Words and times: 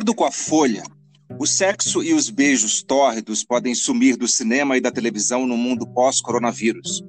acordo 0.00 0.14
com 0.14 0.24
a 0.24 0.30
Folha, 0.30 0.82
o 1.38 1.46
sexo 1.46 2.02
e 2.02 2.14
os 2.14 2.30
beijos 2.30 2.82
tórridos 2.82 3.44
podem 3.44 3.74
sumir 3.74 4.16
do 4.16 4.26
cinema 4.26 4.78
e 4.78 4.80
da 4.80 4.90
televisão 4.90 5.46
no 5.46 5.58
mundo 5.58 5.86
pós-coronavírus. 5.86 7.02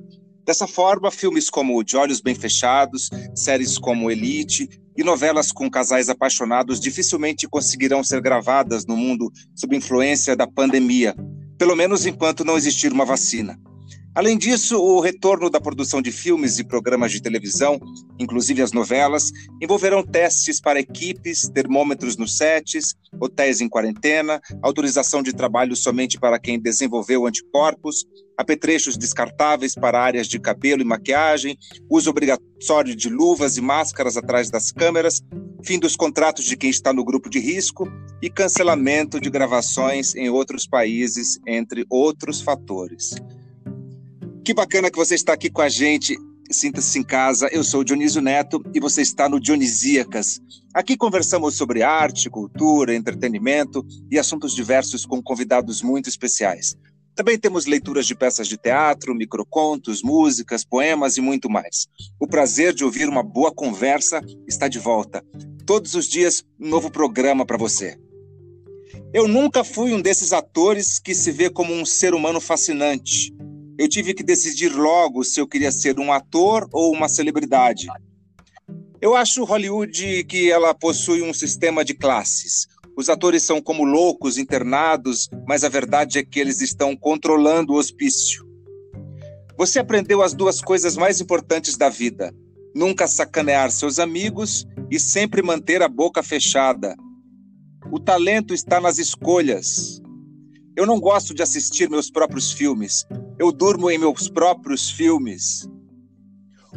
Dessa 0.45 0.67
forma, 0.67 1.09
filmes 1.09 1.49
como 1.49 1.81
De 1.85 1.95
Olhos 1.95 2.19
Bem 2.19 2.35
Fechados, 2.35 3.09
séries 3.33 3.77
como 3.77 4.11
Elite 4.11 4.67
e 4.97 5.05
novelas 5.05 5.53
com 5.53 5.71
casais 5.71 6.09
apaixonados 6.09 6.81
dificilmente 6.81 7.47
conseguirão 7.47 8.03
ser 8.03 8.19
gravadas 8.19 8.85
no 8.85 8.97
mundo 8.97 9.31
sob 9.55 9.73
influência 9.73 10.35
da 10.35 10.45
pandemia, 10.45 11.15
pelo 11.57 11.77
menos 11.77 12.05
enquanto 12.05 12.43
não 12.43 12.57
existir 12.57 12.91
uma 12.91 13.05
vacina. 13.05 13.57
Além 14.13 14.37
disso, 14.37 14.77
o 14.77 14.99
retorno 14.99 15.49
da 15.49 15.61
produção 15.61 16.01
de 16.01 16.11
filmes 16.11 16.59
e 16.59 16.65
programas 16.65 17.13
de 17.13 17.21
televisão, 17.21 17.79
inclusive 18.19 18.61
as 18.61 18.73
novelas, 18.73 19.31
envolverão 19.61 20.03
testes 20.03 20.59
para 20.59 20.81
equipes, 20.81 21.47
termômetros 21.47 22.17
nos 22.17 22.35
sets, 22.35 22.93
hotéis 23.21 23.61
em 23.61 23.69
quarentena, 23.69 24.41
autorização 24.61 25.23
de 25.23 25.31
trabalho 25.31 25.77
somente 25.77 26.19
para 26.19 26.37
quem 26.37 26.59
desenvolveu 26.59 27.25
anticorpos, 27.25 28.05
apetrechos 28.37 28.97
descartáveis 28.97 29.75
para 29.75 30.01
áreas 30.01 30.27
de 30.27 30.39
cabelo 30.39 30.81
e 30.81 30.85
maquiagem, 30.85 31.57
uso 31.89 32.09
obrigatório 32.09 32.93
de 32.93 33.07
luvas 33.07 33.55
e 33.55 33.61
máscaras 33.61 34.17
atrás 34.17 34.49
das 34.49 34.73
câmeras, 34.73 35.21
fim 35.63 35.79
dos 35.79 35.95
contratos 35.95 36.43
de 36.43 36.57
quem 36.57 36.69
está 36.69 36.91
no 36.91 37.05
grupo 37.05 37.29
de 37.29 37.39
risco 37.39 37.89
e 38.21 38.29
cancelamento 38.29 39.21
de 39.21 39.29
gravações 39.29 40.15
em 40.15 40.29
outros 40.29 40.67
países, 40.67 41.39
entre 41.47 41.85
outros 41.89 42.41
fatores. 42.41 43.15
Que 44.43 44.55
bacana 44.55 44.89
que 44.89 44.97
você 44.97 45.13
está 45.13 45.33
aqui 45.33 45.51
com 45.51 45.61
a 45.61 45.69
gente. 45.69 46.17
Sinta-se 46.49 46.97
em 46.97 47.03
casa. 47.03 47.47
Eu 47.51 47.63
sou 47.63 47.83
Dionísio 47.83 48.23
Neto 48.23 48.59
e 48.73 48.79
você 48.79 49.03
está 49.03 49.29
no 49.29 49.39
Dionisíacas. 49.39 50.41
Aqui 50.73 50.97
conversamos 50.97 51.55
sobre 51.55 51.83
arte, 51.83 52.27
cultura, 52.27 52.95
entretenimento 52.95 53.85
e 54.09 54.17
assuntos 54.17 54.55
diversos 54.55 55.05
com 55.05 55.21
convidados 55.21 55.83
muito 55.83 56.09
especiais. 56.09 56.75
Também 57.15 57.37
temos 57.37 57.67
leituras 57.67 58.07
de 58.07 58.15
peças 58.15 58.47
de 58.47 58.57
teatro, 58.57 59.13
microcontos, 59.13 60.01
músicas, 60.01 60.65
poemas 60.65 61.17
e 61.17 61.21
muito 61.21 61.47
mais. 61.47 61.87
O 62.19 62.25
prazer 62.25 62.73
de 62.73 62.83
ouvir 62.83 63.07
uma 63.07 63.21
boa 63.21 63.53
conversa 63.53 64.21
está 64.47 64.67
de 64.67 64.79
volta. 64.79 65.23
Todos 65.67 65.93
os 65.93 66.07
dias, 66.07 66.43
um 66.59 66.67
novo 66.67 66.89
programa 66.89 67.45
para 67.45 67.57
você. 67.57 67.95
Eu 69.13 69.27
nunca 69.27 69.63
fui 69.63 69.93
um 69.93 70.01
desses 70.01 70.33
atores 70.33 70.97
que 70.97 71.13
se 71.13 71.31
vê 71.31 71.47
como 71.47 71.71
um 71.73 71.85
ser 71.85 72.15
humano 72.15 72.41
fascinante 72.41 73.31
eu 73.77 73.87
tive 73.87 74.13
que 74.13 74.23
decidir 74.23 74.73
logo 74.73 75.23
se 75.23 75.39
eu 75.39 75.47
queria 75.47 75.71
ser 75.71 75.99
um 75.99 76.11
ator 76.11 76.67
ou 76.71 76.91
uma 76.93 77.07
celebridade. 77.07 77.87
Eu 79.01 79.15
acho 79.15 79.43
Hollywood 79.43 80.23
que 80.25 80.51
ela 80.51 80.73
possui 80.73 81.21
um 81.21 81.33
sistema 81.33 81.83
de 81.83 81.93
classes. 81.93 82.67
Os 82.95 83.09
atores 83.09 83.43
são 83.43 83.61
como 83.61 83.83
loucos 83.83 84.37
internados, 84.37 85.29
mas 85.47 85.63
a 85.63 85.69
verdade 85.69 86.19
é 86.19 86.23
que 86.23 86.39
eles 86.39 86.61
estão 86.61 86.95
controlando 86.95 87.73
o 87.73 87.77
hospício. 87.77 88.45
Você 89.57 89.79
aprendeu 89.79 90.21
as 90.21 90.33
duas 90.33 90.61
coisas 90.61 90.95
mais 90.95 91.19
importantes 91.19 91.77
da 91.77 91.89
vida: 91.89 92.33
nunca 92.75 93.07
sacanear 93.07 93.71
seus 93.71 93.97
amigos 93.97 94.67
e 94.89 94.99
sempre 94.99 95.41
manter 95.41 95.81
a 95.81 95.87
boca 95.87 96.21
fechada. 96.21 96.95
O 97.91 97.99
talento 97.99 98.53
está 98.53 98.79
nas 98.79 98.99
escolhas. 98.99 100.01
Eu 100.75 100.85
não 100.85 100.99
gosto 100.99 101.33
de 101.33 101.41
assistir 101.41 101.89
meus 101.89 102.09
próprios 102.09 102.51
filmes. 102.51 103.05
Eu 103.39 103.51
durmo 103.51 103.89
em 103.89 103.97
meus 103.97 104.29
próprios 104.29 104.89
filmes. 104.89 105.67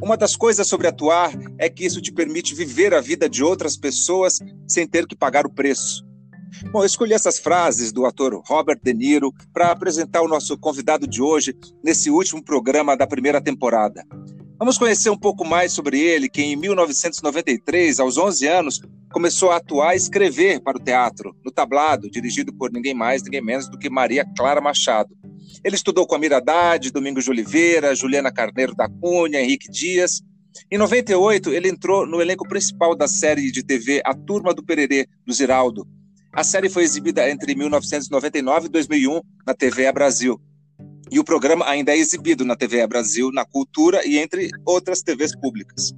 Uma 0.02 0.16
das 0.16 0.34
coisas 0.34 0.66
sobre 0.66 0.88
atuar 0.88 1.33
é 1.58 1.69
que 1.69 1.84
isso 1.84 2.00
te 2.00 2.12
permite 2.12 2.55
viver 2.55 2.92
a 2.94 3.00
vida 3.00 3.28
de 3.28 3.44
outras 3.44 3.77
pessoas 3.77 4.38
sem 4.66 4.86
ter 4.86 5.06
que 5.06 5.14
pagar 5.14 5.46
o 5.46 5.52
preço. 5.52 6.05
Bom, 6.70 6.83
eu 6.83 6.86
escolhi 6.86 7.12
essas 7.12 7.39
frases 7.39 7.92
do 7.92 8.06
ator 8.06 8.40
Robert 8.46 8.79
De 8.83 8.95
Niro 8.95 9.33
para 9.52 9.70
apresentar 9.70 10.23
o 10.23 10.29
nosso 10.29 10.56
convidado 10.58 11.06
de 11.06 11.20
hoje 11.20 11.55
nesse 11.83 12.11
último 12.11 12.42
programa 12.42 12.96
da 12.96 13.06
primeira 13.06 13.40
temporada. 13.40 14.05
Vamos 14.58 14.79
conhecer 14.79 15.11
um 15.11 15.18
pouco 15.18 15.45
mais 15.45 15.73
sobre 15.73 16.00
ele, 16.00 16.29
que 16.29 16.40
em 16.40 16.56
1993, 16.56 17.98
aos 17.98 18.17
11 18.17 18.46
anos, 18.46 18.80
começou 19.12 19.50
a 19.50 19.56
atuar 19.56 19.95
e 19.95 19.96
escrever 19.96 20.61
para 20.61 20.79
o 20.79 20.83
teatro, 20.83 21.36
no 21.45 21.50
tablado, 21.50 22.11
dirigido 22.11 22.52
por 22.52 22.73
ninguém 22.73 22.95
mais, 22.95 23.23
ninguém 23.23 23.42
menos 23.42 23.68
do 23.68 23.79
que 23.79 23.90
Maria 23.90 24.24
Clara 24.36 24.61
Machado. 24.61 25.14
Ele 25.64 25.77
estudou 25.77 26.06
com 26.06 26.14
Amir 26.14 26.32
Haddad, 26.32 26.90
Domingos 26.90 27.24
de 27.24 27.30
Oliveira, 27.30 27.94
Juliana 27.94 28.32
Carneiro 28.32 28.74
da 28.74 28.88
Cunha, 28.88 29.40
Henrique 29.40 29.70
Dias. 29.70 30.20
Em 30.70 30.78
98, 30.78 31.50
ele 31.50 31.68
entrou 31.68 32.06
no 32.06 32.20
elenco 32.20 32.46
principal 32.48 32.94
da 32.94 33.08
série 33.08 33.50
de 33.50 33.62
TV 33.62 34.00
A 34.05 34.14
Turma 34.14 34.55
do 34.55 34.64
Pererê, 34.64 35.06
do 35.27 35.32
Ziraldo. 35.32 35.86
A 36.32 36.42
série 36.42 36.68
foi 36.68 36.82
exibida 36.82 37.28
entre 37.30 37.55
1999 37.55 38.66
e 38.66 38.68
2001 38.68 39.20
na 39.46 39.55
TV 39.55 39.90
Brasil. 39.92 40.40
E 41.10 41.18
o 41.20 41.24
programa 41.24 41.68
ainda 41.68 41.92
é 41.92 41.98
exibido 41.98 42.44
na 42.44 42.56
TV 42.56 42.84
Brasil, 42.86 43.30
na 43.30 43.44
Cultura 43.44 44.06
e 44.06 44.18
entre 44.18 44.50
outras 44.64 45.02
TVs 45.02 45.36
públicas. 45.36 45.92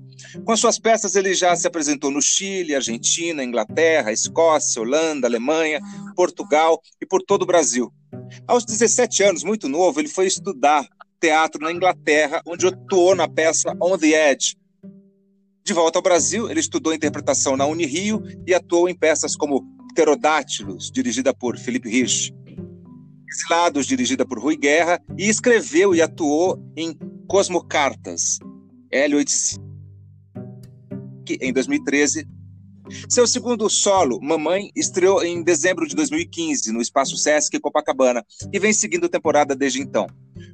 Com 0.44 0.56
suas 0.56 0.78
peças, 0.78 1.14
ele 1.16 1.32
já 1.32 1.54
se 1.56 1.66
apresentou 1.66 2.10
no 2.10 2.20
Chile, 2.20 2.74
Argentina, 2.74 3.42
Inglaterra, 3.42 4.12
Escócia, 4.12 4.82
Holanda, 4.82 5.26
Alemanha, 5.26 5.80
Portugal 6.14 6.80
e 7.00 7.06
por 7.06 7.22
todo 7.22 7.42
o 7.42 7.46
Brasil. 7.46 7.92
Aos 8.47 8.65
17 8.65 9.22
anos, 9.22 9.44
muito 9.44 9.69
novo, 9.69 10.00
ele 10.00 10.09
foi 10.09 10.27
estudar 10.27 10.87
teatro 11.21 11.62
na 11.62 11.72
Inglaterra, 11.72 12.43
onde 12.47 12.66
atuou 12.66 13.15
na 13.15 13.28
peça 13.28 13.77
On 13.81 13.97
the 13.97 14.31
Edge. 14.31 14.56
De 15.65 15.72
volta 15.72 15.99
ao 15.99 16.03
Brasil, 16.03 16.49
ele 16.49 16.60
estudou 16.60 16.94
interpretação 16.94 17.56
na 17.56 17.66
Unirio 17.66 18.22
e 18.47 18.55
atuou 18.55 18.88
em 18.88 18.94
peças 18.94 19.34
como 19.34 19.65
Pterodátilos, 19.88 20.91
dirigida 20.91 21.34
por 21.34 21.59
Felipe 21.59 21.88
Rich, 21.88 22.32
Exilados, 23.28 23.87
dirigida 23.87 24.25
por 24.25 24.38
Rui 24.38 24.56
Guerra, 24.56 25.03
e 25.19 25.28
escreveu 25.28 25.94
e 25.94 26.00
atuou 26.00 26.62
em 26.76 26.97
Cosmocartas, 27.26 28.38
L85, 28.93 29.60
em 31.41 31.53
2013. 31.53 32.35
Seu 33.08 33.26
segundo 33.26 33.69
solo, 33.69 34.20
Mamãe, 34.22 34.70
estreou 34.74 35.24
em 35.24 35.42
dezembro 35.42 35.86
de 35.86 35.94
2015 35.97 36.72
no 36.72 36.80
Espaço 36.80 37.16
Sesc 37.16 37.58
Copacabana 37.58 38.24
e 38.52 38.58
vem 38.58 38.72
seguindo 38.72 39.08
temporada 39.08 39.54
desde 39.54 39.80
então. 39.80 40.06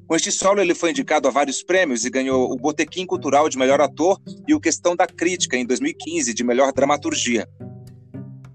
Com 0.06 0.16
este 0.16 0.32
solo, 0.32 0.60
ele 0.60 0.74
foi 0.74 0.90
indicado 0.90 1.28
a 1.28 1.30
vários 1.30 1.62
prêmios 1.62 2.04
e 2.04 2.10
ganhou 2.10 2.50
o 2.50 2.56
Botequim 2.56 3.06
Cultural 3.06 3.48
de 3.48 3.58
Melhor 3.58 3.80
Ator 3.80 4.20
e 4.46 4.54
o 4.54 4.60
Questão 4.60 4.96
da 4.96 5.06
Crítica 5.06 5.56
em 5.56 5.66
2015 5.66 6.34
de 6.34 6.44
Melhor 6.44 6.72
Dramaturgia. 6.72 7.48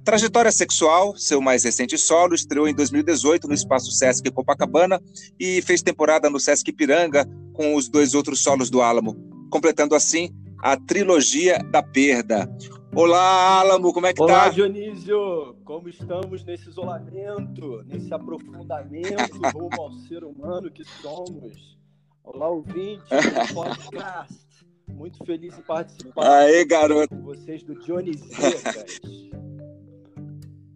Trajetória 0.03 0.51
Sexual, 0.51 1.17
seu 1.17 1.41
mais 1.41 1.65
recente 1.65 1.97
solo, 1.97 2.33
estreou 2.33 2.67
em 2.67 2.73
2018 2.73 3.47
no 3.47 3.53
Espaço 3.53 3.91
Sesc 3.91 4.31
Copacabana 4.31 5.01
e 5.39 5.61
fez 5.61 5.81
temporada 5.81 6.29
no 6.29 6.39
Sesc 6.39 6.71
Piranga 6.71 7.27
com 7.53 7.75
os 7.75 7.89
dois 7.89 8.13
outros 8.13 8.41
solos 8.41 8.69
do 8.69 8.81
Álamo, 8.81 9.17
completando 9.49 9.95
assim 9.95 10.29
a 10.63 10.77
trilogia 10.77 11.59
da 11.71 11.83
perda. 11.83 12.49
Olá, 12.95 13.59
Álamo, 13.59 13.93
como 13.93 14.07
é 14.07 14.13
que 14.13 14.21
Olá, 14.21 14.33
tá? 14.33 14.43
Olá, 14.45 14.49
Dionísio, 14.49 15.55
como 15.63 15.87
estamos 15.87 16.43
nesse 16.43 16.69
isolamento, 16.69 17.83
nesse 17.85 18.11
aprofundamento 18.13 19.39
rumo 19.53 19.81
ao 19.81 19.91
ser 19.93 20.23
humano 20.23 20.71
que 20.71 20.83
somos? 20.83 21.77
Olá, 22.23 22.49
ouvinte 22.49 23.03
do 23.09 23.53
podcast. 23.53 24.47
Muito 24.87 25.23
feliz 25.25 25.57
em 25.57 25.61
participar 25.61 26.43
Aê, 26.43 26.65
garoto. 26.65 27.09
com 27.09 27.21
vocês 27.23 27.61
do 27.61 27.75
Dionisíacas. 27.79 28.99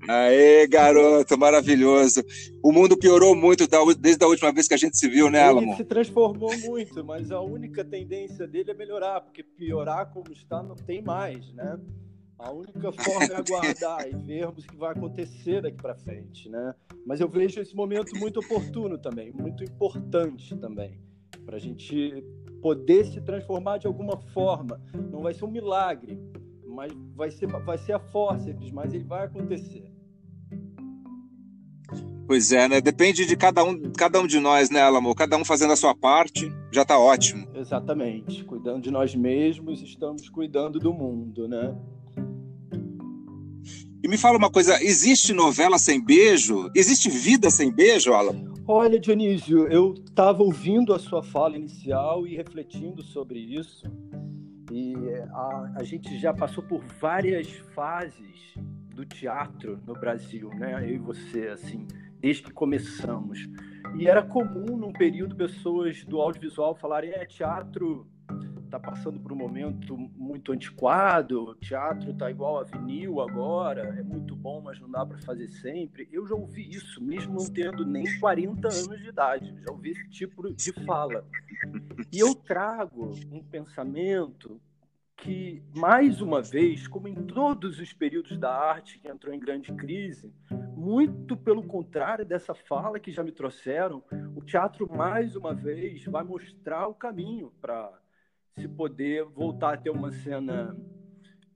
Aê, 0.07 0.67
garoto, 0.67 1.37
maravilhoso. 1.37 2.23
O 2.63 2.71
mundo 2.71 2.97
piorou 2.97 3.35
muito 3.35 3.67
desde 3.99 4.23
a 4.23 4.27
última 4.27 4.51
vez 4.51 4.67
que 4.67 4.73
a 4.73 4.77
gente 4.77 4.97
se 4.97 5.07
viu, 5.07 5.29
né, 5.29 5.41
Alamo? 5.41 5.69
Ele 5.69 5.77
se 5.77 5.85
transformou 5.85 6.51
muito, 6.59 7.03
mas 7.05 7.31
a 7.31 7.39
única 7.39 7.85
tendência 7.85 8.47
dele 8.47 8.71
é 8.71 8.73
melhorar, 8.73 9.21
porque 9.21 9.43
piorar 9.43 10.11
como 10.11 10.31
está 10.31 10.63
não 10.63 10.75
tem 10.75 11.01
mais, 11.01 11.53
né? 11.53 11.79
A 12.39 12.51
única 12.51 12.91
forma 12.91 13.25
é 13.25 13.35
aguardar 13.35 14.07
e 14.07 14.15
vermos 14.15 14.65
o 14.65 14.67
que 14.67 14.75
vai 14.75 14.91
acontecer 14.91 15.61
daqui 15.61 15.77
para 15.77 15.93
frente, 15.93 16.49
né? 16.49 16.73
Mas 17.05 17.21
eu 17.21 17.29
vejo 17.29 17.61
esse 17.61 17.75
momento 17.75 18.17
muito 18.17 18.39
oportuno 18.39 18.97
também, 18.97 19.31
muito 19.31 19.63
importante 19.63 20.55
também, 20.55 20.99
para 21.45 21.57
a 21.57 21.59
gente 21.59 22.25
poder 22.59 23.05
se 23.05 23.21
transformar 23.21 23.77
de 23.77 23.85
alguma 23.85 24.17
forma. 24.17 24.81
Não 25.11 25.21
vai 25.21 25.35
ser 25.35 25.45
um 25.45 25.51
milagre, 25.51 26.19
mas 26.81 26.91
vai 27.15 27.29
ser, 27.29 27.45
vai 27.45 27.77
ser 27.77 27.93
a 27.93 27.99
forceps, 27.99 28.71
mas 28.71 28.91
ele 28.91 29.03
vai 29.03 29.25
acontecer. 29.25 29.83
Pois 32.25 32.51
é, 32.51 32.67
né? 32.67 32.81
Depende 32.81 33.27
de 33.27 33.35
cada 33.35 33.63
um, 33.63 33.91
cada 33.91 34.19
um 34.19 34.25
de 34.25 34.39
nós, 34.39 34.71
né, 34.71 34.81
Alamo? 34.81 35.13
Cada 35.13 35.37
um 35.37 35.45
fazendo 35.45 35.73
a 35.73 35.75
sua 35.75 35.93
parte, 35.93 36.51
já 36.71 36.81
está 36.81 36.97
ótimo. 36.97 37.47
Exatamente. 37.53 38.43
Cuidando 38.45 38.81
de 38.81 38.89
nós 38.89 39.13
mesmos, 39.13 39.79
estamos 39.83 40.27
cuidando 40.27 40.79
do 40.79 40.91
mundo, 40.91 41.47
né? 41.47 41.77
E 44.03 44.07
me 44.07 44.17
fala 44.17 44.39
uma 44.39 44.49
coisa, 44.49 44.83
existe 44.83 45.33
novela 45.33 45.77
sem 45.77 46.03
beijo? 46.03 46.71
Existe 46.75 47.11
vida 47.11 47.51
sem 47.51 47.71
beijo, 47.71 48.11
Alamo? 48.11 48.55
Olha, 48.67 48.99
Dionísio, 48.99 49.67
eu 49.67 49.93
estava 49.93 50.41
ouvindo 50.41 50.95
a 50.95 50.99
sua 50.99 51.21
fala 51.21 51.55
inicial 51.55 52.25
e 52.25 52.35
refletindo 52.35 53.03
sobre 53.03 53.37
isso. 53.37 53.85
E 54.71 54.95
a, 55.33 55.73
a 55.75 55.83
gente 55.83 56.17
já 56.17 56.33
passou 56.33 56.63
por 56.63 56.81
várias 56.99 57.49
fases 57.75 58.55
do 58.95 59.05
teatro 59.05 59.79
no 59.85 59.93
Brasil, 59.93 60.49
né? 60.49 60.81
Eu 60.83 60.95
e 60.95 60.97
você, 60.97 61.47
assim, 61.49 61.85
desde 62.19 62.43
que 62.43 62.51
começamos. 62.51 63.49
E 63.95 64.07
era 64.07 64.23
comum 64.23 64.77
num 64.77 64.93
período 64.93 65.35
pessoas 65.35 66.05
do 66.05 66.21
audiovisual 66.21 66.73
falarem: 66.73 67.11
é 67.11 67.25
teatro 67.25 68.07
está 68.71 68.79
passando 68.79 69.19
por 69.19 69.33
um 69.33 69.35
momento 69.35 69.97
muito 69.97 70.53
antiquado, 70.53 71.55
teatro 71.59 72.11
está 72.11 72.31
igual 72.31 72.59
a 72.59 72.63
vinil 72.63 73.19
agora, 73.19 73.81
é 73.99 74.01
muito 74.01 74.33
bom, 74.33 74.61
mas 74.61 74.79
não 74.79 74.89
dá 74.89 75.05
para 75.05 75.19
fazer 75.19 75.49
sempre. 75.49 76.07
Eu 76.09 76.25
já 76.25 76.35
ouvi 76.35 76.69
isso, 76.69 77.03
mesmo 77.03 77.33
não 77.33 77.45
tendo 77.45 77.85
nem 77.85 78.05
40 78.19 78.69
anos 78.69 79.01
de 79.01 79.09
idade, 79.09 79.53
já 79.61 79.71
ouvi 79.71 79.89
esse 79.89 80.09
tipo 80.09 80.53
de 80.53 80.71
fala. 80.85 81.25
E 82.11 82.19
eu 82.19 82.33
trago 82.35 83.11
um 83.31 83.43
pensamento 83.43 84.61
que, 85.17 85.61
mais 85.75 86.21
uma 86.21 86.41
vez, 86.41 86.87
como 86.87 87.07
em 87.07 87.13
todos 87.13 87.79
os 87.79 87.93
períodos 87.93 88.37
da 88.37 88.51
arte 88.51 88.97
que 88.99 89.07
entrou 89.07 89.33
em 89.33 89.39
grande 89.39 89.71
crise, 89.73 90.33
muito 90.75 91.37
pelo 91.37 91.63
contrário 91.63 92.25
dessa 92.25 92.55
fala 92.55 92.99
que 92.99 93.11
já 93.11 93.23
me 93.23 93.31
trouxeram, 93.31 94.03
o 94.35 94.41
teatro, 94.41 94.91
mais 94.91 95.35
uma 95.35 95.53
vez, 95.53 96.03
vai 96.05 96.23
mostrar 96.23 96.87
o 96.87 96.95
caminho 96.95 97.51
para 97.61 97.91
se 98.55 98.67
poder 98.67 99.23
voltar 99.25 99.75
a 99.75 99.77
ter 99.77 99.91
uma 99.91 100.11
cena 100.11 100.75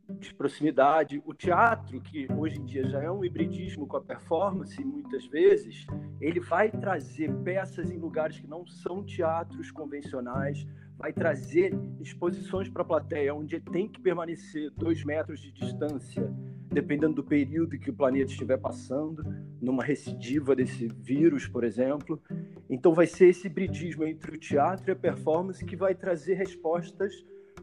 de 0.09 0.33
proximidade. 0.33 1.21
O 1.25 1.33
teatro, 1.33 1.99
que 2.01 2.27
hoje 2.31 2.59
em 2.59 2.65
dia 2.65 2.87
já 2.87 3.01
é 3.01 3.11
um 3.11 3.23
hibridismo 3.23 3.87
com 3.87 3.97
a 3.97 4.01
performance, 4.01 4.83
muitas 4.83 5.25
vezes, 5.27 5.85
ele 6.19 6.39
vai 6.39 6.69
trazer 6.69 7.33
peças 7.43 7.89
em 7.89 7.97
lugares 7.97 8.39
que 8.39 8.47
não 8.47 8.65
são 8.65 9.03
teatros 9.03 9.71
convencionais, 9.71 10.65
vai 10.97 11.11
trazer 11.11 11.77
exposições 11.99 12.69
para 12.69 12.81
a 12.81 12.85
plateia, 12.85 13.35
onde 13.35 13.59
tem 13.59 13.87
que 13.87 13.99
permanecer 13.99 14.71
dois 14.71 15.03
metros 15.03 15.41
de 15.41 15.51
distância, 15.51 16.31
dependendo 16.71 17.15
do 17.15 17.23
período 17.23 17.77
que 17.77 17.89
o 17.89 17.93
planeta 17.93 18.31
estiver 18.31 18.57
passando, 18.57 19.23
numa 19.61 19.83
recidiva 19.83 20.55
desse 20.55 20.87
vírus, 20.87 21.47
por 21.47 21.63
exemplo. 21.63 22.21
Então, 22.69 22.93
vai 22.93 23.07
ser 23.07 23.27
esse 23.27 23.47
hibridismo 23.47 24.05
entre 24.05 24.35
o 24.35 24.39
teatro 24.39 24.89
e 24.89 24.91
a 24.91 24.95
performance 24.95 25.65
que 25.65 25.75
vai 25.75 25.93
trazer 25.93 26.35
respostas 26.35 27.13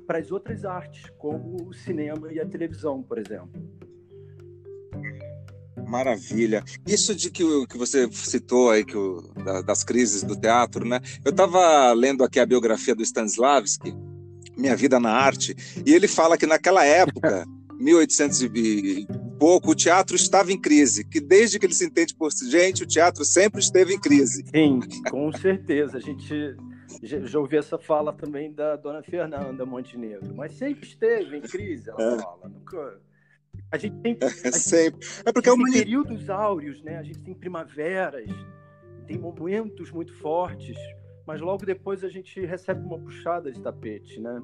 para 0.07 0.19
as 0.19 0.31
outras 0.31 0.65
artes, 0.65 1.11
como 1.19 1.69
o 1.69 1.73
cinema 1.73 2.33
e 2.33 2.41
a 2.41 2.47
televisão, 2.47 3.03
por 3.03 3.19
exemplo. 3.19 3.51
Maravilha. 5.87 6.65
Isso 6.87 7.15
de 7.15 7.31
que, 7.31 7.45
que 7.67 7.77
você 7.77 8.09
citou 8.13 8.71
aí 8.71 8.85
que 8.85 8.97
o, 8.97 9.23
das 9.67 9.85
crises 9.85 10.23
do 10.23 10.35
teatro, 10.35 10.87
né? 10.87 11.01
Eu 11.25 11.31
estava 11.31 11.93
lendo 11.93 12.25
aqui 12.25 12.41
a 12.41 12.47
biografia 12.47 12.95
do 12.95 13.03
Stanislavski, 13.03 13.95
Minha 14.57 14.75
Vida 14.75 14.99
na 14.99 15.11
Arte, 15.11 15.55
e 15.85 15.93
ele 15.93 16.09
fala 16.09 16.39
que 16.39 16.47
naquela 16.47 16.85
época, 16.85 17.45
1800 17.79 18.43
e 18.43 19.07
pouco, 19.39 19.73
o 19.73 19.75
teatro 19.75 20.17
estava 20.17 20.53
em 20.53 20.59
crise, 20.59 21.05
que 21.05 21.21
desde 21.21 21.59
que 21.59 21.67
ele 21.67 21.75
se 21.75 21.85
entende 21.85 22.15
por 22.15 22.31
gente, 22.33 22.85
o 22.85 22.87
teatro 22.87 23.25
sempre 23.25 23.61
esteve 23.61 23.93
em 23.93 24.01
crise. 24.01 24.45
Sim, 24.55 24.81
com 25.11 25.33
certeza. 25.33 25.99
A 25.99 26.01
gente 26.01 26.57
já 27.03 27.39
ouvi 27.39 27.57
essa 27.57 27.79
fala 27.79 28.13
também 28.13 28.53
da 28.53 28.77
dona 28.77 29.03
Fernanda 29.03 29.65
Montenegro, 29.67 30.35
mas 30.35 30.53
sempre 30.53 30.87
esteve 30.87 31.37
em 31.37 31.43
crise, 31.43 31.91
ela 31.91 32.15
é. 32.15 32.19
fala. 32.19 32.49
Nunca 32.49 33.01
a 33.71 33.79
gente 33.79 33.97
tem, 34.01 34.19
a 34.21 34.29
gente, 34.29 34.59
Sempre. 34.59 35.09
É 35.25 35.33
porque 35.33 35.49
é 35.49 35.53
uma... 35.53 35.71
períodos 35.71 36.29
áureos, 36.29 36.83
né? 36.83 36.99
A 36.99 37.03
gente 37.03 37.21
tem 37.21 37.35
primaveras, 37.35 38.31
tem 39.07 39.19
momentos 39.19 39.91
muito 39.91 40.15
fortes, 40.19 40.77
mas 41.27 41.41
logo 41.41 41.65
depois 41.65 42.05
a 42.05 42.09
gente 42.09 42.45
recebe 42.45 42.85
uma 42.85 42.99
puxada 42.99 43.51
de 43.51 43.61
tapete, 43.61 44.21
né? 44.21 44.41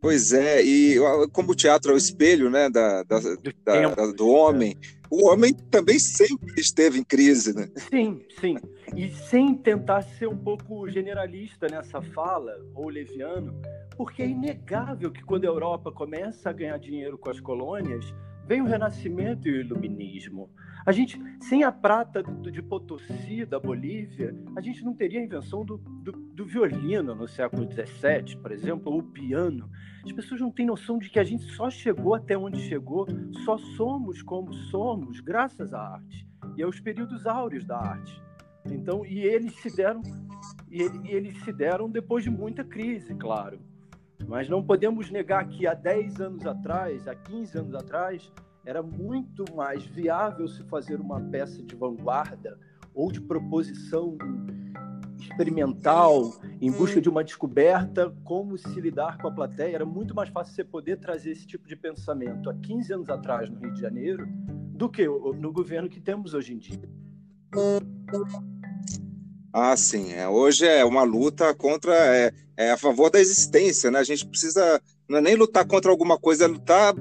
Pois 0.00 0.32
é, 0.32 0.62
e 0.62 0.96
como 1.32 1.52
o 1.52 1.54
teatro 1.54 1.92
é 1.92 1.94
o 1.94 1.98
espelho 1.98 2.48
né, 2.48 2.70
da, 2.70 3.02
da, 3.02 3.18
do, 3.20 3.52
da, 3.62 4.12
do 4.12 4.28
homem, 4.28 4.74
é. 4.82 4.99
O 5.10 5.28
homem 5.28 5.52
também 5.52 5.98
sempre 5.98 6.60
esteve 6.60 7.00
em 7.00 7.04
crise, 7.04 7.54
né? 7.54 7.68
Sim, 7.90 8.22
sim. 8.40 8.56
E 8.96 9.10
sem 9.10 9.54
tentar 9.54 10.02
ser 10.02 10.28
um 10.28 10.36
pouco 10.36 10.88
generalista 10.88 11.66
nessa 11.68 12.00
fala, 12.00 12.56
ou 12.74 12.88
leviano, 12.88 13.60
porque 13.96 14.22
é 14.22 14.28
inegável 14.28 15.10
que 15.10 15.22
quando 15.24 15.44
a 15.44 15.48
Europa 15.48 15.90
começa 15.90 16.48
a 16.48 16.52
ganhar 16.52 16.78
dinheiro 16.78 17.18
com 17.18 17.28
as 17.28 17.40
colônias, 17.40 18.14
vem 18.50 18.60
o 18.60 18.64
Renascimento 18.64 19.46
e 19.46 19.52
o 19.52 19.60
Iluminismo. 19.60 20.50
A 20.84 20.90
gente, 20.90 21.22
sem 21.40 21.62
a 21.62 21.70
prata 21.70 22.20
de 22.20 22.60
Potosí, 22.60 23.46
da 23.46 23.60
Bolívia, 23.60 24.34
a 24.56 24.60
gente 24.60 24.84
não 24.84 24.92
teria 24.92 25.20
a 25.20 25.24
invenção 25.24 25.64
do, 25.64 25.78
do, 25.78 26.10
do 26.10 26.44
violino 26.44 27.14
no 27.14 27.28
século 27.28 27.62
XVII, 27.70 28.38
por 28.42 28.50
exemplo, 28.50 28.92
ou 28.92 28.98
o 28.98 29.04
piano. 29.04 29.70
As 30.04 30.10
pessoas 30.10 30.40
não 30.40 30.50
têm 30.50 30.66
noção 30.66 30.98
de 30.98 31.08
que 31.08 31.20
a 31.20 31.22
gente 31.22 31.44
só 31.52 31.70
chegou 31.70 32.12
até 32.12 32.36
onde 32.36 32.58
chegou, 32.62 33.06
só 33.44 33.56
somos 33.56 34.20
como 34.20 34.52
somos 34.52 35.20
graças 35.20 35.72
à 35.72 35.80
arte 35.80 36.26
e 36.56 36.62
aos 36.64 36.80
períodos 36.80 37.28
áureos 37.28 37.64
da 37.64 37.78
arte. 37.78 38.20
Então, 38.68 39.06
e 39.06 39.20
eles 39.20 39.54
se 39.60 39.76
deram 39.76 40.02
e 40.68 40.82
eles 41.08 41.40
se 41.44 41.52
deram 41.52 41.88
depois 41.88 42.24
de 42.24 42.30
muita 42.30 42.64
crise, 42.64 43.14
claro. 43.14 43.60
Mas 44.26 44.48
não 44.48 44.62
podemos 44.62 45.10
negar 45.10 45.46
que 45.48 45.66
há 45.66 45.74
10 45.74 46.20
anos 46.20 46.46
atrás, 46.46 47.06
há 47.08 47.14
15 47.14 47.58
anos 47.58 47.74
atrás, 47.74 48.32
era 48.64 48.82
muito 48.82 49.44
mais 49.54 49.84
viável 49.84 50.46
se 50.46 50.62
fazer 50.64 51.00
uma 51.00 51.20
peça 51.20 51.62
de 51.62 51.74
vanguarda 51.74 52.58
ou 52.94 53.10
de 53.10 53.20
proposição 53.20 54.16
experimental, 55.18 56.32
em 56.60 56.70
busca 56.70 57.00
de 57.00 57.08
uma 57.08 57.22
descoberta, 57.22 58.14
como 58.24 58.56
se 58.56 58.80
lidar 58.80 59.18
com 59.18 59.28
a 59.28 59.30
plateia. 59.30 59.74
Era 59.74 59.86
muito 59.86 60.14
mais 60.14 60.28
fácil 60.28 60.54
você 60.54 60.64
poder 60.64 60.98
trazer 60.98 61.32
esse 61.32 61.46
tipo 61.46 61.68
de 61.68 61.76
pensamento 61.76 62.48
há 62.50 62.54
15 62.54 62.92
anos 62.92 63.10
atrás 63.10 63.48
no 63.48 63.58
Rio 63.58 63.72
de 63.72 63.80
Janeiro 63.80 64.26
do 64.26 64.88
que 64.88 65.06
no 65.06 65.52
governo 65.52 65.88
que 65.88 66.00
temos 66.00 66.34
hoje 66.34 66.54
em 66.54 66.58
dia. 66.58 66.88
Ah, 69.52 69.76
sim. 69.76 70.12
É, 70.12 70.28
hoje 70.28 70.66
é 70.66 70.84
uma 70.84 71.02
luta 71.02 71.54
contra, 71.54 71.94
é, 71.94 72.32
é, 72.56 72.70
a 72.70 72.76
favor 72.76 73.10
da 73.10 73.20
existência, 73.20 73.90
né? 73.90 73.98
A 73.98 74.04
gente 74.04 74.26
precisa, 74.26 74.80
não 75.08 75.18
é 75.18 75.20
nem 75.20 75.34
lutar 75.34 75.66
contra 75.66 75.90
alguma 75.90 76.18
coisa, 76.18 76.44
é 76.44 76.48
lutar 76.48 76.94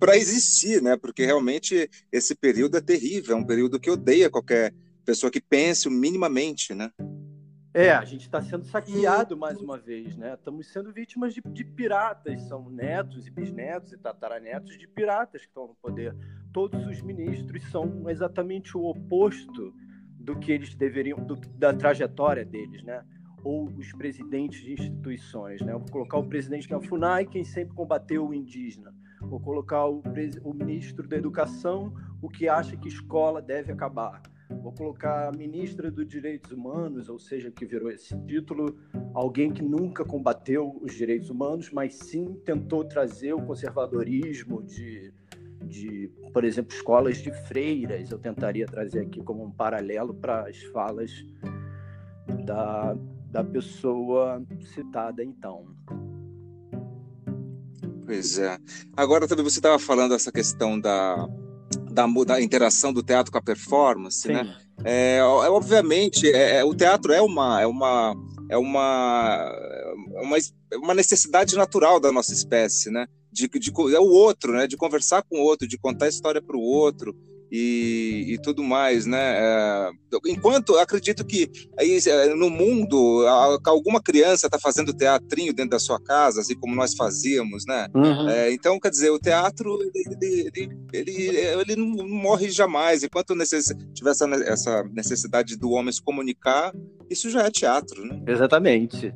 para 0.00 0.16
existir, 0.16 0.82
né? 0.82 0.96
Porque 0.96 1.24
realmente 1.24 1.88
esse 2.10 2.34
período 2.34 2.76
é 2.76 2.80
terrível, 2.80 3.36
é 3.36 3.38
um 3.38 3.46
período 3.46 3.78
que 3.78 3.90
odeia 3.90 4.28
qualquer 4.28 4.74
pessoa 5.04 5.30
que 5.30 5.40
pense 5.40 5.88
minimamente, 5.88 6.74
né? 6.74 6.90
É, 7.74 7.90
a 7.90 8.04
gente 8.04 8.22
está 8.22 8.42
sendo 8.42 8.66
saqueado 8.66 9.34
mais 9.36 9.58
uma 9.58 9.78
vez, 9.78 10.14
né? 10.16 10.34
Estamos 10.34 10.70
sendo 10.70 10.92
vítimas 10.92 11.32
de, 11.32 11.40
de, 11.40 11.64
piratas, 11.64 12.42
são 12.42 12.68
netos 12.68 13.26
e 13.26 13.30
bisnetos 13.30 13.92
e 13.92 13.96
tataranetos 13.96 14.76
de 14.76 14.86
piratas 14.86 15.40
que 15.40 15.48
estão 15.48 15.68
no 15.68 15.74
poder. 15.76 16.14
Todos 16.52 16.86
os 16.86 17.00
ministros 17.00 17.62
são 17.70 18.10
exatamente 18.10 18.76
o 18.76 18.84
oposto 18.84 19.72
do 20.22 20.38
que 20.38 20.52
eles 20.52 20.74
deveriam, 20.74 21.18
do, 21.18 21.36
da 21.58 21.74
trajetória 21.74 22.44
deles, 22.44 22.82
né? 22.82 23.04
Ou 23.44 23.66
os 23.66 23.92
presidentes 23.92 24.62
de 24.62 24.72
instituições, 24.72 25.60
né? 25.62 25.72
vou 25.72 25.86
colocar 25.90 26.18
o 26.18 26.28
presidente 26.28 26.68
da 26.68 26.80
FUNAI, 26.80 27.26
quem 27.26 27.42
sempre 27.42 27.74
combateu 27.74 28.28
o 28.28 28.32
indígena. 28.32 28.94
Vou 29.20 29.40
colocar 29.40 29.86
o, 29.86 30.00
o 30.44 30.54
ministro 30.54 31.08
da 31.08 31.16
Educação, 31.16 31.92
o 32.20 32.28
que 32.28 32.48
acha 32.48 32.76
que 32.76 32.86
escola 32.86 33.42
deve 33.42 33.72
acabar. 33.72 34.22
Vou 34.60 34.72
colocar 34.72 35.28
a 35.28 35.32
ministra 35.32 35.90
dos 35.90 36.06
Direitos 36.06 36.52
Humanos, 36.52 37.08
ou 37.08 37.18
seja, 37.18 37.50
que 37.50 37.64
virou 37.64 37.90
esse 37.90 38.16
título, 38.26 38.76
alguém 39.14 39.52
que 39.52 39.62
nunca 39.62 40.04
combateu 40.04 40.78
os 40.80 40.94
direitos 40.94 41.30
humanos, 41.30 41.70
mas 41.72 41.94
sim 41.94 42.34
tentou 42.44 42.84
trazer 42.84 43.32
o 43.32 43.42
conservadorismo 43.42 44.62
de 44.62 45.12
de, 45.72 46.10
por 46.32 46.44
exemplo, 46.44 46.74
escolas 46.74 47.18
de 47.18 47.32
freiras. 47.48 48.10
Eu 48.10 48.18
tentaria 48.18 48.66
trazer 48.66 49.00
aqui 49.00 49.22
como 49.22 49.42
um 49.42 49.50
paralelo 49.50 50.14
para 50.14 50.48
as 50.48 50.58
falas 50.64 51.10
da, 52.44 52.94
da 53.30 53.42
pessoa 53.42 54.44
citada 54.74 55.24
então. 55.24 55.66
Pois 58.04 58.38
é. 58.38 58.58
Agora 58.94 59.26
também 59.26 59.44
você 59.44 59.58
estava 59.58 59.78
falando 59.78 60.14
essa 60.14 60.30
questão 60.30 60.78
da, 60.78 61.26
da, 61.90 62.06
da, 62.06 62.40
interação 62.42 62.92
do 62.92 63.02
teatro 63.02 63.32
com 63.32 63.38
a 63.38 63.42
performance, 63.42 64.20
Sim. 64.22 64.34
né? 64.34 64.56
É, 64.84 65.16
é 65.18 65.22
obviamente, 65.22 66.30
é, 66.30 66.56
é, 66.56 66.64
o 66.64 66.74
teatro 66.74 67.12
é 67.12 67.22
uma, 67.22 67.62
é 67.62 67.66
uma, 67.66 68.14
é 68.50 68.58
uma, 68.58 69.52
é 70.16 70.20
uma, 70.20 70.36
uma 70.74 70.94
necessidade 70.94 71.56
natural 71.56 71.98
da 72.00 72.12
nossa 72.12 72.32
espécie, 72.34 72.90
né? 72.90 73.06
De, 73.32 73.48
de, 73.48 73.72
é 73.94 74.00
o 74.00 74.08
outro, 74.08 74.52
né? 74.52 74.66
De 74.66 74.76
conversar 74.76 75.22
com 75.22 75.38
o 75.38 75.42
outro, 75.42 75.66
de 75.66 75.78
contar 75.78 76.06
a 76.06 76.08
história 76.08 76.42
para 76.42 76.56
o 76.56 76.60
outro 76.60 77.16
e, 77.54 78.24
e, 78.28 78.38
tudo 78.38 78.62
mais, 78.62 79.04
né? 79.04 79.36
É, 79.36 79.90
enquanto 80.26 80.74
acredito 80.78 81.22
que 81.22 81.50
aí, 81.78 81.98
é, 82.06 82.34
no 82.34 82.48
mundo 82.48 83.26
alguma 83.66 84.02
criança 84.02 84.46
está 84.46 84.58
fazendo 84.58 84.94
teatrinho 84.94 85.52
dentro 85.52 85.72
da 85.72 85.78
sua 85.78 86.00
casa, 86.00 86.40
assim 86.40 86.54
como 86.54 86.74
nós 86.74 86.94
fazíamos, 86.94 87.66
né? 87.66 87.88
Uhum. 87.94 88.28
É, 88.30 88.50
então, 88.52 88.80
quer 88.80 88.88
dizer, 88.88 89.10
o 89.10 89.18
teatro 89.18 89.78
ele, 89.94 90.50
ele, 90.54 90.78
ele, 90.94 91.36
ele 91.36 91.76
não 91.76 92.08
morre 92.08 92.50
jamais. 92.50 93.02
Enquanto 93.02 93.34
necess... 93.34 93.74
tiver 93.92 94.12
essa, 94.12 94.26
essa 94.44 94.82
necessidade 94.84 95.54
do 95.58 95.72
homem 95.72 95.92
se 95.92 96.00
comunicar, 96.00 96.72
isso 97.10 97.28
já 97.28 97.42
é 97.42 97.50
teatro, 97.50 98.02
né? 98.02 98.22
Exatamente. 98.26 99.14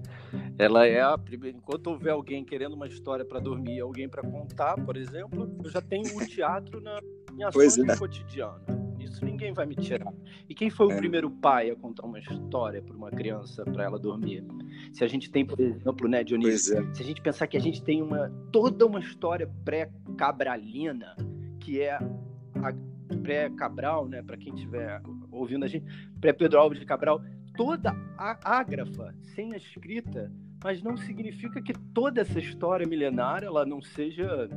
Ela 0.58 0.86
é 0.86 1.00
a 1.00 1.16
primeira. 1.16 1.56
Enquanto 1.56 1.88
houver 1.88 2.12
alguém 2.12 2.44
querendo 2.44 2.74
uma 2.74 2.86
história 2.86 3.24
para 3.24 3.40
dormir, 3.40 3.80
alguém 3.80 4.08
para 4.08 4.22
contar, 4.22 4.74
por 4.84 4.96
exemplo, 4.96 5.54
eu 5.62 5.70
já 5.70 5.80
tenho 5.80 6.16
o 6.16 6.26
teatro 6.26 6.80
na 6.80 6.98
minha 7.32 7.48
ações 7.48 7.78
é. 7.78 7.96
cotidiana. 7.96 8.62
Isso 8.98 9.24
ninguém 9.24 9.52
vai 9.52 9.66
me 9.66 9.76
tirar. 9.76 10.12
E 10.48 10.54
quem 10.54 10.68
foi 10.68 10.90
é. 10.90 10.94
o 10.94 10.98
primeiro 10.98 11.30
pai 11.30 11.70
a 11.70 11.76
contar 11.76 12.04
uma 12.04 12.18
história 12.18 12.82
para 12.82 12.96
uma 12.96 13.10
criança 13.10 13.64
para 13.64 13.84
ela 13.84 13.98
dormir? 13.98 14.44
Se 14.92 15.04
a 15.04 15.06
gente 15.06 15.30
tem, 15.30 15.44
por 15.44 15.60
exemplo, 15.60 16.08
né, 16.08 16.24
Dionísio? 16.24 16.78
É. 16.78 16.94
Se 16.94 17.02
a 17.02 17.06
gente 17.06 17.20
pensar 17.20 17.46
que 17.46 17.56
a 17.56 17.60
gente 17.60 17.82
tem 17.82 18.02
uma 18.02 18.30
toda 18.50 18.84
uma 18.84 18.98
história 18.98 19.48
pré-cabralina, 19.64 21.16
que 21.60 21.80
é 21.80 21.94
a 21.94 22.74
pré-Cabral, 23.22 24.08
né, 24.08 24.22
para 24.22 24.36
quem 24.36 24.54
estiver 24.54 25.00
ouvindo 25.30 25.64
a 25.64 25.68
gente, 25.68 25.86
pré-Pedro 26.20 26.58
Alves 26.58 26.80
de 26.80 26.86
Cabral, 26.86 27.22
toda 27.56 27.90
a 28.18 28.38
ágrafa 28.42 29.14
sem 29.34 29.54
a 29.54 29.56
escrita 29.56 30.32
mas 30.62 30.82
não 30.82 30.96
significa 30.96 31.60
que 31.60 31.72
toda 31.72 32.20
essa 32.20 32.38
história 32.38 32.86
milenária 32.86 33.46
ela 33.46 33.64
não 33.64 33.80
seja 33.80 34.48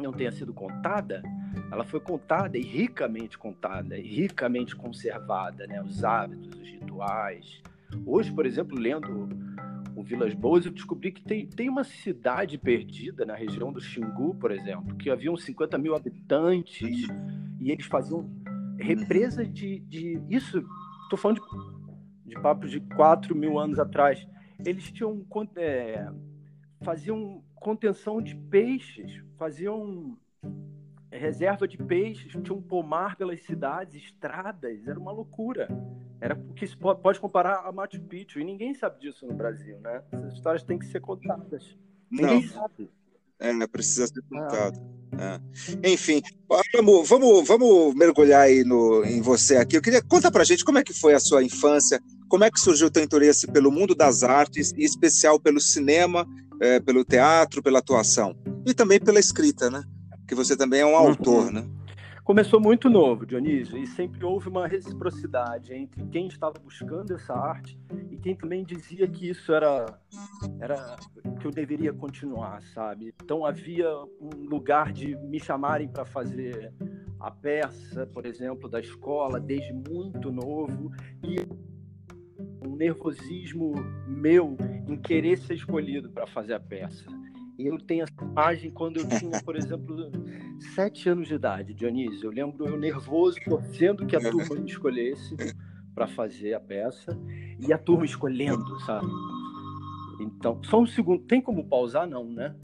não 0.00 0.12
tenha 0.12 0.30
sido 0.30 0.52
contada. 0.52 1.22
Ela 1.72 1.84
foi 1.84 2.00
contada 2.00 2.58
e 2.58 2.62
ricamente 2.62 3.38
contada 3.38 3.96
e 3.96 4.02
ricamente 4.02 4.76
conservada 4.76 5.66
né? 5.66 5.80
Os 5.82 6.04
hábitos 6.04 6.58
os 6.58 6.68
rituais. 6.68 7.62
Hoje 8.04 8.32
por 8.32 8.44
exemplo 8.44 8.78
lendo 8.78 9.28
o 9.94 10.02
Vilas 10.02 10.34
Boas 10.34 10.66
eu 10.66 10.72
descobri 10.72 11.12
que 11.12 11.22
tem, 11.22 11.46
tem 11.46 11.68
uma 11.68 11.84
cidade 11.84 12.58
perdida 12.58 13.24
na 13.24 13.34
região 13.34 13.72
do 13.72 13.80
Xingu 13.80 14.34
por 14.34 14.50
exemplo 14.50 14.96
que 14.96 15.10
haviam 15.10 15.36
50 15.36 15.78
mil 15.78 15.94
habitantes 15.94 17.06
e 17.60 17.70
eles 17.70 17.86
faziam 17.86 18.28
represas 18.78 19.48
de, 19.52 19.78
de 19.80 20.20
isso 20.28 20.62
estou 21.04 21.18
falando 21.18 21.40
de, 21.40 21.75
de 22.26 22.38
papos 22.40 22.70
de 22.70 22.80
4 22.80 23.34
mil 23.34 23.58
anos 23.58 23.78
atrás 23.78 24.26
eles 24.64 24.90
tinham 24.90 25.24
é, 25.56 26.08
faziam 26.82 27.42
contenção 27.54 28.22
de 28.22 28.34
peixes, 28.34 29.22
faziam 29.36 30.16
reserva 31.10 31.66
de 31.66 31.76
peixes, 31.78 32.32
tinham 32.32 32.60
pomar 32.60 33.16
pelas 33.16 33.42
cidades, 33.42 34.02
estradas, 34.02 34.86
era 34.86 34.98
uma 34.98 35.12
loucura. 35.12 35.68
Era 36.20 36.34
porque 36.34 36.66
se 36.66 36.76
pode 36.76 37.20
comparar 37.20 37.66
a 37.66 37.72
Machu 37.72 38.00
Picchu 38.00 38.40
e 38.40 38.44
ninguém 38.44 38.74
sabe 38.74 39.00
disso 39.00 39.26
no 39.26 39.34
Brasil, 39.34 39.78
né? 39.80 40.02
Essas 40.10 40.34
histórias 40.34 40.62
têm 40.62 40.78
que 40.78 40.86
ser 40.86 41.00
contadas. 41.00 41.76
Ninguém 42.10 42.42
Não. 42.42 42.48
sabe. 42.48 42.90
É, 43.38 43.66
precisa 43.66 44.06
ser 44.06 44.22
contado. 44.22 44.78
É. 45.18 45.92
Enfim, 45.92 46.20
vamos, 46.74 47.08
vamos, 47.08 47.46
vamos 47.46 47.94
mergulhar 47.94 48.42
aí 48.42 48.64
no, 48.64 49.04
em 49.04 49.20
você 49.20 49.56
aqui. 49.56 49.76
Eu 49.76 49.82
queria 49.82 50.02
conta 50.02 50.30
pra 50.30 50.44
gente 50.44 50.64
como 50.64 50.78
é 50.78 50.84
que 50.84 50.92
foi 50.92 51.14
a 51.14 51.20
sua 51.20 51.42
infância, 51.42 52.00
como 52.28 52.44
é 52.44 52.50
que 52.50 52.60
surgiu 52.60 52.88
o 52.88 52.90
teu 52.90 53.02
interesse 53.02 53.46
pelo 53.46 53.70
mundo 53.70 53.94
das 53.94 54.22
artes, 54.22 54.72
em 54.72 54.82
especial 54.82 55.40
pelo 55.40 55.60
cinema, 55.60 56.26
é, 56.60 56.80
pelo 56.80 57.04
teatro, 57.04 57.62
pela 57.62 57.78
atuação 57.78 58.36
e 58.66 58.74
também 58.74 58.98
pela 58.98 59.20
escrita, 59.20 59.70
né? 59.70 59.82
Que 60.26 60.34
você 60.34 60.56
também 60.56 60.80
é 60.80 60.86
um 60.86 60.90
uhum. 60.90 60.96
autor, 60.96 61.52
né? 61.52 61.64
Começou 62.26 62.60
muito 62.60 62.90
novo, 62.90 63.24
Dionísio, 63.24 63.78
e 63.78 63.86
sempre 63.86 64.24
houve 64.24 64.48
uma 64.48 64.66
reciprocidade 64.66 65.72
entre 65.72 66.04
quem 66.06 66.26
estava 66.26 66.54
buscando 66.58 67.14
essa 67.14 67.32
arte 67.32 67.78
e 68.10 68.16
quem 68.16 68.34
também 68.34 68.64
dizia 68.64 69.06
que 69.06 69.30
isso 69.30 69.52
era, 69.52 70.00
era 70.58 70.96
que 71.40 71.46
eu 71.46 71.52
deveria 71.52 71.92
continuar, 71.92 72.60
sabe? 72.74 73.14
Então 73.22 73.46
havia 73.46 73.88
um 74.20 74.44
lugar 74.50 74.92
de 74.92 75.14
me 75.18 75.38
chamarem 75.38 75.86
para 75.86 76.04
fazer 76.04 76.74
a 77.20 77.30
peça, 77.30 78.08
por 78.08 78.26
exemplo, 78.26 78.68
da 78.68 78.80
escola 78.80 79.38
desde 79.38 79.72
muito 79.72 80.32
novo 80.32 80.90
e 81.22 81.36
um 82.66 82.74
nervosismo 82.74 83.72
meu 84.04 84.56
em 84.88 84.96
querer 84.96 85.38
ser 85.38 85.54
escolhido 85.54 86.10
para 86.10 86.26
fazer 86.26 86.54
a 86.54 86.60
peça. 86.60 87.06
E 87.58 87.66
eu 87.66 87.78
tenho 87.78 88.04
essa 88.04 88.24
imagem 88.24 88.70
quando 88.70 88.98
eu 88.98 89.08
tinha, 89.08 89.42
por 89.42 89.56
exemplo, 89.56 90.10
sete 90.74 91.08
anos 91.08 91.26
de 91.28 91.34
idade, 91.34 91.72
Dionísio. 91.72 92.26
Eu 92.26 92.30
lembro 92.30 92.66
eu 92.66 92.76
nervoso, 92.76 93.38
torcendo 93.44 94.06
que 94.06 94.14
a 94.14 94.20
turma 94.20 94.56
me 94.56 94.70
escolhesse 94.70 95.34
para 95.94 96.06
fazer 96.06 96.52
a 96.52 96.60
peça 96.60 97.18
e 97.58 97.72
a 97.72 97.78
turma 97.78 98.04
escolhendo, 98.04 98.78
sabe? 98.80 99.06
Então, 100.20 100.62
só 100.64 100.80
um 100.80 100.86
segundo. 100.86 101.24
Tem 101.24 101.40
como 101.40 101.66
pausar? 101.66 102.06
Não, 102.06 102.24
né? 102.24 102.54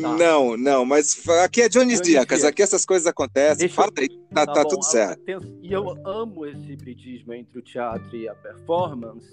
Tá. 0.00 0.16
Não, 0.16 0.56
não, 0.56 0.84
mas 0.86 1.28
aqui 1.44 1.60
é 1.60 1.68
Jones 1.68 2.00
Diacas, 2.00 2.42
aqui 2.42 2.62
essas 2.62 2.86
coisas 2.86 3.06
acontecem. 3.06 3.58
Deixa 3.58 3.74
Fala 3.74 3.92
aí, 3.98 4.08
tá, 4.32 4.46
tá, 4.46 4.52
tá 4.54 4.64
tudo 4.64 4.82
certo. 4.82 5.22
E 5.60 5.70
eu 5.70 5.90
amo 6.06 6.46
esse 6.46 6.72
hibridismo 6.72 7.34
entre 7.34 7.58
o 7.58 7.62
teatro 7.62 8.16
e 8.16 8.26
a 8.26 8.34
performance, 8.34 9.28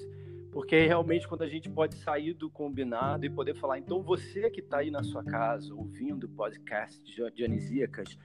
porque 0.52 0.86
realmente 0.86 1.28
quando 1.28 1.44
a 1.44 1.48
gente 1.48 1.70
pode 1.70 1.96
sair 1.96 2.34
do 2.34 2.50
combinado 2.50 3.26
e 3.26 3.30
poder 3.30 3.56
falar, 3.56 3.80
então 3.80 4.02
você 4.02 4.50
que 4.50 4.60
está 4.60 4.80
aí 4.80 4.92
na 4.92 5.04
sua 5.04 5.24
casa 5.24 5.74
ouvindo 5.74 6.26
o 6.26 6.30
podcast 6.30 7.02
de 7.04 7.32
Dionisíacas, 7.32 8.18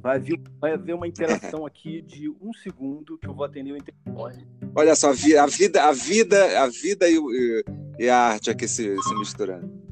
vai, 0.00 0.18
vir, 0.20 0.40
vai 0.60 0.72
haver 0.72 0.94
uma 0.94 1.08
interação 1.08 1.66
aqui 1.66 2.00
de 2.02 2.28
um 2.28 2.52
segundo 2.52 3.18
que 3.18 3.26
eu 3.26 3.34
vou 3.34 3.44
atender 3.44 3.72
o 3.72 3.76
interfone. 3.76 4.46
Olha 4.74 4.94
só, 4.94 5.10
a 5.10 5.12
vida, 5.12 5.42
a 5.82 5.92
vida, 5.92 6.62
a 6.62 6.68
vida 6.68 7.06
e, 7.08 7.64
e 7.98 8.08
a 8.08 8.16
arte 8.16 8.50
aqui 8.50 8.68
se, 8.68 8.96
se 9.02 9.14
misturando. 9.16 9.82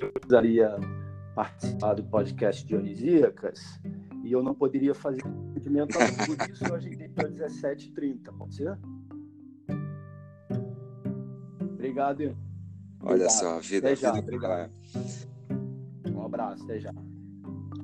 eu 0.00 0.12
precisaria 0.12 0.76
participar 1.34 1.94
do 1.94 2.04
podcast 2.04 2.66
Dionisíacas 2.66 3.80
e 4.24 4.32
eu 4.32 4.42
não 4.42 4.54
poderia 4.54 4.94
fazer 4.94 5.22
atendimento 5.50 5.98
Por 5.98 6.50
isso 6.50 6.64
eu 6.64 6.74
agendei 6.74 7.08
para 7.10 7.28
17h30, 7.28 8.36
pode 8.36 8.54
ser? 8.54 8.78
Obrigado. 11.60 12.22
Olha 12.22 12.36
obrigado. 13.00 13.30
só, 13.30 13.58
a 13.58 13.60
vida, 13.60 13.92
até 13.92 14.06
a 14.06 14.12
vida 14.12 14.18
obrigado. 14.24 14.72
Um 16.08 16.22
abraço, 16.24 16.64
até 16.64 16.80
já. 16.80 16.94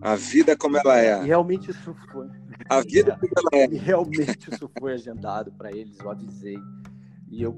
A 0.00 0.16
vida 0.16 0.56
como 0.56 0.78
ela 0.78 0.98
é. 0.98 1.22
E 1.22 1.26
realmente 1.26 1.70
isso 1.70 1.94
foi. 2.10 2.26
A 2.70 2.80
vida 2.80 3.18
como 3.18 3.32
ela 3.36 3.62
é. 3.62 3.66
E 3.70 3.76
realmente 3.76 4.50
isso 4.50 4.70
foi 4.78 4.94
agendado 4.94 5.52
para 5.52 5.70
eles, 5.70 5.98
eu 5.98 6.10
avisei. 6.10 6.58
E 7.28 7.42
eu 7.42 7.52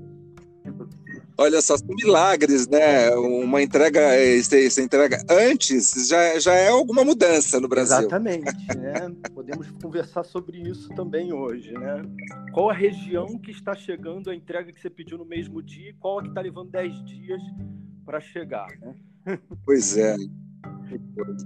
Olha 1.38 1.60
só, 1.60 1.76
são 1.76 1.88
milagres, 1.88 2.68
né? 2.68 3.10
Uma 3.10 3.62
entrega, 3.62 4.00
essa 4.00 4.82
entrega 4.82 5.22
antes 5.28 6.08
já, 6.08 6.38
já 6.38 6.54
é 6.54 6.68
alguma 6.68 7.04
mudança 7.04 7.60
no 7.60 7.68
Brasil. 7.68 7.98
Exatamente, 7.98 8.66
né? 8.76 8.94
Podemos 9.34 9.70
conversar 9.82 10.24
sobre 10.24 10.58
isso 10.58 10.88
também 10.90 11.32
hoje, 11.32 11.72
né? 11.72 12.02
Qual 12.52 12.70
a 12.70 12.74
região 12.74 13.38
que 13.38 13.50
está 13.50 13.74
chegando 13.74 14.30
a 14.30 14.34
entrega 14.34 14.72
que 14.72 14.80
você 14.80 14.90
pediu 14.90 15.18
no 15.18 15.24
mesmo 15.24 15.62
dia 15.62 15.90
e 15.90 15.94
qual 15.94 16.18
a 16.18 16.22
que 16.22 16.28
está 16.28 16.40
levando 16.40 16.70
10 16.70 17.04
dias 17.04 17.40
para 18.04 18.20
chegar, 18.20 18.68
né? 18.80 18.94
Pois 19.64 19.96
é. 19.96 20.16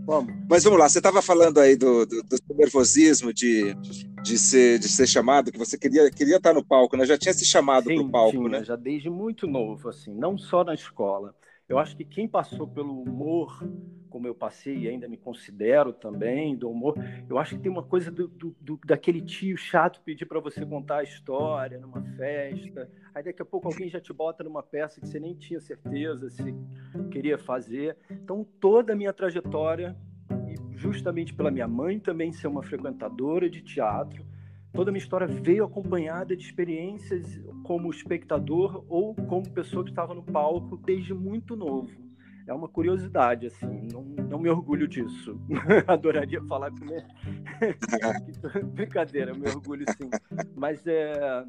Vamos. 0.04 0.34
Mas 0.48 0.64
vamos 0.64 0.78
lá, 0.78 0.88
você 0.88 0.98
estava 0.98 1.22
falando 1.22 1.58
aí 1.58 1.76
do, 1.76 2.06
do, 2.06 2.22
do, 2.22 2.54
nervosismo 2.54 3.32
de, 3.32 3.74
de, 4.22 4.38
ser, 4.38 4.78
de 4.78 4.88
ser 4.88 5.06
chamado, 5.06 5.52
que 5.52 5.58
você 5.58 5.78
queria, 5.78 6.10
queria 6.10 6.36
estar 6.36 6.52
no 6.52 6.64
palco, 6.64 6.96
né? 6.96 7.04
Já 7.04 7.16
tinha 7.16 7.32
se 7.32 7.44
chamado 7.44 7.84
para 7.84 8.00
o 8.00 8.10
palco, 8.10 8.48
né? 8.48 8.64
Já 8.64 8.76
desde 8.76 9.08
muito 9.08 9.46
novo, 9.46 9.88
assim, 9.88 10.14
não 10.14 10.36
só 10.36 10.64
na 10.64 10.74
escola. 10.74 11.34
Eu 11.68 11.78
acho 11.78 11.96
que 11.96 12.04
quem 12.04 12.28
passou 12.28 12.66
pelo 12.66 13.02
humor 13.02 13.58
como 14.16 14.26
eu 14.26 14.34
passei 14.34 14.78
e 14.78 14.88
ainda 14.88 15.06
me 15.06 15.18
considero 15.18 15.92
também 15.92 16.56
do 16.56 16.70
humor, 16.70 16.94
eu 17.28 17.38
acho 17.38 17.54
que 17.54 17.60
tem 17.60 17.70
uma 17.70 17.82
coisa 17.82 18.10
do, 18.10 18.26
do, 18.28 18.56
do 18.58 18.80
daquele 18.82 19.20
tio 19.20 19.58
chato 19.58 20.00
pedir 20.00 20.24
para 20.24 20.40
você 20.40 20.64
contar 20.64 20.98
a 20.98 21.02
história 21.02 21.78
numa 21.78 22.02
festa, 22.16 22.90
aí 23.14 23.22
daqui 23.22 23.42
a 23.42 23.44
pouco 23.44 23.68
alguém 23.68 23.90
já 23.90 24.00
te 24.00 24.14
bota 24.14 24.42
numa 24.42 24.62
peça 24.62 25.02
que 25.02 25.06
você 25.06 25.20
nem 25.20 25.34
tinha 25.34 25.60
certeza 25.60 26.30
se 26.30 26.54
queria 27.10 27.36
fazer. 27.36 27.94
Então 28.10 28.42
toda 28.58 28.94
a 28.94 28.96
minha 28.96 29.12
trajetória, 29.12 29.94
e 30.48 30.78
justamente 30.78 31.34
pela 31.34 31.50
minha 31.50 31.68
mãe 31.68 32.00
também 32.00 32.32
ser 32.32 32.46
uma 32.46 32.62
frequentadora 32.62 33.50
de 33.50 33.60
teatro, 33.60 34.24
toda 34.76 34.90
a 34.90 34.92
minha 34.92 35.02
história 35.02 35.26
veio 35.26 35.64
acompanhada 35.64 36.36
de 36.36 36.44
experiências 36.44 37.42
como 37.64 37.90
espectador 37.90 38.84
ou 38.88 39.14
como 39.14 39.48
pessoa 39.48 39.82
que 39.82 39.90
estava 39.90 40.14
no 40.14 40.22
palco 40.22 40.76
desde 40.76 41.14
muito 41.14 41.56
novo 41.56 42.06
é 42.46 42.52
uma 42.52 42.68
curiosidade, 42.68 43.46
assim, 43.46 43.88
não, 43.92 44.02
não 44.02 44.38
me 44.38 44.48
orgulho 44.48 44.86
disso. 44.86 45.36
Adoraria 45.86 46.40
falar 46.44 46.70
com 46.70 46.84
ele. 46.84 47.04
Brincadeira, 48.72 49.32
eu 49.32 49.36
me 49.36 49.48
orgulho 49.48 49.84
sim. 49.96 50.08
Mas 50.54 50.86
é, 50.86 51.44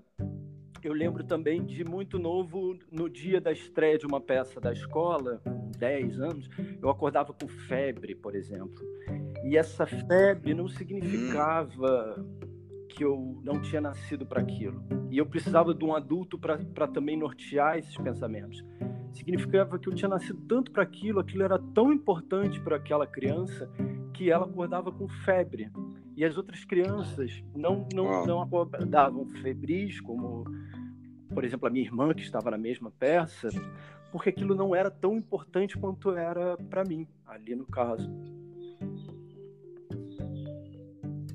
eu 0.84 0.93
lembro 0.93 1.24
também 1.24 1.63
de 1.63 1.84
muito 1.84 2.17
novo, 2.17 2.77
no 2.91 3.07
dia 3.07 3.39
da 3.39 3.51
estreia 3.51 3.98
de 3.98 4.07
uma 4.07 4.19
peça 4.19 4.60
da 4.60 4.74
escola, 4.74 5.39
com 5.43 5.69
10 5.77 6.19
anos, 6.19 6.50
eu 6.81 6.89
acordava 6.89 7.31
com 7.31 7.48
febre, 7.48 8.15
por 8.15 8.36
exemplo. 8.36 8.84
E 9.43 9.55
essa 9.55 9.86
febre 9.86 10.55
não 10.55 10.67
significava 10.67 12.25
que 12.98 13.04
eu 13.04 13.39
não 13.44 13.62
tinha 13.62 13.80
nascido 13.80 14.25
para 14.25 14.42
aquilo. 14.42 14.84
E 15.12 15.18
eu 15.18 15.25
precisava 15.25 15.74
de 15.74 15.86
um 15.86 15.96
adulto 15.96 16.39
para 16.39 16.88
também 16.88 17.16
nortear 17.16 17.77
esses 17.77 17.96
pensamentos 17.98 18.63
significava 19.18 19.80
que 19.80 19.89
eu 19.89 19.96
tinha 19.96 20.08
nascido 20.08 20.39
tanto 20.48 20.72
para 20.72 20.84
aquilo, 20.84 21.20
aquilo 21.20 21.44
era 21.44 21.58
tão 21.58 21.92
importante 21.92 22.60
para 22.62 22.75
aquela 22.75 23.08
criança 23.08 23.70
que 24.13 24.32
ela 24.32 24.46
acordava 24.46 24.92
com 24.92 25.08
febre. 25.08 25.72
E 26.16 26.24
as 26.24 26.38
outras 26.38 26.63
crianças 26.63 27.44
não, 27.56 27.88
não, 27.94 28.25
não 28.25 28.42
acordavam 28.42 29.27
febris, 29.27 30.00
como, 30.01 30.46
por 31.34 31.44
exemplo, 31.44 31.68
a 31.68 31.70
minha 31.70 31.86
irmã, 31.86 32.13
que 32.13 32.22
estava 32.22 32.51
na 32.51 32.58
mesma 32.58 32.92
peça, 32.92 33.50
porque 34.12 34.30
aquilo 34.30 34.56
não 34.56 34.75
era 34.75 34.89
tão 34.89 35.16
importante 35.18 35.77
quanto 35.77 36.12
era 36.12 36.58
para 36.70 36.84
mim, 36.84 37.08
ali 37.25 37.56
no 37.56 37.66
caso. 37.66 38.10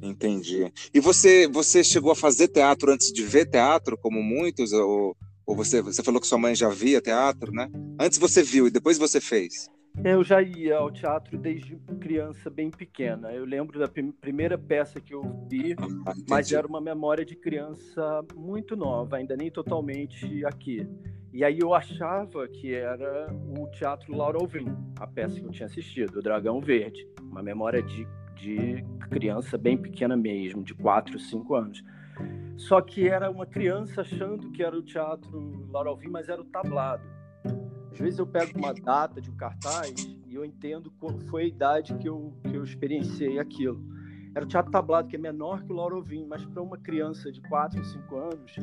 Entendi. 0.02 0.70
E 0.92 1.00
você, 1.00 1.46
você 1.46 1.84
chegou 1.84 2.10
a 2.10 2.16
fazer 2.16 2.48
teatro 2.48 2.90
antes 2.90 3.12
de 3.12 3.22
ver 3.22 3.46
teatro, 3.46 3.96
como 3.96 4.22
muitos? 4.22 4.72
Ou, 4.72 5.16
ou 5.46 5.56
você, 5.56 5.80
você 5.80 6.02
falou 6.02 6.20
que 6.20 6.26
sua 6.26 6.38
mãe 6.38 6.54
já 6.54 6.68
via 6.68 7.00
teatro, 7.00 7.52
né? 7.52 7.70
Antes 8.00 8.18
você 8.18 8.42
viu 8.42 8.66
e 8.66 8.70
depois 8.70 8.98
você 8.98 9.20
fez? 9.20 9.70
Eu 10.02 10.24
já 10.24 10.40
ia 10.40 10.78
ao 10.78 10.90
teatro 10.90 11.36
desde 11.38 11.76
criança 12.00 12.48
bem 12.48 12.70
pequena. 12.70 13.30
Eu 13.32 13.44
lembro 13.44 13.78
da 13.78 13.86
primeira 14.20 14.56
peça 14.56 15.00
que 15.00 15.14
eu 15.14 15.22
vi, 15.48 15.76
ah, 16.06 16.14
mas 16.28 16.50
era 16.50 16.66
uma 16.66 16.80
memória 16.80 17.24
de 17.24 17.36
criança 17.36 18.24
muito 18.34 18.74
nova, 18.74 19.16
ainda 19.16 19.36
nem 19.36 19.50
totalmente 19.50 20.44
aqui. 20.46 20.86
E 21.32 21.44
aí 21.44 21.58
eu 21.60 21.74
achava 21.74 22.48
que 22.48 22.74
era 22.74 23.32
o 23.58 23.66
Teatro 23.70 24.14
Laura 24.14 24.38
Alvim, 24.38 24.66
a 24.98 25.06
peça 25.06 25.38
que 25.38 25.46
eu 25.46 25.50
tinha 25.50 25.66
assistido, 25.66 26.18
O 26.18 26.22
Dragão 26.22 26.60
Verde. 26.60 27.06
Uma 27.22 27.42
memória 27.42 27.82
de, 27.82 28.06
de 28.42 28.84
criança 29.08 29.56
bem 29.56 29.78
pequena 29.78 30.16
mesmo, 30.16 30.64
de 30.64 30.74
4, 30.74 31.16
5 31.16 31.54
anos. 31.54 31.84
Só 32.56 32.80
que 32.80 33.08
era 33.08 33.30
uma 33.30 33.46
criança 33.46 34.00
achando 34.00 34.50
que 34.50 34.62
era 34.62 34.76
o 34.76 34.82
Teatro 34.82 35.64
Laura 35.70 35.90
Alvim, 35.90 36.08
mas 36.08 36.28
era 36.28 36.40
o 36.40 36.44
tablado. 36.44 37.04
Às 37.92 37.98
vezes 37.98 38.18
eu 38.18 38.26
pego 38.26 38.58
uma 38.58 38.74
data 38.74 39.20
de 39.20 39.30
um 39.30 39.36
cartaz 39.36 39.94
e 40.26 40.34
eu 40.34 40.44
entendo 40.44 40.90
qual 40.98 41.16
foi 41.30 41.42
a 41.42 41.46
idade 41.46 41.94
que 41.94 42.08
eu, 42.08 42.32
que 42.42 42.56
eu 42.56 42.64
experienciei 42.64 43.38
aquilo. 43.38 43.80
Era 44.34 44.44
o 44.44 44.48
teatro 44.48 44.72
tablado, 44.72 45.08
que 45.08 45.16
é 45.16 45.18
menor 45.18 45.62
que 45.62 45.72
o 45.72 45.76
Lauro 45.76 46.02
Vim, 46.02 46.26
mas 46.26 46.44
para 46.44 46.62
uma 46.62 46.78
criança 46.78 47.30
de 47.30 47.40
4, 47.42 47.84
5 47.84 48.16
anos, 48.16 48.56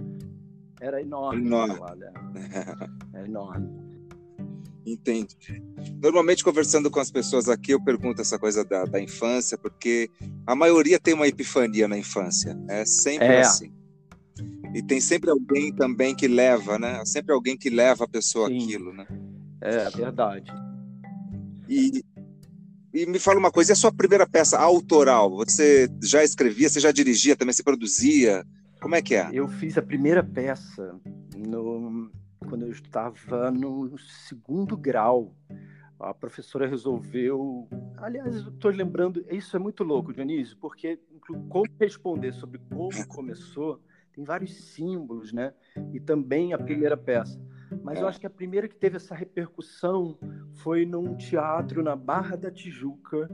era 0.81 1.01
enorme. 1.01 1.45
Enorme. 1.45 1.79
Era 3.13 3.25
enorme. 3.25 3.88
Entendi. 4.85 5.35
Normalmente, 6.01 6.43
conversando 6.43 6.89
com 6.89 6.99
as 6.99 7.11
pessoas 7.11 7.49
aqui, 7.49 7.71
eu 7.71 7.83
pergunto 7.83 8.21
essa 8.21 8.39
coisa 8.39 8.63
da, 8.63 8.85
da 8.85 9.01
infância, 9.01 9.57
porque 9.57 10.09
a 10.45 10.55
maioria 10.55 10.99
tem 10.99 11.13
uma 11.13 11.27
epifania 11.27 11.87
na 11.87 11.97
infância. 11.97 12.57
É 12.67 12.85
sempre 12.85 13.27
é. 13.27 13.41
assim. 13.41 13.73
E 14.73 14.81
tem 14.81 15.01
sempre 15.01 15.29
alguém 15.29 15.73
também 15.73 16.15
que 16.15 16.27
leva, 16.27 16.77
né? 16.77 17.03
Sempre 17.05 17.33
alguém 17.33 17.57
que 17.57 17.69
leva 17.69 18.05
a 18.05 18.07
pessoa 18.07 18.47
Sim. 18.47 18.63
aquilo, 18.63 18.93
né? 18.93 19.05
É 19.61 19.89
verdade. 19.89 20.51
E, 21.67 22.03
e 22.93 23.05
me 23.05 23.19
fala 23.19 23.39
uma 23.39 23.51
coisa, 23.51 23.71
e 23.71 23.73
a 23.73 23.75
sua 23.75 23.91
primeira 23.91 24.27
peça 24.27 24.57
autoral? 24.57 25.35
Você 25.37 25.89
já 26.01 26.23
escrevia, 26.23 26.69
você 26.69 26.79
já 26.79 26.91
dirigia, 26.91 27.35
também 27.35 27.53
se 27.53 27.63
produzia? 27.63 28.45
Como 28.79 28.95
é 28.95 29.01
que 29.01 29.15
é? 29.15 29.29
Eu 29.33 29.47
fiz 29.47 29.77
a 29.77 29.81
primeira 29.81 30.23
peça 30.23 30.95
no, 31.35 32.09
quando 32.49 32.63
eu 32.63 32.71
estava 32.71 33.51
no 33.51 33.97
segundo 33.97 34.75
grau. 34.75 35.35
A 35.99 36.13
professora 36.13 36.65
resolveu. 36.65 37.67
Aliás, 37.97 38.35
estou 38.35 38.71
lembrando, 38.71 39.23
isso 39.29 39.55
é 39.55 39.59
muito 39.59 39.83
louco, 39.83 40.13
Dionísio, 40.13 40.57
porque 40.57 40.99
como 41.49 41.65
responder 41.79 42.33
sobre 42.33 42.59
como 42.69 43.07
começou 43.07 43.81
tem 44.19 44.23
vários 44.23 44.53
símbolos, 44.53 45.31
né? 45.31 45.53
E 45.93 45.99
também 45.99 46.53
a 46.53 46.57
primeira 46.57 46.97
peça. 46.97 47.39
Mas 47.83 47.99
eu 47.99 48.07
acho 48.07 48.19
que 48.19 48.25
a 48.25 48.29
primeira 48.29 48.67
que 48.67 48.75
teve 48.75 48.97
essa 48.97 49.15
repercussão 49.15 50.17
foi 50.55 50.85
num 50.85 51.15
teatro 51.15 51.83
na 51.83 51.95
Barra 51.95 52.35
da 52.35 52.51
Tijuca 52.51 53.29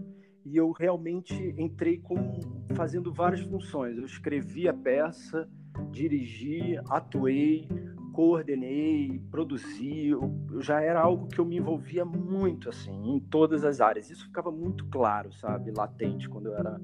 e 0.45 0.57
eu 0.57 0.71
realmente 0.71 1.33
entrei 1.57 1.97
com 1.97 2.39
fazendo 2.75 3.11
várias 3.11 3.41
funções. 3.41 3.97
Eu 3.97 4.05
escrevi 4.05 4.67
a 4.67 4.73
peça, 4.73 5.49
dirigi, 5.89 6.77
atuei, 6.89 7.67
coordenei, 8.15 9.21
produzi. 9.29 10.07
Eu, 10.07 10.33
já 10.61 10.79
era 10.79 11.01
algo 11.01 11.27
que 11.27 11.37
eu 11.37 11.43
me 11.43 11.57
envolvia 11.57 12.05
muito 12.05 12.69
assim 12.69 13.15
em 13.15 13.19
todas 13.19 13.65
as 13.65 13.81
áreas. 13.81 14.09
Isso 14.09 14.25
ficava 14.25 14.49
muito 14.49 14.85
claro, 14.87 15.33
sabe, 15.33 15.73
latente 15.75 16.29
quando 16.29 16.47
eu 16.47 16.55
era 16.55 16.79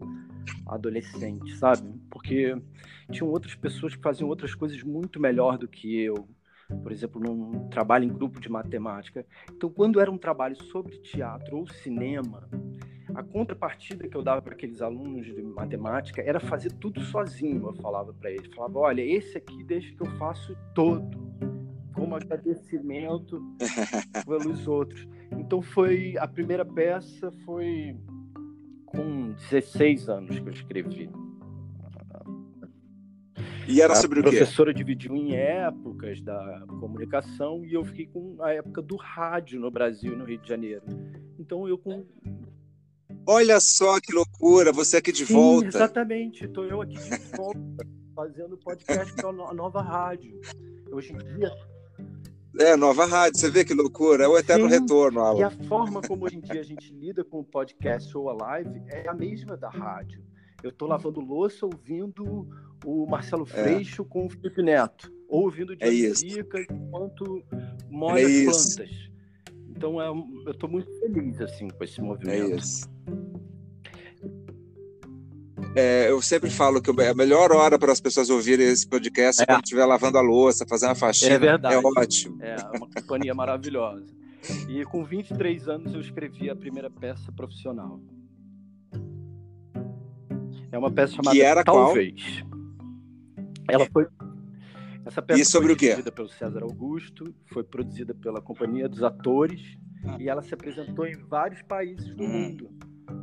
adolescente, 0.67 1.55
sabe? 1.55 1.89
Porque 2.09 2.53
tinham 3.09 3.29
outras 3.29 3.55
pessoas 3.55 3.95
que 3.95 4.01
faziam 4.01 4.27
outras 4.27 4.53
coisas 4.53 4.83
muito 4.83 5.21
melhor 5.21 5.57
do 5.57 5.69
que 5.69 6.01
eu. 6.01 6.27
Por 6.83 6.91
exemplo, 6.91 7.21
num 7.21 7.69
trabalho 7.69 8.05
em 8.05 8.13
grupo 8.13 8.39
de 8.39 8.49
matemática. 8.49 9.25
Então, 9.51 9.69
quando 9.69 9.99
era 10.01 10.11
um 10.11 10.17
trabalho 10.17 10.61
sobre 10.63 10.97
teatro 10.97 11.57
ou 11.57 11.67
cinema, 11.67 12.49
a 13.15 13.23
contrapartida 13.23 14.07
que 14.07 14.15
eu 14.15 14.23
dava 14.23 14.41
para 14.41 14.53
aqueles 14.53 14.81
alunos 14.81 15.25
de 15.25 15.41
matemática 15.41 16.21
era 16.21 16.39
fazer 16.39 16.71
tudo 16.73 17.01
sozinho. 17.01 17.67
Eu 17.67 17.73
falava 17.73 18.13
para 18.13 18.31
eles, 18.31 18.53
falava, 18.53 18.79
olha, 18.79 19.01
esse 19.01 19.37
aqui 19.37 19.63
deixa 19.63 19.93
que 19.93 20.01
eu 20.01 20.09
faço 20.17 20.55
todo, 20.73 21.17
como 21.93 22.15
agradecimento 22.15 23.41
pelos 24.25 24.67
outros. 24.67 25.07
Então 25.31 25.61
foi 25.61 26.15
a 26.17 26.27
primeira 26.27 26.65
peça 26.65 27.31
foi 27.45 27.95
com 28.85 29.33
16 29.33 30.09
anos 30.09 30.39
que 30.39 30.47
eu 30.47 30.53
escrevi. 30.53 31.09
E 33.67 33.79
era 33.81 33.95
sobre 33.95 34.19
o 34.19 34.23
quê? 34.23 34.29
A 34.29 34.31
professora 34.31 34.73
dividiu 34.73 35.15
em 35.15 35.35
épocas 35.35 36.19
da 36.21 36.65
comunicação 36.79 37.63
e 37.63 37.73
eu 37.73 37.85
fiquei 37.85 38.07
com 38.07 38.35
a 38.41 38.51
época 38.51 38.81
do 38.81 38.97
rádio 38.97 39.59
no 39.59 39.71
Brasil, 39.71 40.17
no 40.17 40.25
Rio 40.25 40.39
de 40.39 40.47
Janeiro. 40.49 40.83
Então 41.39 41.67
eu 41.67 41.77
com 41.77 42.05
Olha 43.25 43.59
só 43.59 43.99
que 43.99 44.11
loucura, 44.11 44.71
você 44.71 44.97
aqui 44.97 45.11
de 45.11 45.25
Sim, 45.25 45.33
volta. 45.33 45.67
Exatamente, 45.67 46.45
estou 46.45 46.65
eu 46.65 46.81
aqui 46.81 46.95
de 46.95 47.37
volta, 47.37 47.87
fazendo 48.15 48.57
podcast 48.57 49.13
para 49.13 49.29
a 49.29 49.53
nova 49.53 49.81
rádio. 49.81 50.39
Hoje 50.91 51.13
em 51.13 51.17
dia. 51.17 51.51
É, 52.59 52.75
nova 52.75 53.05
rádio, 53.05 53.39
você 53.39 53.49
vê 53.49 53.63
que 53.63 53.73
loucura, 53.73 54.25
é 54.25 54.27
o 54.27 54.37
eterno 54.37 54.69
Sim, 54.69 54.79
retorno, 54.79 55.21
Alan. 55.21 55.39
E 55.39 55.43
a 55.43 55.51
forma 55.51 56.01
como 56.01 56.25
hoje 56.25 56.37
em 56.37 56.41
dia 56.41 56.59
a 56.59 56.63
gente 56.63 56.93
lida 56.93 57.23
com 57.23 57.39
o 57.39 57.43
podcast 57.43 58.15
ou 58.17 58.29
a 58.29 58.33
live 58.33 58.81
é 58.87 59.07
a 59.07 59.13
mesma 59.13 59.55
da 59.55 59.69
rádio. 59.69 60.23
Eu 60.63 60.69
estou 60.69 60.87
lavando 60.87 61.21
louça 61.21 61.65
ouvindo 61.65 62.47
o 62.83 63.05
Marcelo 63.05 63.43
é. 63.43 63.45
Freixo 63.45 64.01
é. 64.01 64.05
com 64.05 64.25
o 64.25 64.29
Felipe 64.29 64.61
Neto, 64.61 65.11
ou 65.29 65.43
ouvindo 65.43 65.75
de 65.75 65.83
é 65.83 66.11
Dica 66.11 66.61
enquanto 66.61 67.43
molha 67.89 68.21
é 68.21 68.47
as 68.47 68.75
plantas. 68.75 69.10
Então 69.81 69.99
é, 69.99 70.07
eu 70.09 70.51
estou 70.51 70.69
muito 70.69 70.87
feliz 70.99 71.41
assim 71.41 71.67
com 71.67 71.83
esse 71.83 71.99
movimento. 71.99 72.53
É 72.53 72.55
isso. 72.55 72.87
É, 75.75 76.11
eu 76.11 76.21
sempre 76.21 76.51
falo 76.51 76.79
que 76.79 76.91
a 76.91 77.13
melhor 77.15 77.51
hora 77.51 77.79
para 77.79 77.91
as 77.91 77.99
pessoas 77.99 78.29
ouvirem 78.29 78.67
esse 78.67 78.87
podcast 78.87 79.41
é, 79.41 79.43
é 79.43 79.45
quando 79.47 79.63
estiver 79.63 79.83
lavando 79.85 80.19
a 80.19 80.21
louça, 80.21 80.67
fazendo 80.69 80.91
a 80.91 80.95
faxina. 80.95 81.33
É 81.33 81.39
verdade. 81.39 81.73
É 81.73 81.79
ótimo. 81.79 82.37
É 82.43 82.55
uma 82.77 82.87
companhia 82.91 83.33
maravilhosa. 83.33 84.05
E 84.69 84.85
com 84.85 85.03
23 85.03 85.67
anos 85.67 85.95
eu 85.95 85.99
escrevi 85.99 86.47
a 86.47 86.55
primeira 86.55 86.91
peça 86.91 87.31
profissional. 87.31 87.99
É 90.71 90.77
uma 90.77 90.91
peça 90.91 91.15
chamada 91.15 91.35
que 91.35 91.41
era 91.41 91.63
Talvez. 91.63 92.43
Qual? 92.43 92.61
Ela 93.67 93.87
foi 93.91 94.05
essa 95.11 95.21
peça 95.21 95.41
e 95.41 95.45
sobre 95.45 95.67
foi 95.67 95.75
o 95.75 95.77
quê? 95.77 95.85
dirigida 95.87 96.11
pelo 96.11 96.29
César 96.29 96.63
Augusto, 96.63 97.35
foi 97.47 97.63
produzida 97.63 98.15
pela 98.15 98.41
Companhia 98.41 98.87
dos 98.87 99.03
Atores 99.03 99.77
ah. 100.05 100.17
e 100.19 100.29
ela 100.29 100.41
se 100.41 100.53
apresentou 100.53 101.05
em 101.05 101.17
vários 101.17 101.61
países 101.63 102.15
do 102.15 102.23
hum. 102.23 102.29
mundo. 102.29 102.69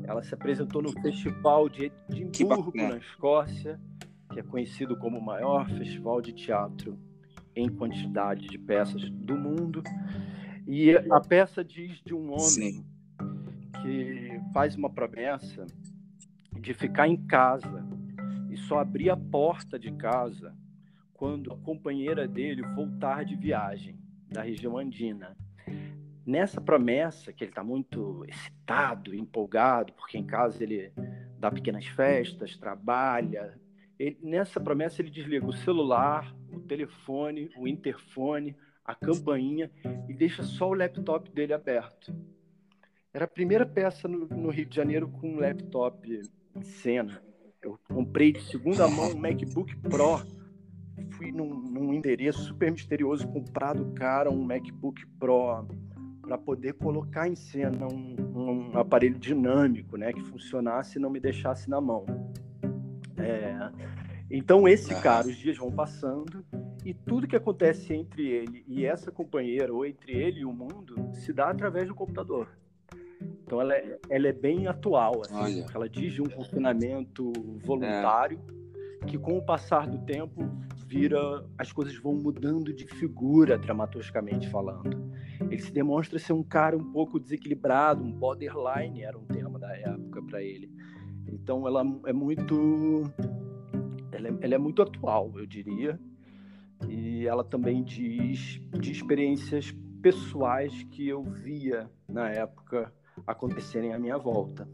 Ela 0.05 0.23
se 0.23 0.35
apresentou 0.35 0.83
no 0.83 0.93
Festival 1.01 1.69
de 1.69 1.91
Edimburgo, 2.11 2.77
na 2.77 2.99
Escócia, 2.99 3.81
que 4.33 4.41
é 4.41 4.43
conhecido 4.43 4.97
como 4.99 5.19
o 5.19 5.25
maior 5.25 5.67
festival 5.71 6.21
de 6.21 6.33
teatro 6.33 6.99
em 7.57 7.69
quantidade 7.69 8.47
de 8.47 8.59
peças 8.59 9.09
do 9.11 9.35
mundo. 9.35 9.83
E 10.67 10.95
a 10.95 11.21
peça 11.21 11.65
diz 11.65 12.01
de 12.05 12.15
um 12.15 12.33
homem 12.33 12.39
Sim. 12.39 12.87
que 13.83 14.39
faz 14.53 14.77
uma 14.77 14.91
promessa 14.91 15.67
de 16.53 16.75
ficar 16.75 17.09
em 17.09 17.17
casa 17.27 17.87
e 18.51 18.57
só 18.59 18.81
abrir 18.81 19.09
a 19.09 19.17
porta 19.17 19.79
de 19.79 19.91
casa 19.93 20.55
quando 21.19 21.53
a 21.53 21.57
companheira 21.57 22.29
dele 22.29 22.63
voltar 22.63 23.25
de 23.25 23.35
viagem 23.35 23.99
da 24.31 24.43
região 24.43 24.79
andina. 24.79 25.37
Nessa 26.25 26.61
promessa, 26.61 27.33
que 27.33 27.43
ele 27.43 27.51
está 27.51 27.65
muito 27.65 28.25
excitado, 28.27 29.15
empolgado, 29.15 29.93
porque 29.95 30.17
em 30.17 30.25
casa 30.25 30.63
ele 30.63 30.93
dá 31.39 31.51
pequenas 31.51 31.87
festas, 31.87 32.57
trabalha. 32.57 33.59
Ele, 33.99 34.17
nessa 34.23 34.61
promessa, 34.61 35.03
ele 35.03 35.11
desliga 35.11 35.45
o 35.45 35.53
celular, 35.53 36.33
o 36.53 36.61
telefone, 36.61 37.51
o 37.59 37.67
interfone, 37.67 38.55
a 38.85 38.95
campainha 38.95 39.71
e 40.09 40.15
deixa 40.15 40.43
só 40.45 40.71
o 40.71 40.75
laptop 40.75 41.31
dele 41.33 41.53
aberto. 41.53 42.15
Era 43.13 43.25
a 43.25 43.29
primeira 43.29 43.67
peça 43.67 44.07
no, 44.07 44.29
no 44.29 44.51
Rio 44.51 44.67
de 44.67 44.77
Janeiro 44.77 45.09
com 45.09 45.31
um 45.31 45.41
laptop 45.41 46.23
cena. 46.63 47.21
Eu 47.61 47.77
comprei 47.89 48.33
de 48.33 48.43
segunda 48.43 48.87
mão 48.87 49.11
um 49.11 49.19
MacBook 49.19 49.75
Pro 49.79 50.38
fui 51.13 51.33
num, 51.33 51.49
num 51.49 51.93
endereço 51.93 52.41
super 52.41 52.71
misterioso 52.71 53.27
comprar 53.29 53.75
do 53.75 53.87
cara 53.93 54.31
um 54.31 54.43
MacBook 54.43 55.05
Pro 55.19 55.67
para 56.23 56.37
poder 56.37 56.75
colocar 56.75 57.27
em 57.27 57.35
cena 57.35 57.87
um, 57.87 58.17
um, 58.35 58.79
aparelho 58.79 59.19
dinâmico, 59.19 59.97
né, 59.97 60.13
que 60.13 60.23
funcionasse 60.23 60.99
e 60.99 61.01
não 61.01 61.09
me 61.09 61.19
deixasse 61.19 61.71
na 61.71 61.81
mão. 61.81 62.05
É, 63.17 63.71
então 64.31 64.69
esse 64.69 64.95
cara, 65.01 65.27
os 65.27 65.37
dias 65.37 65.57
vão 65.57 65.73
passando 65.73 66.45
e 66.85 66.93
tudo 66.93 67.27
que 67.27 67.35
acontece 67.35 67.95
entre 67.95 68.27
ele 68.27 68.65
e 68.69 68.85
essa 68.85 69.11
companheira, 69.11 69.73
ou 69.73 69.87
entre 69.87 70.13
ele 70.13 70.41
e 70.41 70.45
o 70.45 70.53
mundo, 70.53 71.11
se 71.15 71.33
dá 71.33 71.49
através 71.49 71.89
do 71.89 71.95
computador. 71.95 72.49
Então 73.43 73.61
ela 73.61 73.75
é, 73.75 73.99
ela 74.11 74.29
é 74.29 74.33
bem 74.33 74.67
atual, 74.67 75.23
assim, 75.23 75.65
ela 75.75 75.89
diz 75.89 76.13
de 76.13 76.21
um 76.21 76.27
confinamento 76.27 77.33
voluntário 77.65 78.39
é. 79.03 79.07
que 79.07 79.19
com 79.19 79.39
o 79.39 79.43
passar 79.43 79.87
do 79.87 79.99
tempo 79.99 80.47
vira 80.89 81.45
as 81.59 81.71
coisas 81.71 81.95
vão 81.99 82.15
mudando 82.15 82.73
de 82.73 82.87
figura 82.87 83.59
dramaturgicamente 83.59 84.49
falando. 84.49 85.13
Ele 85.39 85.61
se 85.61 85.71
demonstra 85.71 86.19
ser 86.19 86.33
um 86.33 86.43
cara 86.43 86.77
um 86.77 86.91
pouco 86.91 87.21
desequilibrado, 87.21 88.03
um 88.03 88.11
borderline 88.11 89.03
era 89.03 89.19
um 89.19 89.27
tema 89.27 89.59
da 89.59 89.77
época 89.77 90.23
para 90.23 90.43
ele. 90.43 90.73
Então 91.31 91.67
ela 91.69 91.85
é 92.07 92.13
muito 92.13 93.05
ela 94.11 94.29
é, 94.29 94.35
ela 94.41 94.55
é 94.55 94.59
muito 94.59 94.81
atual, 94.81 95.31
eu 95.37 95.47
diria. 95.47 96.01
E 96.89 97.27
ela 97.27 97.45
também 97.45 97.85
diz 97.85 98.59
de 98.81 98.91
experiências 98.91 99.75
pessoais 100.01 100.85
que 100.85 101.07
eu 101.07 101.23
via 101.23 101.91
na 102.09 102.31
época 102.31 102.93
acontecerem 103.27 103.93
à 103.93 103.99
minha 103.99 104.17
volta. 104.17 104.67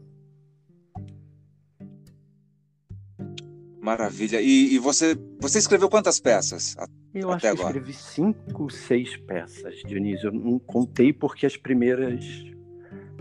Maravilha. 3.85 4.41
E, 4.41 4.73
e 4.73 4.79
você, 4.79 5.15
você 5.39 5.59
escreveu 5.59 5.87
quantas 5.87 6.19
peças? 6.19 6.75
Eu 7.13 7.29
acho 7.31 7.41
que 7.41 7.47
agora? 7.47 7.67
escrevi 7.67 7.93
cinco, 7.93 8.67
seis 8.71 9.15
peças, 9.15 9.75
Dionísio. 9.85 10.29
Eu 10.29 10.31
não 10.33 10.57
contei 10.57 11.13
porque 11.13 11.45
as 11.45 11.55
primeiras. 11.55 12.25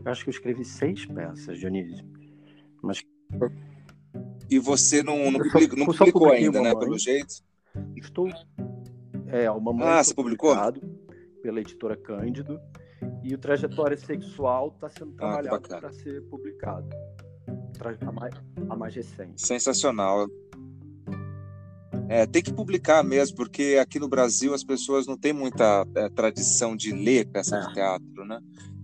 Eu 0.02 0.10
acho 0.10 0.24
que 0.24 0.30
eu 0.30 0.32
escrevi 0.32 0.64
seis 0.64 1.04
peças, 1.04 1.58
Dionísio. 1.58 2.02
Mas. 2.82 3.04
E 4.50 4.58
você 4.58 5.02
não, 5.02 5.30
não, 5.30 5.38
publicou, 5.38 5.78
não 5.78 5.86
publicou 5.86 6.32
ainda, 6.32 6.62
né? 6.62 6.74
Pelo 6.74 6.98
jeito? 6.98 7.34
Estou. 7.94 8.30
É, 9.26 9.50
o 9.50 9.60
Mamãe 9.60 9.86
ah, 9.86 10.02
você 10.02 10.14
publicou? 10.14 10.56
Pela 11.42 11.60
editora 11.60 11.94
Cândido. 11.94 12.58
E 13.22 13.34
o 13.34 13.38
Trajetória 13.38 13.98
Sexual 13.98 14.68
está 14.74 14.88
sendo 14.88 15.12
ah, 15.12 15.42
trabalhado 15.42 15.56
ah, 15.56 15.78
para 15.78 15.92
ser 15.92 16.22
publicado. 16.22 16.88
A 18.00 18.12
mais, 18.12 18.34
a 18.70 18.76
mais 18.76 18.94
recente. 18.94 19.46
Sensacional. 19.46 20.26
É, 22.08 22.26
tem 22.26 22.42
que 22.42 22.52
publicar 22.52 23.02
mesmo, 23.02 23.36
porque 23.36 23.78
aqui 23.80 23.98
no 23.98 24.08
Brasil 24.08 24.52
as 24.52 24.62
pessoas 24.62 25.06
não 25.06 25.16
têm 25.16 25.32
muita 25.32 25.86
é, 25.94 26.08
tradição 26.10 26.76
de 26.76 26.92
ler 26.92 27.26
peça 27.26 27.56
é. 27.56 27.60
de 27.60 27.74
teatro, 27.74 28.24
né? 28.24 28.40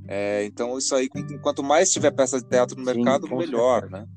É, 0.08 0.44
então 0.44 0.76
isso 0.78 0.94
aí, 0.94 1.08
quanto 1.40 1.62
mais 1.62 1.92
tiver 1.92 2.10
peça 2.10 2.40
de 2.40 2.48
teatro 2.48 2.76
no 2.76 2.84
Sim, 2.84 2.96
mercado, 2.96 3.28
melhor, 3.36 3.82
certeza. 3.82 4.02
né? 4.02 4.08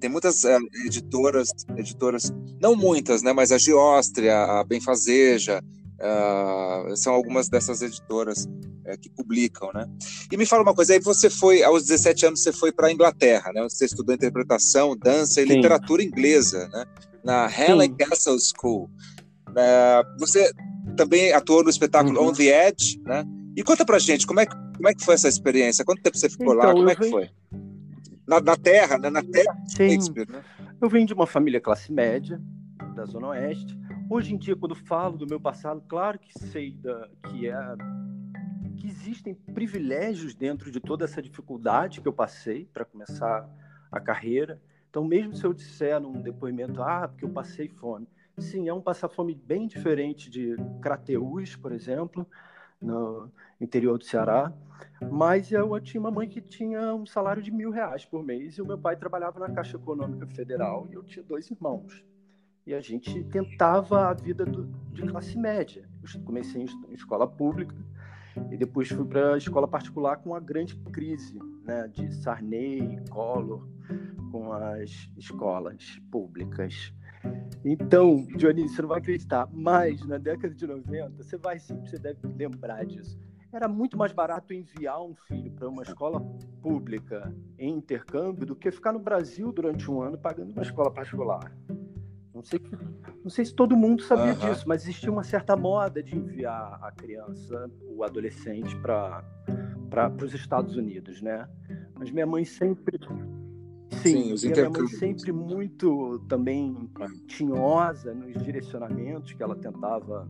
Tem 0.00 0.08
muitas 0.08 0.44
é, 0.44 0.58
editoras, 0.86 1.50
editoras, 1.76 2.32
não 2.60 2.74
muitas, 2.74 3.22
né? 3.22 3.32
Mas 3.32 3.52
a 3.52 3.58
Gióstria, 3.58 4.36
a 4.36 4.64
Benfazeja, 4.64 5.62
Uh, 5.98 6.96
são 6.96 7.12
algumas 7.12 7.48
dessas 7.48 7.82
editoras 7.82 8.44
uh, 8.44 8.96
que 9.00 9.10
publicam, 9.10 9.68
né? 9.74 9.84
E 10.30 10.36
me 10.36 10.46
fala 10.46 10.62
uma 10.62 10.72
coisa, 10.72 10.92
aí 10.92 11.00
você 11.00 11.28
foi, 11.28 11.64
aos 11.64 11.86
17 11.86 12.26
anos, 12.26 12.40
você 12.40 12.52
foi 12.52 12.70
para 12.70 12.86
a 12.86 12.92
Inglaterra, 12.92 13.50
né? 13.52 13.62
Você 13.64 13.84
estudou 13.86 14.14
interpretação, 14.14 14.96
dança 14.96 15.42
e 15.42 15.46
Sim. 15.48 15.54
literatura 15.54 16.00
inglesa, 16.00 16.68
né? 16.68 16.84
Na 17.24 17.48
Helen 17.50 17.94
Castle 17.94 18.38
School. 18.38 18.90
Uh, 19.48 20.18
você 20.18 20.52
também 20.96 21.32
atuou 21.32 21.62
no 21.62 21.70
espetáculo 21.70 22.20
uhum. 22.20 22.28
On 22.28 22.32
the 22.32 22.68
Edge, 22.68 23.00
né? 23.04 23.24
E 23.56 23.62
conta 23.62 23.84
pra 23.84 23.98
gente, 23.98 24.26
como 24.26 24.40
é 24.40 24.46
que, 24.46 24.54
como 24.54 24.88
é 24.88 24.94
que 24.94 25.04
foi 25.04 25.14
essa 25.14 25.28
experiência? 25.28 25.84
Quanto 25.84 26.02
tempo 26.02 26.16
você 26.16 26.28
ficou 26.28 26.54
então, 26.54 26.66
lá? 26.66 26.72
Como 26.72 26.88
é 26.88 26.94
que 26.94 27.04
vim... 27.04 27.10
foi? 27.10 27.30
Na, 28.26 28.40
na, 28.40 28.56
Terra, 28.56 28.98
né? 28.98 29.10
Na 29.10 29.22
Terra 29.22 29.56
Sim. 29.66 29.98
Né? 30.28 30.42
Eu 30.80 30.88
vim 30.88 31.04
de 31.04 31.14
uma 31.14 31.26
família 31.26 31.60
classe 31.60 31.90
média, 31.90 32.40
da 32.94 33.04
Zona 33.04 33.28
Oeste, 33.28 33.76
Hoje 34.10 34.34
em 34.34 34.38
dia, 34.38 34.56
quando 34.56 34.74
falo 34.74 35.18
do 35.18 35.26
meu 35.26 35.38
passado, 35.38 35.82
claro 35.86 36.18
que 36.18 36.32
sei 36.32 36.72
da, 36.72 37.10
que 37.28 37.46
é 37.46 37.54
que 38.78 38.86
existem 38.86 39.34
privilégios 39.34 40.34
dentro 40.34 40.70
de 40.70 40.80
toda 40.80 41.04
essa 41.04 41.20
dificuldade 41.20 42.00
que 42.00 42.08
eu 42.08 42.12
passei 42.12 42.64
para 42.72 42.86
começar 42.86 43.46
a 43.92 44.00
carreira. 44.00 44.62
Então, 44.88 45.04
mesmo 45.04 45.34
se 45.34 45.44
eu 45.44 45.52
disser 45.52 46.00
num 46.00 46.20
depoimento, 46.20 46.82
ah, 46.82 47.08
porque 47.08 47.24
eu 47.24 47.30
passei 47.30 47.68
fome, 47.68 48.08
sim, 48.38 48.68
é 48.68 48.74
um 48.74 48.80
passar 48.80 49.08
fome 49.08 49.34
bem 49.34 49.66
diferente 49.66 50.30
de 50.30 50.56
Crateús, 50.80 51.56
por 51.56 51.72
exemplo, 51.72 52.26
no 52.80 53.30
interior 53.60 53.98
do 53.98 54.04
Ceará. 54.04 54.52
Mas 55.10 55.52
eu 55.52 55.78
tinha 55.80 56.00
uma 56.00 56.10
mãe 56.10 56.28
que 56.28 56.40
tinha 56.40 56.94
um 56.94 57.04
salário 57.04 57.42
de 57.42 57.50
mil 57.50 57.70
reais 57.70 58.04
por 58.04 58.24
mês 58.24 58.54
e 58.54 58.62
o 58.62 58.66
meu 58.66 58.78
pai 58.78 58.96
trabalhava 58.96 59.40
na 59.40 59.50
Caixa 59.50 59.76
Econômica 59.76 60.26
Federal 60.26 60.86
e 60.90 60.94
eu 60.94 61.02
tinha 61.02 61.24
dois 61.24 61.50
irmãos 61.50 62.04
e 62.68 62.74
a 62.74 62.82
gente 62.82 63.24
tentava 63.24 64.10
a 64.10 64.12
vida 64.12 64.44
do, 64.44 64.66
de 64.92 65.00
classe 65.06 65.38
média. 65.38 65.88
Eu 66.02 66.20
comecei 66.20 66.60
em 66.60 66.92
escola 66.92 67.26
pública 67.26 67.74
e 68.50 68.58
depois 68.58 68.90
fui 68.90 69.06
para 69.06 69.32
a 69.32 69.38
escola 69.38 69.66
particular 69.66 70.18
com 70.18 70.34
a 70.34 70.38
grande 70.38 70.76
crise 70.92 71.40
né, 71.64 71.88
de 71.88 72.12
Sarney, 72.12 73.00
Collor, 73.08 73.66
com 74.30 74.52
as 74.52 74.90
escolas 75.16 75.98
públicas. 76.10 76.92
Então, 77.64 78.26
Dionísio, 78.36 78.76
você 78.76 78.82
não 78.82 78.88
vai 78.88 78.98
acreditar, 78.98 79.48
mas 79.52 80.04
na 80.06 80.18
década 80.18 80.54
de 80.54 80.66
90, 80.66 81.22
você 81.22 81.36
vai 81.36 81.58
sim, 81.58 81.78
você 81.80 81.98
deve 81.98 82.20
lembrar 82.36 82.84
disso. 82.86 83.18
Era 83.52 83.66
muito 83.66 83.96
mais 83.96 84.12
barato 84.12 84.52
enviar 84.52 85.02
um 85.02 85.14
filho 85.14 85.50
para 85.52 85.68
uma 85.68 85.82
escola 85.82 86.20
pública 86.62 87.34
em 87.58 87.74
intercâmbio 87.74 88.46
do 88.46 88.54
que 88.54 88.70
ficar 88.70 88.92
no 88.92 88.98
Brasil 88.98 89.50
durante 89.52 89.90
um 89.90 90.02
ano 90.02 90.18
pagando 90.18 90.52
uma 90.52 90.62
escola 90.62 90.90
particular. 90.90 91.50
Não 92.34 92.44
sei, 92.44 92.60
não 93.24 93.30
sei 93.30 93.46
se 93.46 93.54
todo 93.54 93.76
mundo 93.76 94.02
sabia 94.02 94.34
uhum. 94.34 94.38
disso, 94.38 94.68
mas 94.68 94.82
existia 94.82 95.10
uma 95.10 95.24
certa 95.24 95.56
moda 95.56 96.02
de 96.02 96.14
enviar 96.14 96.78
a 96.82 96.92
criança, 96.92 97.70
o 97.82 98.04
adolescente, 98.04 98.76
para 98.76 99.24
os 100.22 100.34
Estados 100.34 100.76
Unidos, 100.76 101.20
né? 101.22 101.48
Mas 101.94 102.10
minha 102.10 102.26
mãe 102.26 102.44
sempre. 102.44 102.98
Sim, 103.90 104.36
Sim 104.36 104.52
minha 104.52 104.70
mãe 104.70 104.86
sempre 104.86 105.32
muito 105.32 106.18
também 106.28 106.88
tinhosa 107.26 108.14
nos 108.14 108.42
direcionamentos 108.42 109.32
que 109.32 109.42
ela 109.42 109.56
tentava 109.56 110.28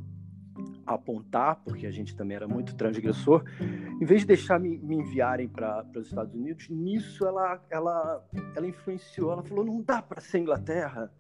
apontar, 0.87 1.57
porque 1.65 1.87
a 1.87 1.91
gente 1.91 2.17
também 2.17 2.37
era 2.37 2.49
muito 2.49 2.75
transgressor, 2.75 3.45
em 3.61 4.05
vez 4.05 4.23
de 4.23 4.29
deixar 4.29 4.59
me, 4.59 4.79
me 4.79 4.97
enviarem 4.97 5.49
para 5.49 5.85
os 5.95 6.09
Estados 6.09 6.35
Unidos, 6.35 6.69
nisso 6.69 7.27
ela, 7.27 7.63
ela, 7.71 8.25
ela 8.57 8.67
influenciou, 8.67 9.33
ela 9.33 9.43
falou, 9.43 9.65
não 9.65 9.83
dá 9.83 10.01
para 10.01 10.21
ser 10.21 10.39
Inglaterra, 10.39 11.13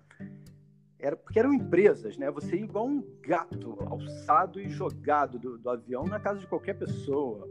era 0.98 1.16
porque 1.16 1.38
eram 1.38 1.52
empresas, 1.52 2.16
né? 2.16 2.30
Você 2.30 2.56
ia 2.56 2.64
igual 2.64 2.86
um 2.86 3.04
gato 3.22 3.78
alçado 3.86 4.60
e 4.60 4.68
jogado 4.68 5.38
do, 5.38 5.56
do 5.56 5.70
avião 5.70 6.04
na 6.04 6.18
casa 6.18 6.40
de 6.40 6.46
qualquer 6.46 6.74
pessoa. 6.74 7.48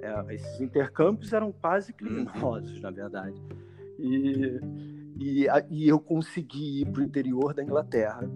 É, 0.00 0.34
esses 0.34 0.60
intercâmbios 0.60 1.32
eram 1.32 1.52
quase 1.52 1.92
criminosos, 1.92 2.80
na 2.80 2.90
verdade. 2.90 3.40
E, 4.00 4.58
e, 5.18 5.46
e 5.70 5.88
eu 5.88 6.00
consegui 6.00 6.80
ir 6.80 6.90
para 6.90 7.02
o 7.02 7.04
interior 7.04 7.54
da 7.54 7.62
Inglaterra. 7.62 8.28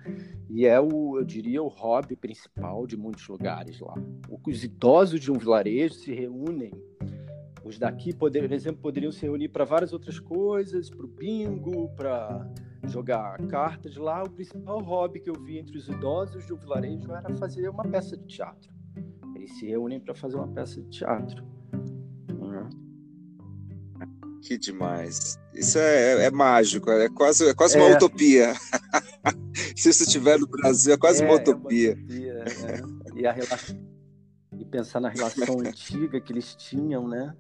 e 0.49 0.65
é 0.65 0.81
o, 0.81 1.19
eu 1.19 1.25
diria, 1.25 1.63
o 1.63 1.69
hobby 1.69 2.17
principal 2.17 2.87
de 2.87 2.97
muitos 2.97 3.29
lugares 3.29 3.79
lá. 3.79 3.95
Os 4.47 4.65
idosos 4.65 5.21
de 5.21 5.31
um 5.31 5.37
vilarejo 5.37 5.95
se 5.95 6.15
reúnem. 6.15 6.73
Os 7.63 7.79
daqui, 7.79 8.15
por 8.15 8.35
exemplo, 8.35 8.81
poderiam 8.81 9.13
se 9.13 9.21
reunir 9.27 9.49
para 9.51 9.67
várias 9.67 9.93
outras 9.93 10.19
coisas, 10.19 10.89
para 10.89 11.05
o 11.05 11.09
bingo, 11.09 11.91
para 11.95 12.51
jogar 12.85 13.37
cartas. 13.49 13.97
Lá, 13.97 14.23
o 14.23 14.31
principal 14.31 14.81
hobby 14.81 15.21
que 15.21 15.29
eu 15.29 15.35
vi 15.35 15.59
entre 15.59 15.77
os 15.77 15.89
idosos 15.89 16.47
de 16.47 16.55
um 16.55 16.57
vilarejo 16.57 17.13
era 17.13 17.35
fazer 17.37 17.69
uma 17.69 17.85
peça 17.85 18.17
de 18.17 18.25
teatro. 18.25 18.73
Eles 19.37 19.59
se 19.59 19.67
reúnem 19.67 20.01
para 20.01 20.15
fazer 20.15 20.37
uma 20.37 20.49
peça 20.49 20.81
de 20.81 20.89
teatro. 20.89 21.45
Que 24.42 24.59
demais. 24.59 25.38
Isso 25.53 25.79
é, 25.79 26.27
é 26.27 26.31
mágico, 26.31 26.90
é 26.90 27.09
quase, 27.09 27.48
é 27.48 27.55
quase 27.55 27.77
é. 27.77 27.83
uma 27.83 27.96
utopia. 27.96 28.55
Se 29.77 29.90
isso 29.90 30.05
estiver 30.05 30.38
no 30.38 30.46
Brasil, 30.46 30.94
é 30.94 30.96
quase 30.96 31.22
é, 31.22 31.27
uma 31.27 31.35
utopia. 31.35 31.94
Uma 31.94 32.03
utopia 32.03 32.98
e, 33.18 33.27
a 33.27 33.33
relação, 33.33 33.77
e 34.57 34.64
pensar 34.64 35.01
na 35.01 35.09
relação 35.09 35.59
antiga 35.61 36.20
que 36.20 36.33
eles 36.33 36.55
tinham, 36.55 37.09
né? 37.09 37.35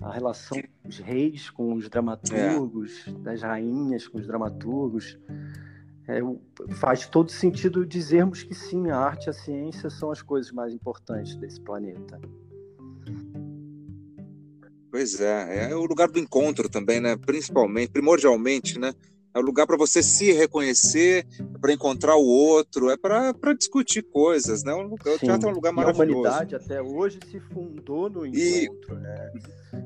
A 0.00 0.12
relação 0.12 0.60
dos 0.84 0.98
reis 0.98 1.48
com 1.48 1.72
os 1.74 1.88
dramaturgos, 1.88 3.06
é. 3.06 3.12
das 3.12 3.42
rainhas 3.42 4.08
com 4.08 4.18
os 4.18 4.26
dramaturgos. 4.26 5.18
É, 6.08 6.20
faz 6.74 7.08
todo 7.08 7.30
sentido 7.30 7.84
dizermos 7.84 8.42
que 8.42 8.54
sim, 8.54 8.90
a 8.90 8.98
arte 8.98 9.26
e 9.26 9.30
a 9.30 9.32
ciência 9.32 9.90
são 9.90 10.10
as 10.10 10.22
coisas 10.22 10.52
mais 10.52 10.72
importantes 10.72 11.34
desse 11.36 11.60
planeta. 11.60 12.20
Pois 14.96 15.20
é, 15.20 15.70
é 15.70 15.76
o 15.76 15.84
lugar 15.84 16.08
do 16.08 16.18
encontro 16.18 16.70
também, 16.70 17.00
né? 17.02 17.18
Principalmente, 17.18 17.90
primordialmente, 17.90 18.78
né? 18.78 18.94
É 19.34 19.38
o 19.38 19.42
lugar 19.42 19.66
para 19.66 19.76
você 19.76 20.02
se 20.02 20.32
reconhecer, 20.32 21.26
para 21.60 21.70
encontrar 21.70 22.16
o 22.16 22.24
outro, 22.24 22.88
é 22.88 22.96
para 22.96 23.52
discutir 23.52 24.02
coisas, 24.04 24.64
né? 24.64 24.72
O, 24.72 24.80
lugar, 24.80 25.16
o 25.16 25.18
teatro 25.18 25.50
é 25.50 25.52
um 25.52 25.54
lugar 25.54 25.70
maravilhoso. 25.70 26.26
a 26.26 26.30
humanidade 26.30 26.56
até 26.56 26.80
hoje 26.80 27.18
se 27.30 27.38
fundou 27.38 28.08
no 28.08 28.24
encontro, 28.24 28.94
e... 28.94 29.00
né? 29.00 29.32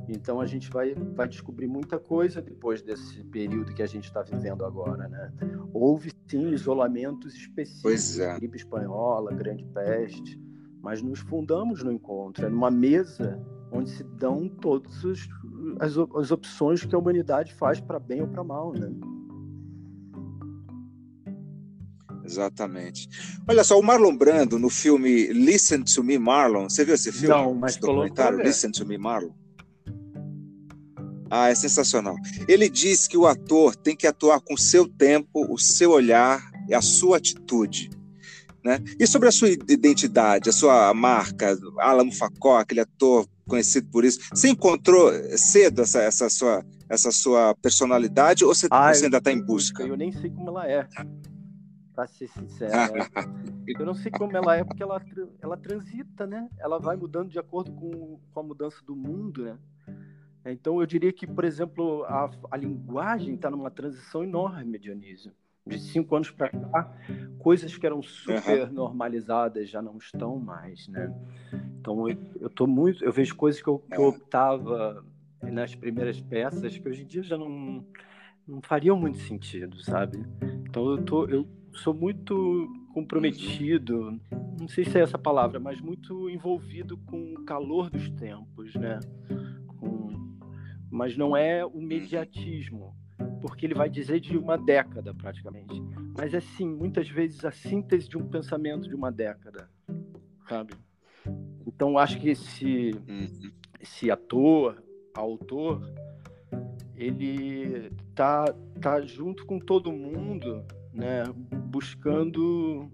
Então 0.08 0.40
a 0.40 0.46
gente 0.46 0.70
vai, 0.70 0.94
vai 0.94 1.26
descobrir 1.26 1.66
muita 1.66 1.98
coisa 1.98 2.40
depois 2.40 2.80
desse 2.80 3.24
período 3.24 3.74
que 3.74 3.82
a 3.82 3.88
gente 3.88 4.04
está 4.04 4.22
vivendo 4.22 4.64
agora, 4.64 5.08
né? 5.08 5.32
Houve 5.74 6.12
sim 6.28 6.52
isolamentos 6.52 7.34
específicos, 7.34 8.16
é. 8.20 8.36
gripe 8.36 8.58
espanhola, 8.58 9.34
grande 9.34 9.64
peste, 9.74 10.40
mas 10.80 11.02
nos 11.02 11.18
fundamos 11.18 11.82
no 11.82 11.90
encontro, 11.90 12.46
é 12.46 12.48
numa 12.48 12.70
mesa 12.70 13.44
onde 13.72 13.90
se 13.90 14.02
dão 14.02 14.48
todas 14.48 14.92
as, 15.80 15.96
as 16.16 16.30
opções 16.30 16.84
que 16.84 16.94
a 16.94 16.98
humanidade 16.98 17.54
faz 17.54 17.80
para 17.80 17.98
bem 17.98 18.22
ou 18.22 18.28
para 18.28 18.44
mal, 18.44 18.72
né? 18.72 18.90
Exatamente. 22.24 23.08
Olha 23.48 23.64
só, 23.64 23.78
o 23.78 23.82
Marlon 23.82 24.16
Brando, 24.16 24.58
no 24.58 24.70
filme 24.70 25.26
Listen 25.32 25.82
to 25.82 26.04
Me, 26.04 26.18
Marlon, 26.18 26.68
você 26.68 26.84
viu 26.84 26.94
esse 26.94 27.10
filme? 27.10 27.34
Não, 27.34 27.54
mas 27.54 27.76
documentário 27.76 28.38
Listen 28.38 28.70
to 28.70 28.86
Me, 28.86 28.96
Marlon? 28.96 29.32
Ah, 31.28 31.48
é 31.48 31.54
sensacional. 31.54 32.16
Ele 32.48 32.68
diz 32.68 33.06
que 33.06 33.16
o 33.16 33.26
ator 33.26 33.76
tem 33.76 33.96
que 33.96 34.06
atuar 34.06 34.40
com 34.40 34.54
o 34.54 34.58
seu 34.58 34.86
tempo, 34.86 35.46
o 35.52 35.58
seu 35.58 35.90
olhar 35.90 36.40
e 36.68 36.74
a 36.74 36.80
sua 36.80 37.18
atitude. 37.18 37.90
Né? 38.64 38.82
E 38.98 39.06
sobre 39.06 39.28
a 39.28 39.32
sua 39.32 39.48
identidade, 39.48 40.50
a 40.50 40.52
sua 40.52 40.92
marca, 40.92 41.56
Alan 41.78 42.10
Facó, 42.10 42.58
aquele 42.58 42.80
ator 42.80 43.26
conhecido 43.50 43.90
por 43.90 44.04
isso, 44.04 44.20
você 44.32 44.48
encontrou 44.48 45.10
cedo 45.36 45.82
essa, 45.82 46.00
essa, 46.00 46.30
sua, 46.30 46.64
essa 46.88 47.10
sua 47.10 47.54
personalidade 47.56 48.44
ou 48.44 48.54
você, 48.54 48.68
ah, 48.70 48.94
você 48.94 49.04
ainda 49.04 49.18
está 49.18 49.32
em 49.32 49.44
busca? 49.44 49.82
Eu 49.82 49.96
nem 49.96 50.12
sei 50.12 50.30
como 50.30 50.48
ela 50.48 50.70
é, 50.70 50.86
para 51.94 52.06
ser 52.06 52.28
sincero. 52.28 52.72
eu 53.66 53.84
não 53.84 53.94
sei 53.94 54.10
como 54.12 54.34
ela 54.36 54.56
é 54.56 54.64
porque 54.64 54.82
ela, 54.82 55.02
ela 55.42 55.56
transita, 55.56 56.26
né? 56.26 56.48
Ela 56.58 56.78
vai 56.78 56.96
mudando 56.96 57.28
de 57.28 57.38
acordo 57.38 57.72
com, 57.72 58.20
com 58.32 58.40
a 58.40 58.42
mudança 58.42 58.78
do 58.86 58.94
mundo, 58.94 59.44
né? 59.44 59.58
Então 60.46 60.80
eu 60.80 60.86
diria 60.86 61.12
que, 61.12 61.26
por 61.26 61.44
exemplo, 61.44 62.04
a, 62.04 62.30
a 62.50 62.56
linguagem 62.56 63.34
está 63.34 63.50
numa 63.50 63.70
transição 63.70 64.24
enorme, 64.24 64.78
Dionísio 64.78 65.32
de 65.66 65.78
cinco 65.78 66.16
anos 66.16 66.30
para 66.30 66.48
cá, 66.48 66.92
coisas 67.38 67.76
que 67.76 67.86
eram 67.86 68.02
super 68.02 68.68
uhum. 68.68 68.72
normalizadas 68.72 69.68
já 69.68 69.80
não 69.80 69.96
estão 69.98 70.38
mais, 70.38 70.88
né? 70.88 71.14
Então 71.80 72.08
eu, 72.08 72.16
eu 72.40 72.50
tô 72.50 72.66
muito, 72.66 73.04
eu 73.04 73.12
vejo 73.12 73.36
coisas 73.36 73.60
que 73.60 73.68
eu, 73.68 73.78
que 73.78 73.98
eu 73.98 74.08
optava 74.08 75.04
nas 75.42 75.74
primeiras 75.74 76.20
peças 76.20 76.76
que 76.76 76.88
hoje 76.88 77.02
em 77.02 77.06
dia 77.06 77.22
já 77.22 77.38
não 77.38 77.84
não 78.46 78.60
fariam 78.62 78.96
muito 78.96 79.18
sentido, 79.18 79.80
sabe? 79.82 80.18
Então 80.68 80.90
eu 80.90 81.04
tô, 81.04 81.26
eu 81.26 81.46
sou 81.72 81.94
muito 81.94 82.68
comprometido, 82.92 84.20
não 84.58 84.66
sei 84.66 84.84
se 84.84 84.98
é 84.98 85.02
essa 85.02 85.18
palavra, 85.18 85.60
mas 85.60 85.80
muito 85.80 86.28
envolvido 86.28 86.98
com 86.98 87.34
o 87.34 87.44
calor 87.44 87.88
dos 87.88 88.10
tempos, 88.10 88.74
né? 88.74 88.98
Com, 89.78 90.36
mas 90.90 91.16
não 91.16 91.36
é 91.36 91.64
o 91.64 91.80
mediatismo 91.80 92.96
porque 93.40 93.66
ele 93.66 93.74
vai 93.74 93.88
dizer 93.88 94.20
de 94.20 94.36
uma 94.36 94.56
década 94.56 95.14
praticamente. 95.14 95.82
Mas 96.16 96.34
é 96.34 96.40
sim, 96.40 96.68
muitas 96.68 97.08
vezes 97.08 97.44
a 97.44 97.50
síntese 97.50 98.08
de 98.08 98.18
um 98.18 98.28
pensamento 98.28 98.88
de 98.88 98.94
uma 98.94 99.10
década, 99.10 99.68
sabe? 100.48 100.74
Então 101.66 101.98
acho 101.98 102.18
que 102.20 102.30
esse, 102.30 102.92
uhum. 103.08 103.50
esse 103.80 104.10
ator, 104.10 104.82
autor, 105.14 105.82
ele 106.96 107.90
tá, 108.14 108.44
tá 108.80 109.00
junto 109.00 109.46
com 109.46 109.58
todo 109.58 109.90
mundo, 109.90 110.64
né, 110.92 111.24
buscando 111.66 112.90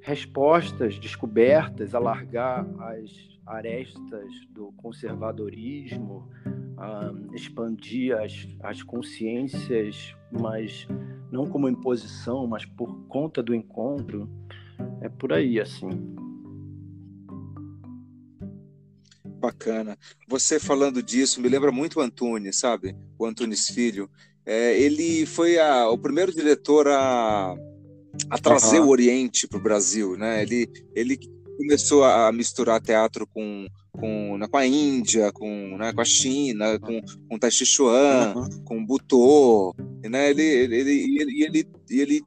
respostas, 0.00 0.98
descobertas, 0.98 1.94
alargar 1.94 2.66
as 2.80 3.10
arestas 3.46 4.30
do 4.50 4.72
conservadorismo, 4.72 6.28
uh, 6.78 7.34
expandir 7.34 8.16
as, 8.16 8.48
as 8.60 8.82
consciências, 8.82 10.14
mas 10.30 10.86
não 11.30 11.46
como 11.46 11.68
imposição, 11.68 12.46
mas 12.46 12.64
por 12.64 12.94
conta 13.08 13.42
do 13.42 13.54
encontro. 13.54 14.28
É 15.00 15.08
por 15.08 15.32
aí, 15.32 15.60
assim. 15.60 15.88
Bacana. 19.24 19.98
Você 20.28 20.58
falando 20.58 21.02
disso 21.02 21.40
me 21.40 21.48
lembra 21.48 21.70
muito 21.70 21.98
o 21.98 22.02
Antunes, 22.02 22.58
sabe? 22.58 22.96
O 23.18 23.26
Antunes 23.26 23.68
Filho. 23.68 24.10
É, 24.46 24.78
ele 24.78 25.26
foi 25.26 25.58
a, 25.58 25.88
o 25.88 25.98
primeiro 25.98 26.32
diretor 26.32 26.88
a, 26.88 27.54
a 28.30 28.38
trazer 28.38 28.80
uhum. 28.80 28.86
o 28.86 28.90
Oriente 28.90 29.46
para 29.46 29.58
o 29.58 29.62
Brasil, 29.62 30.16
né? 30.16 30.42
Ele, 30.42 30.70
ele 30.94 31.18
começou 31.56 32.04
a 32.04 32.30
misturar 32.32 32.80
teatro 32.80 33.26
com, 33.26 33.66
com, 33.92 34.36
né, 34.38 34.46
com 34.48 34.56
a 34.56 34.66
Índia, 34.66 35.32
com, 35.32 35.76
né, 35.78 35.92
com 35.92 36.00
a 36.00 36.04
China, 36.04 36.78
com, 36.78 37.00
com 37.28 37.38
Tai 37.38 37.50
Chi 37.50 37.64
Chuan, 37.66 38.34
uhum. 38.34 38.64
com 38.64 38.84
Butô, 38.84 39.74
né? 40.04 40.30
Ele, 40.30 40.42
ele, 40.42 40.76
ele, 40.76 41.44
ele, 41.44 41.68
ele, 41.90 42.22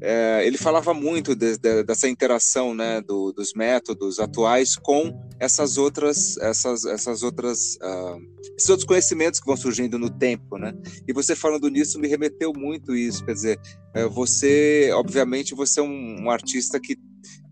é, 0.00 0.42
ele 0.46 0.56
falava 0.56 0.94
muito 0.94 1.34
de, 1.34 1.58
de, 1.58 1.82
dessa 1.82 2.08
interação, 2.08 2.74
né, 2.74 3.00
do, 3.00 3.32
dos 3.32 3.52
métodos 3.54 4.18
atuais 4.18 4.76
com 4.76 5.12
essas 5.38 5.76
outras, 5.76 6.36
essas, 6.38 6.84
essas 6.84 7.22
outras, 7.22 7.76
uh, 7.76 8.18
esses 8.56 8.70
outros 8.70 8.86
conhecimentos 8.86 9.38
que 9.38 9.46
vão 9.46 9.56
surgindo 9.56 9.98
no 9.98 10.08
tempo, 10.08 10.56
né? 10.56 10.72
E 11.06 11.12
você 11.12 11.36
falando 11.36 11.68
nisso 11.68 11.98
me 11.98 12.08
remeteu 12.08 12.52
muito 12.56 12.94
isso, 12.94 13.24
quer 13.24 13.34
dizer, 13.34 13.60
é, 13.94 14.06
você, 14.06 14.90
obviamente, 14.94 15.54
você 15.54 15.80
é 15.80 15.82
um, 15.82 16.24
um 16.24 16.30
artista 16.30 16.80
que 16.80 16.96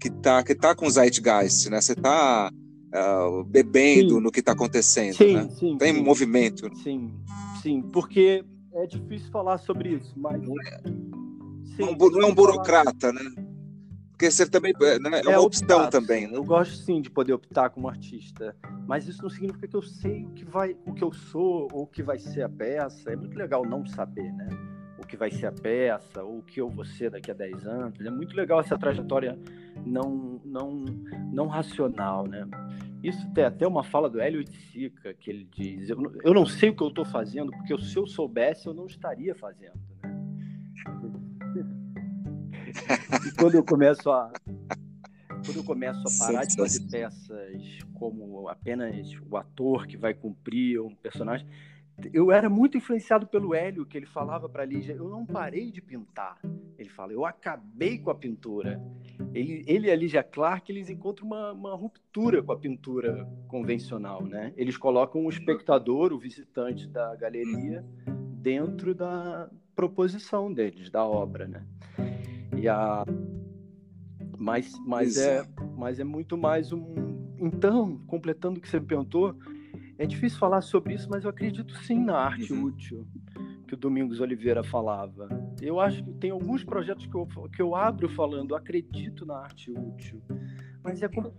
que 0.05 0.11
tá, 0.11 0.43
que 0.43 0.55
tá 0.55 0.75
com 0.75 0.91
Zeitgeist, 0.91 1.71
né? 1.71 1.81
Você 1.81 1.95
tá 1.95 2.53
uh, 2.53 3.43
bebendo 3.45 4.17
sim. 4.17 4.21
no 4.21 4.31
que 4.31 4.41
está 4.41 4.53
acontecendo, 4.53 5.17
sim, 5.17 5.33
né? 5.33 5.49
Sim, 5.49 5.79
tá 5.79 5.89
em 5.89 6.03
movimento. 6.03 6.69
Sim, 6.77 7.11
sim, 7.63 7.81
porque 7.81 8.45
é 8.75 8.87
difícil 8.87 9.31
falar 9.31 9.57
sobre 9.57 9.95
isso, 9.95 10.13
mas... 10.15 10.43
Sim, 10.43 11.97
não, 11.99 12.11
não 12.11 12.21
é 12.21 12.27
um 12.27 12.35
burocrata, 12.35 13.13
falar... 13.13 13.15
né? 13.15 13.31
Porque 14.11 14.31
você 14.31 14.47
também 14.47 14.75
é, 14.83 14.99
né, 14.99 15.23
é 15.25 15.29
uma 15.31 15.41
opção 15.41 15.89
também. 15.89 16.29
Né? 16.29 16.37
Eu 16.37 16.45
gosto 16.45 16.77
sim 16.77 17.01
de 17.01 17.11
poder 17.11 17.33
optar 17.33 17.71
como 17.71 17.89
artista, 17.89 18.55
mas 18.87 19.09
isso 19.09 19.23
não 19.23 19.31
significa 19.31 19.67
que 19.67 19.75
eu 19.75 19.83
sei 19.83 20.25
o 20.25 20.31
que 20.31 20.45
vai, 20.45 20.77
o 20.87 20.93
que 20.93 21.03
eu 21.03 21.13
sou 21.13 21.67
ou 21.73 21.85
o 21.85 21.87
que 21.87 22.03
vai 22.03 22.19
ser 22.19 22.43
a 22.43 22.49
peça. 22.49 23.11
É 23.11 23.17
muito 23.17 23.37
legal 23.37 23.65
não 23.65 23.85
saber, 23.87 24.31
né? 24.35 24.49
O 25.05 25.07
que 25.07 25.17
vai 25.17 25.31
ser 25.31 25.47
a 25.47 25.53
peça 25.53 26.23
ou 26.23 26.39
o 26.39 26.43
que 26.43 26.61
eu 26.61 26.69
vou 26.69 26.85
ser 26.85 27.11
daqui 27.11 27.31
a 27.31 27.35
10 27.35 27.67
anos. 27.67 28.01
É 28.01 28.11
muito 28.11 28.35
legal 28.35 28.61
essa 28.61 28.79
trajetória 28.79 29.39
não 29.85 30.41
não 30.45 30.85
não 31.33 31.47
racional, 31.47 32.27
né? 32.27 32.47
Isso 33.03 33.31
tem 33.35 33.45
até 33.45 33.67
uma 33.67 33.85
fala 33.85 34.09
do 34.09 34.19
Hélio 34.19 34.43
Sica 34.47 35.13
que 35.13 35.31
ele 35.31 35.47
diz: 35.55 35.91
eu, 35.91 35.99
eu 36.25 36.33
não 36.33 36.47
sei 36.47 36.71
o 36.71 36.77
que 36.77 36.83
eu 36.83 36.89
estou 36.89 37.05
fazendo 37.05 37.53
porque 37.53 37.77
se 37.83 37.97
eu 37.97 38.07
soubesse 38.07 38.67
eu 38.67 38.73
não 38.73 38.87
estaria 38.87 39.35
fazendo. 39.35 39.79
Né? 40.03 40.15
E 43.27 43.33
quando 43.37 43.55
eu 43.55 43.65
começo 43.65 44.11
a 44.11 44.33
quando 45.45 45.57
eu 45.59 45.65
começo 45.65 46.01
a 46.01 46.27
parar 46.27 46.45
de 46.47 46.57
fazer 46.57 46.81
peças 46.91 47.79
como 47.93 48.49
apenas 48.49 49.11
o 49.31 49.37
ator 49.37 49.87
que 49.87 49.99
vai 49.99 50.15
cumprir 50.15 50.81
um 50.81 50.95
personagem, 50.95 51.47
eu 52.13 52.33
era 52.33 52.49
muito 52.49 52.77
influenciado 52.77 53.27
pelo 53.27 53.55
Hélio, 53.55 53.87
que 53.87 53.97
ele 53.97 54.07
falava 54.07 54.49
para 54.49 54.65
Lígia, 54.65 54.95
eu 54.95 55.09
não 55.09 55.25
parei 55.25 55.71
de 55.71 55.81
pintar. 55.81 56.39
Ele 56.77 56.89
fala, 56.89 57.13
eu 57.13 57.25
acabei 57.25 57.99
com 57.99 58.11
a 58.11 58.15
pintura. 58.15 58.83
Ele, 59.33 59.63
ele 59.67 59.87
e 59.87 59.91
a 59.91 59.97
Lígia 59.97 60.23
Clark, 60.23 60.71
eles 60.71 60.91
encontram 60.91 61.27
uma, 61.27 61.53
uma 61.53 61.75
ruptura 61.75 62.43
com 62.43 62.53
a 62.53 62.59
pintura 62.59 63.29
convencional, 63.47 64.25
né? 64.25 64.53
Eles 64.57 64.77
colocam 64.77 65.25
o 65.25 65.29
espectador, 65.29 66.13
o 66.13 66.19
visitante 66.19 66.89
da 66.89 67.15
galeria, 67.15 67.85
dentro 68.07 68.95
da 68.95 69.49
proposição 69.75 70.53
deles, 70.53 70.91
da 70.91 71.05
obra, 71.05 71.47
né? 71.47 71.65
E 72.57 72.69
a 72.69 73.05
mas 74.37 74.73
mas 74.85 75.17
é 75.17 75.43
mas 75.77 75.99
é 76.01 76.05
muito 76.05 76.37
mais 76.37 76.73
um 76.73 76.85
então 77.39 77.99
completando 78.07 78.59
o 78.59 78.61
que 78.61 78.69
você 78.69 78.81
me 78.81 78.87
perguntou 78.87 79.35
é 79.99 80.07
difícil 80.07 80.39
falar 80.39 80.61
sobre 80.61 80.95
isso 80.95 81.09
mas 81.11 81.25
eu 81.25 81.31
acredito 81.31 81.75
sim 81.85 82.05
na 82.05 82.17
arte 82.17 82.53
uhum. 82.53 82.65
útil 82.65 83.07
que 83.67 83.75
o 83.75 83.77
Domingos 83.77 84.21
Oliveira 84.21 84.63
falava 84.63 85.29
eu 85.61 85.81
acho 85.81 86.03
que 86.03 86.13
tem 86.15 86.31
alguns 86.31 86.65
projetos 86.65 87.07
que 87.07 87.15
eu, 87.15 87.27
que 87.55 87.63
eu 87.63 87.75
abro 87.75 88.09
falando 88.09 88.55
acredito 88.55 89.25
na 89.25 89.37
arte 89.39 89.71
útil 89.71 90.23
mas 90.83 91.03
é 91.03 91.09
como 91.09 91.33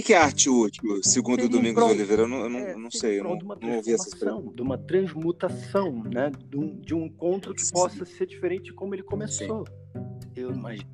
o 0.00 0.02
que 0.02 0.14
é 0.14 0.16
arte 0.16 0.48
útil, 0.48 1.02
segundo 1.02 1.44
o 1.44 1.48
Domingos 1.48 1.82
Oliveira? 1.82 2.22
Eu 2.22 2.28
não, 2.28 2.38
eu 2.38 2.48
não, 2.48 2.58
é, 2.58 2.74
não 2.74 2.90
sei, 2.90 3.20
eu 3.20 3.24
não, 3.24 3.36
não 3.36 3.76
ouvi 3.76 3.92
essa 3.92 4.08
expressão. 4.08 4.50
De 4.54 4.62
uma 4.62 4.78
transmutação, 4.78 6.02
né? 6.04 6.32
de, 6.48 6.56
um, 6.56 6.80
de 6.80 6.94
um 6.94 7.04
encontro 7.04 7.52
que 7.52 7.60
Sim. 7.60 7.72
possa 7.74 8.06
ser 8.06 8.24
diferente 8.24 8.64
de 8.64 8.72
como 8.72 8.94
ele 8.94 9.02
começou. 9.02 9.66
Sim. 9.66 10.00
Eu 10.34 10.52
imagino. 10.52 10.88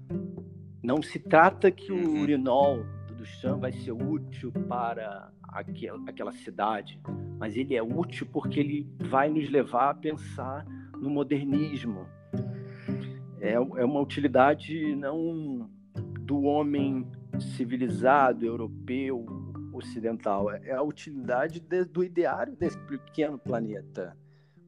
Não 0.83 1.01
se 1.03 1.21
trata 1.21 1.71
que 1.71 1.93
o 1.93 1.95
uhum. 1.95 2.23
urinol 2.23 2.85
vai 3.59 3.73
ser 3.73 3.93
útil 3.93 4.53
para 4.69 5.31
aquela, 5.49 6.03
aquela 6.09 6.33
cidade, 6.33 7.01
mas 7.39 7.57
ele 7.57 7.75
é 7.75 7.83
útil 7.83 8.27
porque 8.33 8.61
ele 8.61 8.89
vai 8.99 9.29
nos 9.29 9.49
levar 9.51 9.91
a 9.91 9.95
pensar 9.95 10.65
no 11.01 11.11
modernismo. 11.11 12.07
É, 13.41 13.53
é 13.53 13.85
uma 13.85 14.01
utilidade 14.01 14.97
não 14.97 15.71
do 16.21 16.43
homem 16.43 17.07
civilizado, 17.57 18.45
europeu, 18.45 19.25
ocidental. 19.73 20.51
É 20.51 20.73
a 20.73 20.83
utilidade 20.83 21.61
de, 21.61 21.85
do 21.85 22.03
ideário 22.03 22.57
desse 22.57 22.79
pequeno 22.81 23.39
planeta. 23.39 24.17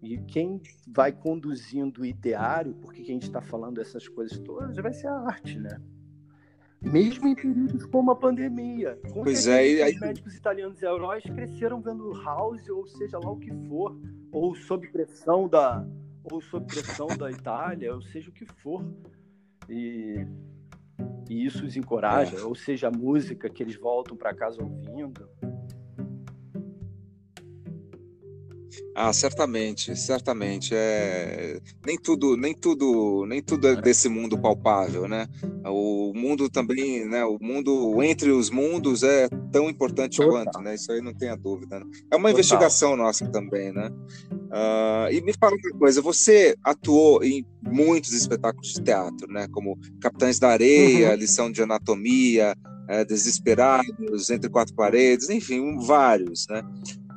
E 0.01 0.17
quem 0.19 0.61
vai 0.87 1.11
conduzindo 1.11 2.03
o 2.03 2.07
ideário, 2.07 2.75
porque 2.75 3.03
que 3.03 3.11
a 3.11 3.15
gente 3.15 3.25
está 3.25 3.41
falando 3.41 3.81
essas 3.81 4.07
coisas 4.07 4.39
todas, 4.39 4.77
vai 4.77 4.93
ser 4.93 5.09
a 5.09 5.19
arte, 5.19 5.59
né? 5.59 5.81
Mesmo 6.81 7.29
em 7.29 7.35
períodos 7.35 7.85
como 7.87 8.11
a 8.13 8.17
pandemia. 8.17 8.99
Com 9.13 9.25
pois 9.25 9.47
é, 9.47 9.83
aí... 9.83 9.95
Os 9.95 10.01
médicos 10.01 10.35
italianos 10.35 10.81
e 10.81 10.87
heróis 10.87 11.25
cresceram 11.25 11.81
vendo 11.81 12.13
House, 12.23 12.69
ou 12.69 12.87
seja 12.87 13.19
lá 13.19 13.31
o 13.31 13.39
que 13.39 13.51
for, 13.69 13.99
ou 14.31 14.55
sob 14.55 14.87
pressão 14.89 15.49
da, 15.49 15.85
ou 16.31 16.41
sob 16.41 16.67
pressão 16.67 17.09
da 17.09 17.31
Itália, 17.31 17.95
ou 17.95 18.03
seja 18.03 18.31
o 18.31 18.33
que 18.33 18.47
for. 18.47 18.85
E 19.69 20.25
e 21.29 21.45
isso 21.45 21.67
os 21.67 21.77
encoraja, 21.77 22.39
é. 22.39 22.43
ou 22.43 22.55
seja, 22.55 22.89
a 22.89 22.91
música 22.91 23.51
que 23.51 23.63
eles 23.63 23.77
voltam 23.77 24.17
para 24.17 24.35
casa 24.35 24.63
ouvindo. 24.63 25.29
Ah, 28.95 29.13
certamente, 29.13 29.95
certamente. 29.97 30.75
É... 30.75 31.61
Nem 31.87 31.97
tudo, 31.99 32.37
nem 32.37 32.55
tudo, 32.55 33.25
nem 33.27 33.43
tudo 33.43 33.69
é 33.69 33.81
desse 33.81 34.09
mundo 34.09 34.39
palpável, 34.39 35.07
né? 35.07 35.27
O 35.65 36.13
mundo 36.15 36.49
também, 36.49 37.05
né? 37.09 37.25
O 37.25 37.39
mundo 37.41 38.03
entre 38.03 38.31
os 38.31 38.51
mundos 38.51 39.03
é 39.03 39.29
tão 39.53 39.69
importante 39.69 40.17
Total. 40.17 40.45
quanto, 40.45 40.61
né? 40.61 40.75
Isso 40.75 40.91
aí 40.93 41.01
não 41.01 41.15
tenha 41.15 41.37
dúvida. 41.37 41.79
Né? 41.81 41.87
É 42.11 42.17
uma 42.17 42.29
Total. 42.29 42.31
investigação 42.31 42.97
nossa 42.97 43.27
também, 43.31 43.73
né? 43.73 43.91
Uh, 44.31 45.13
e 45.13 45.21
me 45.21 45.33
fala 45.39 45.55
uma 45.55 45.79
coisa, 45.79 46.01
você 46.01 46.57
atuou 46.65 47.23
em 47.23 47.45
muitos 47.63 48.13
espetáculos 48.13 48.73
de 48.73 48.83
teatro, 48.83 49.31
né? 49.31 49.47
Como 49.53 49.79
Capitães 50.01 50.39
da 50.39 50.49
Areia, 50.49 51.11
uhum. 51.11 51.17
Lição 51.17 51.53
de 51.53 51.63
Anatomia, 51.63 52.55
é, 52.89 53.05
Desesperados, 53.05 54.31
Entre 54.31 54.49
Quatro 54.49 54.75
Paredes, 54.75 55.29
enfim, 55.29 55.77
vários, 55.79 56.47
né? 56.49 56.63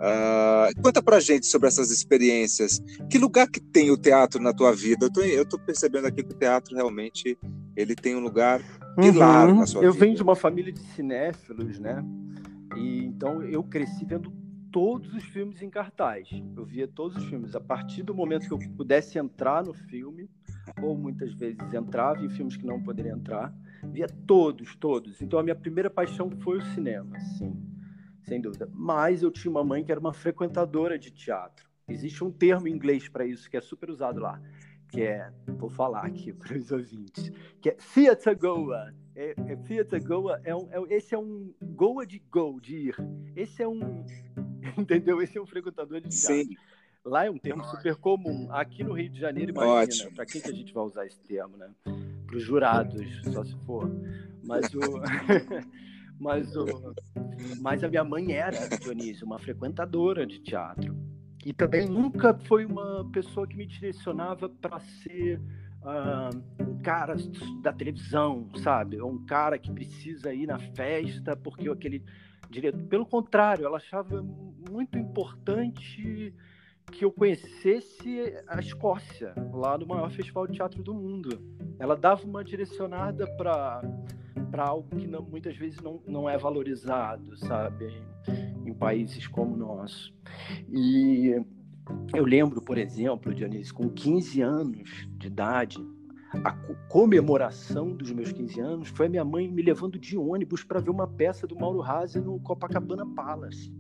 Uh, 0.02 0.82
conta 0.82 1.00
pra 1.00 1.20
gente 1.20 1.46
sobre 1.46 1.68
essas 1.68 1.92
experiências. 1.92 2.82
Que 3.08 3.20
lugar 3.20 3.48
que 3.48 3.60
tem 3.60 3.92
o 3.92 3.98
teatro 3.98 4.42
na 4.42 4.52
tua 4.52 4.74
vida? 4.74 5.06
Eu 5.06 5.14
tô, 5.14 5.22
eu 5.22 5.46
tô 5.46 5.60
percebendo 5.60 6.08
aqui 6.08 6.24
que 6.24 6.34
o 6.34 6.38
teatro 6.38 6.76
realmente 6.76 7.38
ele 7.76 7.96
tem 7.96 8.16
um 8.16 8.20
lugar 8.20 8.62
pilar 8.96 9.48
uhum. 9.48 9.60
na 9.60 9.68
sua 9.68 9.84
eu 9.84 9.92
vida. 9.92 10.04
Eu 10.04 10.08
venho 10.08 10.16
de 10.16 10.24
uma 10.24 10.36
família 10.36 10.74
de 10.74 10.80
cinéfilos, 10.80 11.78
né? 11.78 12.04
E 12.76 13.06
então 13.06 13.44
eu 13.44 13.62
cresci 13.64 14.04
vendo 14.04 14.34
todos 14.72 15.14
os 15.14 15.24
filmes 15.26 15.62
em 15.62 15.70
cartaz. 15.70 16.28
Eu 16.56 16.66
via 16.66 16.88
todos 16.88 17.18
os 17.18 17.26
filmes. 17.26 17.56
A 17.56 17.62
partir 17.62 18.02
do 18.02 18.16
momento 18.16 18.48
que 18.48 18.54
eu 18.54 18.60
pudesse 18.76 19.20
entrar 19.20 19.64
no 19.64 19.74
filme, 19.74 20.28
ou 20.82 20.98
muitas 20.98 21.32
vezes 21.34 21.72
entrava 21.72 22.26
em 22.26 22.30
filmes 22.30 22.58
que 22.58 22.66
não 22.66 22.82
poderia 22.82 23.12
entrar, 23.12 23.54
via 23.84 24.08
todos, 24.26 24.76
todos. 24.76 25.22
Então 25.22 25.38
a 25.38 25.44
minha 25.44 25.56
primeira 25.56 25.92
paixão 25.92 26.32
foi 26.42 26.58
o 26.58 26.66
cinema, 26.74 27.20
sim 27.38 27.54
sem 28.24 28.42
dúvida. 28.42 28.70
Mas 28.74 29.24
eu 29.24 29.32
tinha 29.32 29.52
uma 29.52 29.64
mãe 29.64 29.84
que 29.84 29.92
era 29.92 30.00
uma 30.00 30.14
frequentadora 30.14 30.98
de 30.98 31.12
teatro. 31.12 31.70
Existe 31.88 32.24
um 32.24 32.32
termo 32.32 32.68
em 32.68 32.72
inglês 32.72 33.08
para 33.08 33.26
isso 33.26 33.50
que 33.50 33.58
é 33.58 33.62
super 33.62 33.90
usado 33.90 34.20
lá, 34.20 34.42
que 34.90 35.02
é, 35.02 35.32
vou 35.58 35.70
falar 35.70 36.06
aqui 36.06 36.32
para 36.34 36.58
os 36.58 36.72
ouvintes, 36.72 37.32
que 37.62 37.70
é 37.70 37.74
theater 37.94 38.38
goer. 38.38 38.94
É, 39.16 39.34
é 39.38 39.56
theater 39.58 40.04
goer 40.04 40.40
é 40.44 40.56
um, 40.56 40.70
é, 40.72 40.96
esse 40.96 41.14
é 41.14 41.18
um 41.18 41.54
goa 41.62 42.06
de 42.06 42.20
go, 42.32 42.60
de 42.62 42.90
ir. 42.90 42.96
Esse 43.36 43.64
é 43.64 43.68
um, 43.68 44.06
entendeu? 44.78 45.22
Esse 45.22 45.38
é 45.38 45.42
um 45.42 45.46
frequentador 45.46 46.00
de 46.00 46.10
teatro. 46.10 46.48
Sim. 46.48 46.56
Lá 47.04 47.26
é 47.26 47.32
um 47.32 47.38
termo 47.38 47.64
super 47.64 47.96
comum. 47.96 48.48
Aqui 48.52 48.84
no 48.84 48.94
Rio 48.94 49.10
de 49.10 49.20
Janeiro, 49.20 49.52
imagina, 49.52 50.12
para 50.12 50.26
quem 50.26 50.40
que 50.40 50.50
a 50.50 50.54
gente 50.54 50.72
vai 50.72 50.84
usar 50.84 51.06
esse 51.06 51.20
termo, 51.22 51.58
né? 51.58 51.68
Para 52.28 52.38
os 52.38 52.44
jurados, 52.44 53.22
só 53.34 53.44
se 53.44 53.56
for. 53.66 53.90
Mas 54.44 54.72
o 54.76 54.80
Mas, 56.22 56.56
o, 56.56 56.94
mas 57.60 57.84
a 57.84 57.90
minha 57.90 58.04
mãe 58.04 58.34
era, 58.34 58.70
Dionísio, 58.78 59.26
uma 59.26 59.40
frequentadora 59.40 60.24
de 60.24 60.38
teatro. 60.38 60.96
E 61.44 61.52
também 61.52 61.90
nunca 61.90 62.38
foi 62.46 62.64
uma 62.64 63.10
pessoa 63.12 63.48
que 63.48 63.58
me 63.58 63.66
direcionava 63.66 64.48
para 64.48 64.80
ser 64.80 65.42
uh, 65.82 66.64
um 66.64 66.80
cara 66.84 67.16
da 67.64 67.74
televisão, 67.74 68.48
sabe? 68.58 69.02
Um 69.02 69.26
cara 69.26 69.58
que 69.58 69.72
precisa 69.72 70.32
ir 70.32 70.46
na 70.46 70.60
festa 70.60 71.36
porque 71.36 71.68
aquele 71.68 72.04
diretor. 72.52 72.84
Pelo 72.84 73.06
contrário, 73.08 73.66
ela 73.66 73.78
achava 73.78 74.24
muito 74.70 75.00
importante 75.00 76.32
que 76.92 77.04
eu 77.04 77.12
conhecesse 77.12 78.36
a 78.48 78.60
Escócia, 78.60 79.34
lá 79.52 79.76
no 79.76 79.88
maior 79.88 80.12
festival 80.12 80.46
de 80.46 80.54
teatro 80.54 80.84
do 80.84 80.94
mundo. 80.94 81.42
Ela 81.80 81.96
dava 81.96 82.24
uma 82.26 82.44
direcionada 82.44 83.26
para 83.38 83.82
para 84.52 84.66
algo 84.66 84.88
que 84.96 85.08
não, 85.08 85.22
muitas 85.22 85.56
vezes 85.58 85.80
não, 85.82 86.02
não 86.08 86.30
é 86.30 86.38
valorizado, 86.38 87.38
sabe, 87.38 87.88
em, 88.66 88.70
em 88.70 88.74
países 88.74 89.28
como 89.28 89.54
o 89.54 89.58
nosso. 89.58 90.14
E 90.70 91.36
eu 92.14 92.26
lembro, 92.26 92.62
por 92.62 92.78
exemplo, 92.78 93.34
Dionísio, 93.34 93.74
com 93.74 93.90
15 93.90 94.42
anos 94.42 95.08
de 95.18 95.28
idade, 95.28 95.78
a 96.44 96.54
comemoração 96.88 97.94
dos 97.94 98.12
meus 98.12 98.32
15 98.32 98.60
anos 98.60 98.88
foi 98.90 99.08
a 99.08 99.10
minha 99.10 99.26
mãe 99.26 99.50
me 99.50 99.62
levando 99.62 100.00
de 100.00 100.18
ônibus 100.18 100.64
para 100.64 100.80
ver 100.80 100.90
uma 100.90 101.08
peça 101.08 101.46
do 101.46 101.56
Mauro 101.56 101.80
Razzi 101.80 102.20
no 102.20 102.40
Copacabana 102.40 103.06
Palace. 103.06 103.74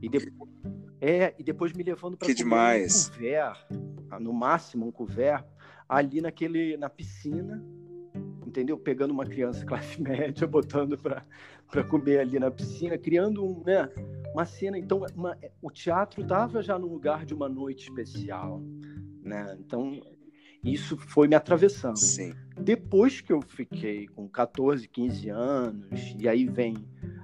E 0.00 0.08
depois, 0.08 0.50
é, 1.00 1.34
e 1.38 1.42
depois 1.42 1.72
me 1.72 1.82
levando 1.82 2.16
para 2.16 2.26
um 2.26 2.34
couvert, 3.00 3.66
no 4.20 4.32
máximo 4.32 4.86
um 4.86 4.92
couvert, 4.92 5.44
ali 5.88 6.20
naquele, 6.20 6.76
na 6.76 6.88
piscina, 6.88 7.62
entendeu? 8.54 8.78
Pegando 8.78 9.10
uma 9.10 9.26
criança 9.26 9.66
classe 9.66 10.00
média, 10.00 10.46
botando 10.46 10.96
para 10.96 11.84
comer 11.84 12.20
ali 12.20 12.38
na 12.38 12.52
piscina, 12.52 12.96
criando 12.96 13.44
um, 13.44 13.64
né, 13.64 13.90
uma 14.32 14.46
cena. 14.46 14.78
Então, 14.78 15.04
uma, 15.16 15.36
o 15.60 15.70
teatro 15.70 16.22
estava 16.22 16.62
já 16.62 16.78
no 16.78 16.86
lugar 16.86 17.26
de 17.26 17.34
uma 17.34 17.48
noite 17.48 17.88
especial, 17.88 18.62
né? 19.22 19.56
Então, 19.58 20.00
Isso 20.62 20.96
foi 20.96 21.26
me 21.28 21.34
atravessando. 21.34 21.98
Sim. 21.98 22.32
Depois 22.58 23.20
que 23.20 23.32
eu 23.32 23.42
fiquei 23.42 24.06
com 24.06 24.28
14, 24.28 24.88
15 24.88 25.28
anos, 25.28 26.14
e 26.18 26.28
aí 26.28 26.46
vem 26.46 26.76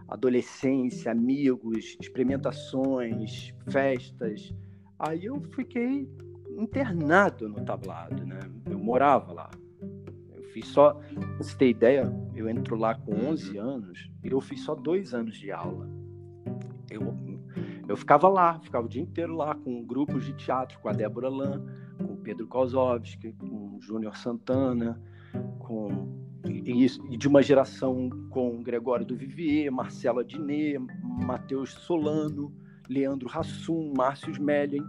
adolescência, 0.09 1.13
amigos, 1.13 1.97
experimentações, 2.01 3.55
festas, 3.71 4.53
aí 4.99 5.25
eu 5.27 5.41
fiquei 5.55 6.07
internado 6.59 7.49
no 7.49 7.65
tablado, 7.65 8.27
né? 8.27 8.41
Eu 8.67 8.79
morava 8.79 9.33
lá. 9.33 9.51
Fiz 10.53 10.67
só, 10.69 10.95
pra 10.95 11.37
você 11.39 11.57
ter 11.57 11.69
ideia, 11.69 12.13
eu 12.35 12.49
entro 12.49 12.77
lá 12.77 12.95
com 12.95 13.13
11 13.13 13.57
anos 13.59 14.11
e 14.23 14.29
eu 14.29 14.41
fiz 14.41 14.63
só 14.63 14.75
dois 14.75 15.15
anos 15.15 15.37
de 15.37 15.51
aula. 15.51 15.89
Eu, 16.91 17.15
eu 17.89 17.97
ficava 17.97 18.29
lá, 18.29 18.59
ficava 18.61 18.87
o 18.87 18.89
dia 18.89 19.03
inteiro 19.03 19.35
lá 19.35 19.55
com 19.55 19.85
grupos 19.85 20.25
de 20.25 20.33
teatro, 20.33 20.79
com 20.81 20.89
a 20.89 20.93
Débora 20.93 21.29
Lan, 21.29 21.65
com 21.99 22.15
o 22.15 22.17
Pedro 22.17 22.47
Kozovski, 22.47 23.33
com 23.33 23.77
o 23.77 23.81
Júnior 23.81 24.17
Santana, 24.17 25.01
com 25.59 26.21
e, 26.49 26.87
e, 27.11 27.17
de 27.17 27.29
uma 27.29 27.43
geração 27.43 28.09
com 28.31 28.63
Gregório 28.63 29.05
do 29.05 29.17
Vivier, 29.17 29.71
Marcela 29.71 30.25
Diné, 30.25 30.79
Matheus 31.03 31.71
Solano, 31.73 32.53
Leandro 32.89 33.29
Hassum, 33.33 33.93
Márcio 33.97 34.31
Smelling. 34.33 34.85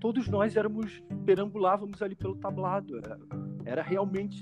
Todos 0.00 0.28
nós 0.28 0.56
éramos, 0.56 1.02
perambulávamos 1.24 2.02
ali 2.02 2.14
pelo 2.14 2.36
tablado. 2.36 2.96
Era, 2.98 3.18
era 3.64 3.82
realmente. 3.82 4.40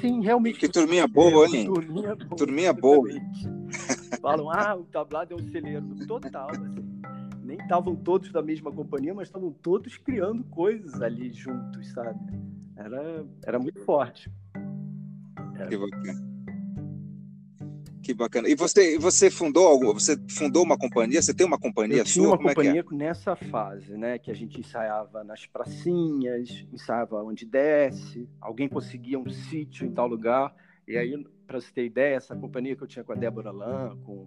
Sim, 0.00 0.20
realmente. 0.20 0.58
Que 0.58 0.68
turminha 0.68 1.06
boa, 1.06 1.46
hein? 1.46 1.66
Turminha 1.66 2.14
boa. 2.14 2.36
Turminha 2.36 2.72
boa. 2.72 3.08
Falam, 4.20 4.50
ah, 4.50 4.76
o 4.76 4.84
tablado 4.84 5.34
é 5.34 5.36
um 5.36 5.50
celeiro. 5.50 5.84
Total, 6.06 6.50
assim. 6.50 6.74
Nem 7.42 7.58
estavam 7.58 7.96
todos 7.96 8.30
da 8.30 8.40
mesma 8.40 8.70
companhia, 8.70 9.12
mas 9.12 9.28
estavam 9.28 9.52
todos 9.52 9.96
criando 9.96 10.44
coisas 10.44 11.02
ali 11.02 11.32
juntos, 11.32 11.90
sabe? 11.92 12.18
Era, 12.76 13.26
era 13.44 13.58
muito 13.58 13.80
forte. 13.84 14.30
Que 15.68 15.76
bacana. 15.76 16.31
Que 18.02 18.12
bacana. 18.12 18.48
E 18.48 18.54
você, 18.54 18.98
você 18.98 19.30
fundou 19.30 19.66
algo? 19.66 19.94
Você 19.94 20.16
fundou 20.28 20.62
uma 20.64 20.76
companhia? 20.76 21.22
Você 21.22 21.32
tem 21.32 21.46
uma 21.46 21.58
companhia 21.58 21.98
Eu 21.98 22.04
tinha 22.04 22.24
sua? 22.24 22.28
uma 22.28 22.36
Como 22.36 22.48
companhia 22.48 22.80
é 22.80 22.82
que 22.82 22.94
é? 22.94 22.96
nessa 22.96 23.36
fase, 23.36 23.96
né? 23.96 24.18
Que 24.18 24.30
a 24.30 24.34
gente 24.34 24.58
ensaiava 24.58 25.22
nas 25.22 25.46
pracinhas, 25.46 26.66
ensaiava 26.72 27.22
onde 27.22 27.46
desce, 27.46 28.28
alguém 28.40 28.68
conseguia 28.68 29.18
um 29.18 29.28
sítio 29.28 29.86
em 29.86 29.92
tal 29.92 30.08
lugar. 30.08 30.54
E 30.86 30.96
aí, 30.96 31.24
para 31.46 31.60
você 31.60 31.72
ter 31.72 31.84
ideia, 31.84 32.16
essa 32.16 32.34
companhia 32.34 32.74
que 32.74 32.82
eu 32.82 32.88
tinha 32.88 33.04
com 33.04 33.12
a 33.12 33.16
Débora 33.16 33.52
Lan, 33.52 33.96
com 34.04 34.24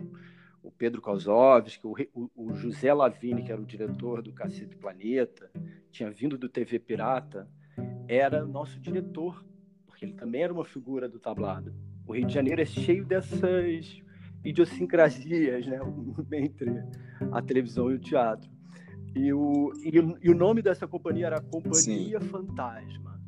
o 0.64 0.72
Pedro 0.72 1.02
Kozovski, 1.02 1.86
o, 1.86 1.96
o, 2.14 2.30
o 2.36 2.54
José 2.56 2.94
Lavini, 2.94 3.44
que 3.44 3.52
era 3.52 3.62
o 3.62 3.66
diretor 3.66 4.22
do 4.22 4.32
Cacete 4.32 4.76
Planeta, 4.76 5.52
tinha 5.92 6.10
vindo 6.10 6.38
do 6.38 6.48
TV 6.48 6.80
Pirata, 6.80 7.48
era 8.08 8.46
nosso 8.46 8.80
diretor 8.80 9.44
porque 9.96 10.04
ele 10.04 10.14
também 10.14 10.44
era 10.44 10.52
uma 10.52 10.66
figura 10.66 11.08
do 11.08 11.18
tablado. 11.18 11.74
O 12.08 12.14
Rio 12.14 12.28
de 12.28 12.34
Janeiro 12.34 12.62
é 12.62 12.66
cheio 12.66 13.06
dessas 13.06 14.01
idiosincrasias, 14.43 15.66
né, 15.66 15.80
entre 16.34 16.84
a 17.32 17.41
televisão 17.41 17.91
e 17.91 17.95
o 17.95 17.99
teatro. 17.99 18.49
E 19.16 19.32
o, 19.34 19.72
e 19.84 19.99
o, 19.99 20.18
e 20.22 20.30
o 20.30 20.36
nome 20.36 20.62
dessa 20.62 20.88
companhia 20.88 21.28
era 21.28 21.41
Companhia 21.41 22.20
Sim. 22.20 22.28
Fantasma. 22.28 23.20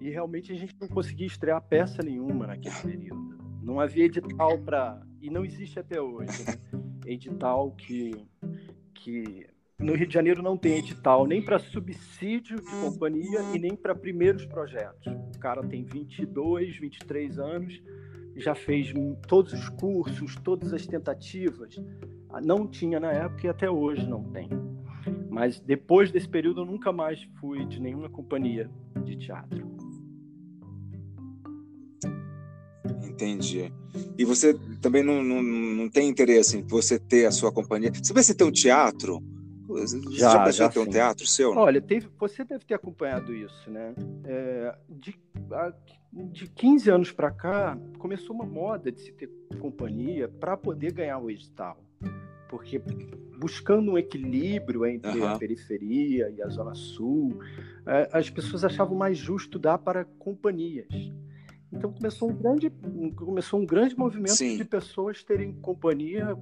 E 0.00 0.08
realmente 0.10 0.52
a 0.52 0.54
gente 0.54 0.76
não 0.80 0.86
conseguia 0.86 1.26
estrear 1.26 1.60
peça 1.62 2.02
nenhuma 2.02 2.46
naquele 2.46 2.74
período. 2.82 3.36
Não 3.62 3.80
havia 3.80 4.04
edital 4.04 4.58
para. 4.58 5.02
E 5.20 5.30
não 5.30 5.44
existe 5.44 5.78
até 5.78 6.00
hoje, 6.00 6.44
né? 6.44 6.54
Edital 7.06 7.70
que, 7.72 8.12
que 8.94 9.46
no 9.78 9.94
Rio 9.94 10.06
de 10.06 10.14
Janeiro 10.14 10.42
não 10.42 10.56
tem 10.56 10.78
edital 10.78 11.26
nem 11.26 11.42
para 11.42 11.58
subsídio 11.58 12.56
de 12.56 12.70
companhia 12.80 13.40
e 13.54 13.58
nem 13.58 13.76
para 13.76 13.94
primeiros 13.94 14.46
projetos. 14.46 15.06
O 15.34 15.38
cara 15.38 15.62
tem 15.62 15.84
22, 15.84 16.78
23 16.78 17.38
anos, 17.38 17.82
já 18.36 18.54
fez 18.54 18.92
todos 19.28 19.52
os 19.52 19.68
cursos, 19.68 20.36
todas 20.36 20.72
as 20.72 20.86
tentativas. 20.86 21.80
Ah, 22.30 22.40
não 22.40 22.66
tinha 22.66 22.98
na 22.98 23.12
época 23.12 23.46
e 23.46 23.50
até 23.50 23.70
hoje 23.70 24.06
não 24.08 24.24
tem. 24.24 24.48
Mas 25.30 25.60
depois 25.60 26.10
desse 26.10 26.28
período 26.28 26.62
eu 26.62 26.66
nunca 26.66 26.92
mais 26.92 27.22
fui 27.40 27.64
de 27.64 27.80
nenhuma 27.80 28.08
companhia 28.08 28.70
de 29.04 29.16
teatro. 29.16 29.74
Entendi. 33.04 33.72
E 34.18 34.24
você 34.24 34.54
também 34.80 35.02
não, 35.02 35.22
não, 35.22 35.42
não 35.42 35.88
tem 35.88 36.08
interesse 36.08 36.58
em 36.58 36.62
você 36.62 36.98
ter 36.98 37.26
a 37.26 37.30
sua 37.30 37.52
companhia? 37.52 37.92
Você 37.92 38.12
vai 38.12 38.22
ter 38.22 38.44
um 38.44 38.50
teatro? 38.50 39.22
Você 39.80 40.00
já, 40.12 40.30
já 40.30 40.44
pensou 40.44 40.66
em 40.66 40.70
ter 40.70 40.78
um 40.78 40.86
teatro 40.86 41.26
seu? 41.26 41.52
Olha, 41.52 41.80
teve, 41.80 42.08
você 42.18 42.44
deve 42.44 42.64
ter 42.64 42.74
acompanhado 42.74 43.34
isso, 43.34 43.70
né? 43.70 43.94
É, 44.24 44.74
de, 44.88 45.18
de 46.12 46.48
15 46.48 46.90
anos 46.90 47.12
para 47.12 47.30
cá, 47.30 47.76
começou 47.98 48.34
uma 48.34 48.46
moda 48.46 48.92
de 48.92 49.00
se 49.00 49.12
ter 49.12 49.28
companhia 49.60 50.28
para 50.28 50.56
poder 50.56 50.92
ganhar 50.92 51.18
o 51.18 51.30
edital. 51.30 51.76
Porque 52.48 52.80
buscando 53.36 53.92
um 53.92 53.98
equilíbrio 53.98 54.86
entre 54.86 55.18
uhum. 55.18 55.28
a 55.28 55.38
periferia 55.38 56.30
e 56.30 56.40
a 56.40 56.48
zona 56.48 56.74
sul, 56.74 57.40
é, 57.86 58.08
as 58.12 58.30
pessoas 58.30 58.64
achavam 58.64 58.96
mais 58.96 59.18
justo 59.18 59.58
dar 59.58 59.78
para 59.78 60.04
companhias. 60.04 61.12
Então 61.72 61.92
começou 61.92 62.30
um 62.30 62.34
grande, 62.34 62.70
começou 63.16 63.60
um 63.60 63.66
grande 63.66 63.98
movimento 63.98 64.36
Sim. 64.36 64.56
de 64.56 64.64
pessoas 64.64 65.24
terem 65.24 65.52
companhia 65.54 66.38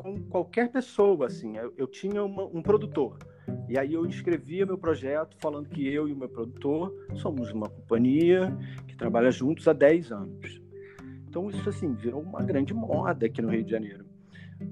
com 0.00 0.18
qualquer 0.22 0.70
pessoa, 0.70 1.26
assim. 1.26 1.56
Eu, 1.56 1.74
eu 1.76 1.86
tinha 1.86 2.24
uma, 2.24 2.44
um 2.44 2.62
produtor. 2.62 3.18
E 3.68 3.78
aí 3.78 3.92
eu 3.92 4.06
escrevia 4.06 4.64
meu 4.64 4.78
projeto 4.78 5.36
falando 5.38 5.68
que 5.68 5.86
eu 5.86 6.08
e 6.08 6.12
o 6.12 6.16
meu 6.16 6.28
produtor 6.28 6.92
somos 7.16 7.50
uma 7.52 7.68
companhia 7.68 8.56
que 8.86 8.96
trabalha 8.96 9.30
juntos 9.30 9.68
há 9.68 9.72
10 9.72 10.12
anos. 10.12 10.62
Então 11.28 11.50
isso 11.50 11.68
assim 11.68 11.92
virou 11.94 12.22
uma 12.22 12.42
grande 12.42 12.72
moda 12.72 13.26
aqui 13.26 13.42
no 13.42 13.50
Rio 13.50 13.64
de 13.64 13.70
Janeiro. 13.70 14.04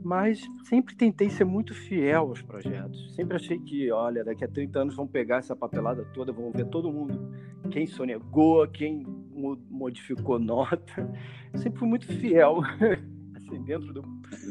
Mas 0.02 0.40
sempre 0.64 0.94
tentei 0.94 1.30
ser 1.30 1.44
muito 1.44 1.74
fiel 1.74 2.28
aos 2.28 2.42
projetos. 2.42 3.14
Sempre 3.14 3.36
achei 3.36 3.58
que, 3.58 3.90
olha, 3.90 4.24
daqui 4.24 4.44
a 4.44 4.48
30 4.48 4.80
anos 4.80 4.96
vão 4.96 5.06
pegar 5.06 5.38
essa 5.38 5.56
papelada 5.56 6.04
toda, 6.12 6.32
vão 6.32 6.50
ver 6.52 6.66
todo 6.66 6.92
mundo 6.92 7.32
quem 7.70 7.86
sonegou, 7.86 8.66
quem 8.68 9.04
modificou 9.70 10.38
nota. 10.38 11.10
Sempre 11.54 11.78
fui 11.78 11.88
muito 11.88 12.06
fiel 12.06 12.60
assim, 13.36 13.62
dentro 13.62 13.92
do, 13.92 14.02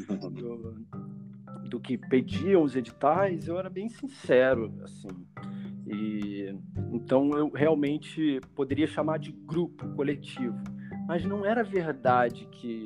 do, 0.06 0.76
do, 1.70 1.80
que 1.80 1.98
pediam 1.98 2.64
os 2.64 2.76
editais, 2.76 3.48
eu 3.48 3.58
era 3.58 3.70
bem 3.70 3.90
sincero, 3.90 4.74
assim. 4.84 5.08
E, 5.88 6.54
então 6.92 7.32
eu 7.32 7.50
realmente 7.50 8.42
poderia 8.56 8.88
chamar 8.88 9.20
de 9.20 9.32
grupo, 9.32 9.88
coletivo. 9.96 10.56
Mas 11.08 11.24
não 11.24 11.46
era 11.46 11.64
verdade 11.64 12.46
que, 12.52 12.86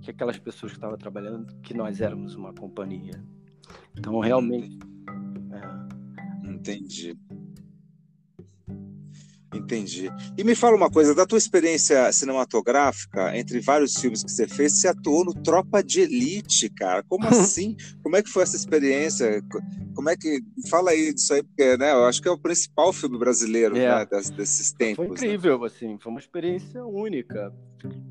que 0.00 0.10
aquelas 0.10 0.38
pessoas 0.38 0.72
que 0.72 0.78
estavam 0.78 0.96
trabalhando, 0.96 1.54
que 1.60 1.74
nós 1.74 2.00
éramos 2.00 2.34
uma 2.34 2.52
companhia. 2.54 3.22
Então 3.96 4.18
realmente... 4.20 4.78
É... 5.52 5.94
Entendi. 6.48 7.16
Entendi. 9.56 10.10
E 10.36 10.44
me 10.44 10.54
fala 10.54 10.76
uma 10.76 10.90
coisa, 10.90 11.14
da 11.14 11.24
tua 11.26 11.38
experiência 11.38 12.10
cinematográfica, 12.12 13.36
entre 13.36 13.60
vários 13.60 13.94
filmes 13.96 14.22
que 14.24 14.30
você 14.30 14.48
fez, 14.48 14.78
você 14.80 14.88
atuou 14.88 15.24
no 15.24 15.34
Tropa 15.34 15.82
de 15.82 16.00
Elite, 16.00 16.68
cara. 16.68 17.02
Como 17.04 17.26
assim? 17.28 17.76
Como 18.02 18.16
é 18.16 18.22
que 18.22 18.28
foi 18.28 18.42
essa 18.42 18.56
experiência? 18.56 19.42
Como 19.94 20.08
é 20.08 20.16
que. 20.16 20.40
Fala 20.68 20.90
aí 20.90 21.12
disso 21.12 21.34
aí, 21.34 21.42
porque 21.42 21.76
né, 21.76 21.92
eu 21.92 22.04
acho 22.04 22.20
que 22.20 22.28
é 22.28 22.30
o 22.30 22.38
principal 22.38 22.92
filme 22.92 23.18
brasileiro 23.18 23.76
é. 23.76 24.00
né, 24.00 24.06
desses 24.36 24.72
tempos. 24.72 24.96
Foi 24.96 25.06
né? 25.06 25.12
incrível, 25.12 25.58
né? 25.60 25.66
assim, 25.66 25.98
foi 25.98 26.10
uma 26.10 26.20
experiência 26.20 26.84
única. 26.84 27.52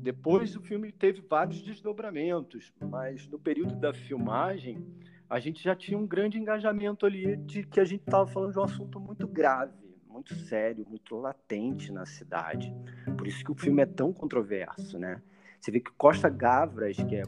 Depois 0.02 0.56
o 0.56 0.60
filme 0.60 0.92
teve 0.92 1.22
vários 1.28 1.60
desdobramentos, 1.60 2.72
mas 2.80 3.26
no 3.26 3.38
período 3.38 3.74
da 3.74 3.92
filmagem 3.92 4.84
a 5.28 5.40
gente 5.40 5.62
já 5.62 5.74
tinha 5.74 5.98
um 5.98 6.06
grande 6.06 6.38
engajamento 6.38 7.04
ali 7.04 7.36
de 7.38 7.64
que 7.64 7.80
a 7.80 7.84
gente 7.84 8.02
estava 8.02 8.26
falando 8.26 8.52
de 8.52 8.58
um 8.58 8.62
assunto 8.62 9.00
muito 9.00 9.26
grave 9.26 9.83
muito 10.24 10.34
sério, 10.46 10.86
muito 10.88 11.16
latente 11.16 11.92
na 11.92 12.06
cidade. 12.06 12.74
Por 13.16 13.26
isso 13.26 13.44
que 13.44 13.52
o 13.52 13.54
filme 13.54 13.82
é 13.82 13.86
tão 13.86 14.12
controverso, 14.12 14.98
né? 14.98 15.20
Você 15.60 15.70
vê 15.70 15.80
que 15.80 15.90
Costa 15.92 16.30
Gavras, 16.30 16.96
que 16.96 17.16
é 17.16 17.24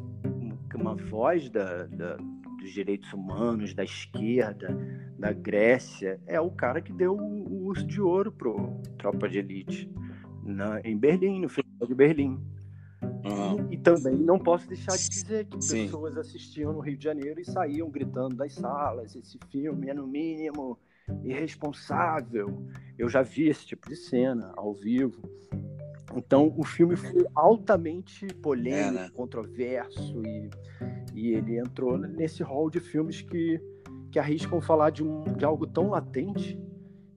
uma 0.75 0.95
voz 0.95 1.51
da, 1.51 1.85
da, 1.87 2.17
dos 2.17 2.73
direitos 2.73 3.13
humanos, 3.13 3.75
da 3.75 3.85
esquerda, 3.85 4.69
da 5.19 5.33
Grécia, 5.33 6.21
é 6.27 6.41
o 6.41 6.51
cara 6.51 6.81
que 6.81 6.93
deu 6.93 7.15
o, 7.15 7.49
o 7.49 7.65
urso 7.67 7.87
de 7.87 8.01
ouro 8.01 8.33
pro 8.33 8.81
Tropa 8.99 9.29
de 9.29 9.39
Elite 9.39 9.91
na, 10.43 10.81
em 10.81 10.97
Berlim, 10.97 11.41
no 11.41 11.49
Festival 11.49 11.89
de 11.89 11.95
Berlim. 11.95 12.41
Uhum. 13.25 13.71
E, 13.71 13.75
e, 13.75 13.79
também 13.79 14.15
não 14.15 14.39
posso 14.39 14.69
deixar 14.69 14.97
de 14.97 15.09
dizer 15.09 15.45
que 15.47 15.63
Sim. 15.63 15.85
pessoas 15.85 16.17
assistiam 16.17 16.73
no 16.73 16.81
Rio 16.81 16.97
de 16.97 17.05
Janeiro 17.05 17.41
e 17.41 17.45
saíam 17.45 17.91
gritando 17.91 18.37
das 18.37 18.55
salas: 18.55 19.15
esse 19.15 19.39
filme 19.51 19.89
é 19.89 19.95
no 19.95 20.07
mínimo 20.07 20.79
irresponsável. 21.23 22.67
Eu 22.99 23.09
já 23.09 23.23
vi 23.23 23.49
esse 23.49 23.67
tipo 23.67 23.89
de 23.89 23.97
cena 23.97 24.53
ao 24.57 24.75
vivo. 24.75 25.23
Então, 26.15 26.53
o 26.57 26.65
filme 26.65 26.97
foi 26.97 27.27
altamente 27.35 28.27
polêmico, 28.35 28.89
é, 28.89 28.91
né? 28.91 29.11
controverso, 29.15 30.23
e, 30.25 30.51
e 31.15 31.35
ele 31.35 31.59
entrou 31.59 31.99
nesse 31.99 32.43
hall 32.43 32.71
de 32.71 32.81
filmes 32.81 33.21
que, 33.21 33.61
que 34.11 34.19
arriscam 34.19 34.61
falar 34.61 34.91
de, 34.91 35.05
um, 35.05 35.25
de 35.25 35.45
algo 35.45 35.67
tão 35.67 35.91
latente 35.91 36.59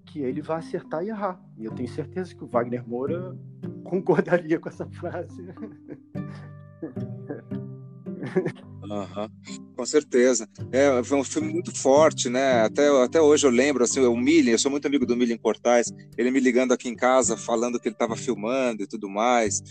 que 0.06 0.20
ele 0.20 0.42
vai 0.42 0.58
acertar 0.58 1.04
e 1.04 1.10
errar. 1.10 1.42
E 1.58 1.66
eu 1.66 1.72
tenho 1.72 1.88
certeza 1.88 2.36
que 2.36 2.44
o 2.44 2.48
Wagner 2.48 2.88
Moura 2.88 3.38
concordaria 3.86 4.60
com 4.60 4.68
essa 4.68 4.88
frase. 4.88 5.44
Uhum, 8.90 9.30
com 9.76 9.86
certeza. 9.86 10.50
É, 10.72 11.04
foi 11.04 11.18
um 11.18 11.24
filme 11.24 11.52
muito 11.54 11.76
forte, 11.76 12.28
né? 12.28 12.62
Até, 12.62 12.88
até 13.04 13.22
hoje 13.22 13.46
eu 13.46 13.52
lembro, 13.52 13.84
assim, 13.84 14.00
o 14.00 14.18
Millen, 14.18 14.54
eu 14.54 14.60
sou 14.60 14.72
muito 14.72 14.88
amigo 14.88 15.06
do 15.06 15.16
Millen 15.16 15.38
Cortais, 15.38 15.94
ele 16.18 16.32
me 16.32 16.40
ligando 16.40 16.72
aqui 16.72 16.90
em 16.90 16.96
casa, 16.96 17.38
falando 17.38 17.80
que 17.80 17.88
ele 17.88 17.96
estava 17.96 18.16
filmando 18.16 18.84
e 18.84 18.88
tudo 18.88 19.08
mais. 19.08 19.62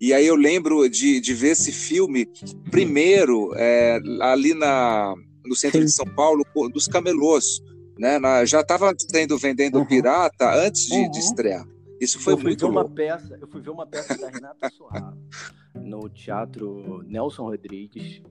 E 0.00 0.12
aí 0.12 0.26
eu 0.26 0.36
lembro 0.36 0.88
de, 0.88 1.20
de 1.20 1.34
ver 1.34 1.48
esse 1.48 1.72
filme 1.72 2.30
primeiro 2.70 3.52
é, 3.56 3.98
ali 4.20 4.54
na, 4.54 5.12
no 5.44 5.56
centro 5.56 5.84
de 5.84 5.90
São 5.90 6.06
Paulo, 6.06 6.44
dos 6.72 6.86
camelôs. 6.86 7.60
Né? 7.98 8.16
Na, 8.18 8.44
já 8.44 8.60
estava 8.60 8.94
tendo 9.10 9.36
vendendo 9.36 9.78
uhum. 9.78 9.86
pirata 9.86 10.54
antes 10.54 10.86
de, 10.86 10.94
uhum. 10.94 11.10
de, 11.10 11.18
estrear. 11.18 11.66
Isso 12.00 12.20
foi 12.20 12.34
eu 12.34 12.38
muito 12.38 12.64
ver 12.64 12.72
uma 12.72 12.88
peça, 12.88 13.36
Eu 13.40 13.48
fui 13.48 13.60
ver 13.60 13.70
uma 13.70 13.84
peça 13.84 14.16
da 14.16 14.30
Renata 14.30 14.70
Sorra 14.70 15.18
no 15.74 16.08
Teatro 16.08 17.02
Nelson 17.08 17.42
Rodrigues, 17.42 18.22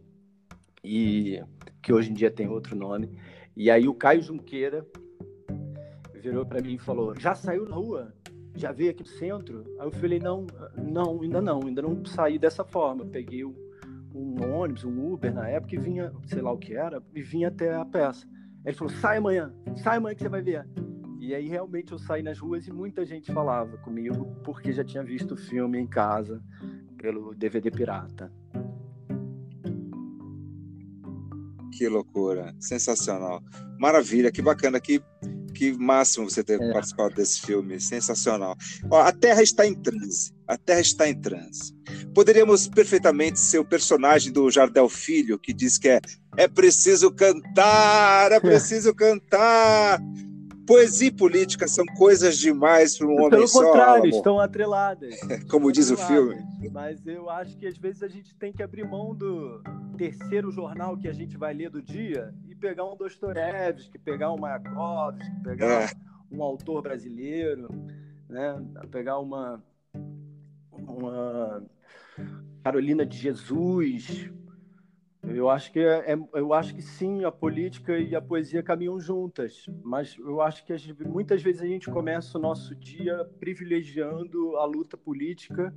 e 0.83 1.41
que 1.81 1.93
hoje 1.93 2.11
em 2.11 2.13
dia 2.13 2.31
tem 2.31 2.47
outro 2.47 2.75
nome. 2.75 3.09
E 3.55 3.71
aí 3.71 3.87
o 3.87 3.93
Caio 3.93 4.21
Junqueira 4.21 4.85
virou 6.15 6.45
para 6.45 6.61
mim 6.61 6.75
e 6.75 6.79
falou: 6.79 7.15
Já 7.19 7.35
saiu 7.35 7.67
na 7.67 7.75
rua? 7.75 8.13
Já 8.55 8.71
veio 8.71 8.91
aqui 8.91 9.03
no 9.03 9.09
centro? 9.09 9.63
Aí 9.79 9.87
eu 9.87 9.91
falei: 9.91 10.19
Não, 10.19 10.45
não, 10.77 11.21
ainda 11.21 11.41
não, 11.41 11.61
ainda 11.65 11.81
não 11.81 12.05
saí 12.05 12.37
dessa 12.37 12.63
forma. 12.63 13.05
peguei 13.05 13.43
um, 13.45 13.55
um 14.13 14.51
ônibus, 14.53 14.83
um 14.83 15.13
Uber 15.13 15.33
na 15.33 15.47
época 15.47 15.75
e 15.75 15.79
vinha, 15.79 16.11
sei 16.25 16.41
lá 16.41 16.51
o 16.51 16.57
que 16.57 16.73
era, 16.73 17.01
e 17.13 17.21
vinha 17.21 17.47
até 17.47 17.73
a 17.73 17.85
peça. 17.85 18.27
Ele 18.65 18.75
falou: 18.75 18.93
Sai 18.93 19.17
amanhã, 19.17 19.53
sai 19.77 19.97
amanhã 19.97 20.15
que 20.15 20.21
você 20.21 20.29
vai 20.29 20.41
ver. 20.41 20.67
E 21.19 21.33
aí 21.33 21.47
realmente 21.47 21.91
eu 21.91 21.97
saí 21.97 22.21
nas 22.21 22.39
ruas 22.39 22.67
e 22.67 22.71
muita 22.71 23.05
gente 23.05 23.33
falava 23.33 23.77
comigo 23.79 24.25
porque 24.43 24.71
já 24.71 24.83
tinha 24.83 25.03
visto 25.03 25.33
o 25.33 25.37
filme 25.37 25.77
em 25.79 25.87
casa 25.87 26.41
pelo 26.97 27.33
DVD 27.33 27.71
pirata. 27.71 28.31
Que 31.77 31.87
loucura, 31.87 32.55
sensacional. 32.59 33.39
Maravilha, 33.77 34.31
que 34.31 34.41
bacana, 34.41 34.79
que, 34.79 34.99
que 35.53 35.71
máximo 35.73 36.27
você 36.27 36.43
ter 36.43 36.59
é. 36.59 36.73
participado 36.73 37.13
desse 37.13 37.39
filme, 37.39 37.79
sensacional. 37.79 38.55
Ó, 38.89 38.99
a 38.99 39.11
Terra 39.11 39.43
está 39.43 39.63
em 39.63 39.75
transe, 39.75 40.33
a 40.47 40.57
Terra 40.57 40.79
está 40.79 41.07
em 41.07 41.13
transe. 41.13 41.75
Poderíamos 42.15 42.67
perfeitamente 42.67 43.39
ser 43.39 43.59
o 43.59 43.63
personagem 43.63 44.33
do 44.33 44.49
Jardel 44.49 44.89
Filho, 44.89 45.37
que 45.37 45.53
diz 45.53 45.77
que 45.77 45.87
é, 45.87 46.01
é 46.35 46.47
preciso 46.47 47.11
cantar, 47.11 48.31
é 48.31 48.39
preciso 48.41 48.91
cantar. 48.95 50.01
Poesia 50.67 51.07
e 51.07 51.11
política 51.11 51.65
são 51.65 51.85
coisas 51.85 52.37
demais 52.37 52.97
para 52.97 53.07
um 53.07 53.13
homem 53.13 53.29
Pelo 53.29 53.47
só. 53.47 53.59
Pelo 53.59 53.71
contrário, 53.71 54.09
estão 54.09 54.39
atreladas. 54.39 55.15
Como 55.49 55.71
diz 55.71 55.89
atreladas. 55.89 56.03
o 56.03 56.29
filme. 56.29 56.69
Mas 56.71 57.07
eu 57.07 57.29
acho 57.29 57.55
que 57.57 57.65
às 57.65 57.77
vezes 57.77 58.03
a 58.03 58.07
gente 58.09 58.35
tem 58.35 58.51
que 58.51 58.61
abrir 58.61 58.85
mão 58.85 59.15
do 59.15 59.61
terceiro 59.97 60.51
jornal 60.51 60.97
que 60.97 61.07
a 61.07 61.13
gente 61.13 61.37
vai 61.37 61.53
ler 61.53 61.69
do 61.69 61.81
dia 61.81 62.33
e 62.47 62.53
pegar 62.53 62.85
um 62.85 62.97
Dostoiévski, 62.97 63.97
pegar 63.97 64.31
um 64.33 64.37
Mayakovsky, 64.37 65.43
pegar 65.43 65.83
é. 65.83 65.89
um 66.29 66.43
autor 66.43 66.83
brasileiro, 66.83 67.69
né? 68.27 68.61
pegar 68.91 69.19
uma, 69.19 69.63
uma 70.71 71.63
Carolina 72.61 73.05
de 73.05 73.17
Jesus, 73.17 74.29
eu 75.35 75.49
acho 75.49 75.71
que 75.71 75.79
é, 75.79 76.13
é, 76.13 76.19
eu 76.33 76.53
acho 76.53 76.73
que 76.73 76.81
sim, 76.81 77.23
a 77.23 77.31
política 77.31 77.97
e 77.97 78.15
a 78.15 78.21
poesia 78.21 78.63
caminham 78.63 78.99
juntas, 78.99 79.65
mas 79.83 80.15
eu 80.17 80.41
acho 80.41 80.65
que 80.65 80.77
gente, 80.77 81.03
muitas 81.03 81.41
vezes 81.41 81.61
a 81.61 81.67
gente 81.67 81.89
começa 81.89 82.37
o 82.37 82.41
nosso 82.41 82.75
dia 82.75 83.25
privilegiando 83.39 84.55
a 84.57 84.65
luta 84.65 84.95
política 84.95 85.73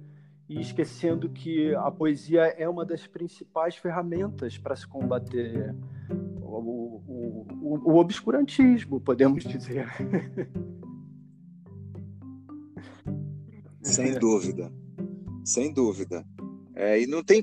e 0.48 0.60
esquecendo 0.60 1.28
que 1.28 1.74
a 1.74 1.90
poesia 1.90 2.42
é 2.42 2.68
uma 2.68 2.84
das 2.84 3.06
principais 3.06 3.76
ferramentas 3.76 4.58
para 4.58 4.74
se 4.74 4.86
combater 4.86 5.74
o, 6.42 7.02
o, 7.06 7.46
o, 7.62 7.92
o 7.92 7.96
obscurantismo, 7.96 9.00
podemos 9.00 9.44
dizer. 9.44 9.86
Sem 13.82 14.18
dúvida, 14.18 14.72
sem 15.44 15.72
dúvida. 15.72 16.24
É, 16.80 17.02
e 17.02 17.06
não 17.06 17.22
tem, 17.22 17.42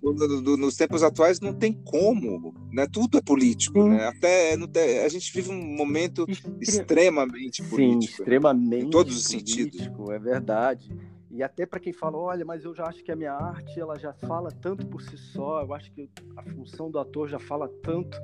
nos 0.58 0.76
tempos 0.76 1.04
atuais 1.04 1.40
não 1.40 1.54
tem 1.54 1.72
como, 1.72 2.56
né? 2.72 2.88
Tudo 2.92 3.20
é 3.20 3.22
político, 3.22 3.88
né? 3.88 4.08
Até 4.08 4.58
tem, 4.68 5.02
a 5.06 5.08
gente 5.08 5.32
vive 5.32 5.52
um 5.52 5.76
momento 5.76 6.26
extremamente 6.60 7.62
político. 7.62 8.02
Sim, 8.02 8.22
extremamente 8.22 8.88
em 8.88 8.90
todos 8.90 9.16
os 9.16 9.28
político, 9.28 9.78
sentidos. 9.78 10.10
É 10.10 10.18
verdade. 10.18 10.92
E 11.30 11.44
até 11.44 11.68
para 11.68 11.80
quem 11.80 11.94
fala, 11.94 12.18
olha, 12.18 12.44
mas 12.44 12.66
eu 12.66 12.74
já 12.74 12.86
acho 12.86 13.04
que 13.04 13.12
a 13.12 13.16
minha 13.16 13.32
arte 13.32 13.80
ela 13.80 14.00
já 14.00 14.12
fala 14.12 14.50
tanto 14.50 14.88
por 14.88 15.04
si 15.04 15.16
só. 15.16 15.62
Eu 15.62 15.72
acho 15.76 15.92
que 15.92 16.10
a 16.36 16.42
função 16.42 16.90
do 16.90 16.98
ator 16.98 17.28
já 17.28 17.38
fala 17.38 17.70
tanto 17.84 18.20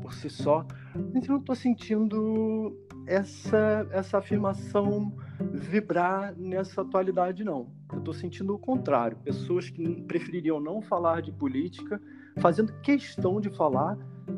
por 0.00 0.14
si 0.14 0.30
só. 0.30 0.64
Mas 1.12 1.26
eu 1.26 1.32
não 1.32 1.40
estou 1.40 1.56
sentindo 1.56 2.78
essa 3.08 3.88
essa 3.90 4.18
afirmação 4.18 5.12
vibrar 5.52 6.32
nessa 6.36 6.82
atualidade, 6.82 7.42
não. 7.42 7.72
Eu 7.94 8.00
estou 8.00 8.12
sentindo 8.12 8.54
o 8.54 8.58
contrário. 8.58 9.16
Pessoas 9.18 9.70
que 9.70 10.02
prefeririam 10.02 10.60
não 10.60 10.82
falar 10.82 11.22
de 11.22 11.32
política, 11.32 12.00
fazendo 12.38 12.72
questão 12.80 13.40
de 13.40 13.48
falar 13.48 13.96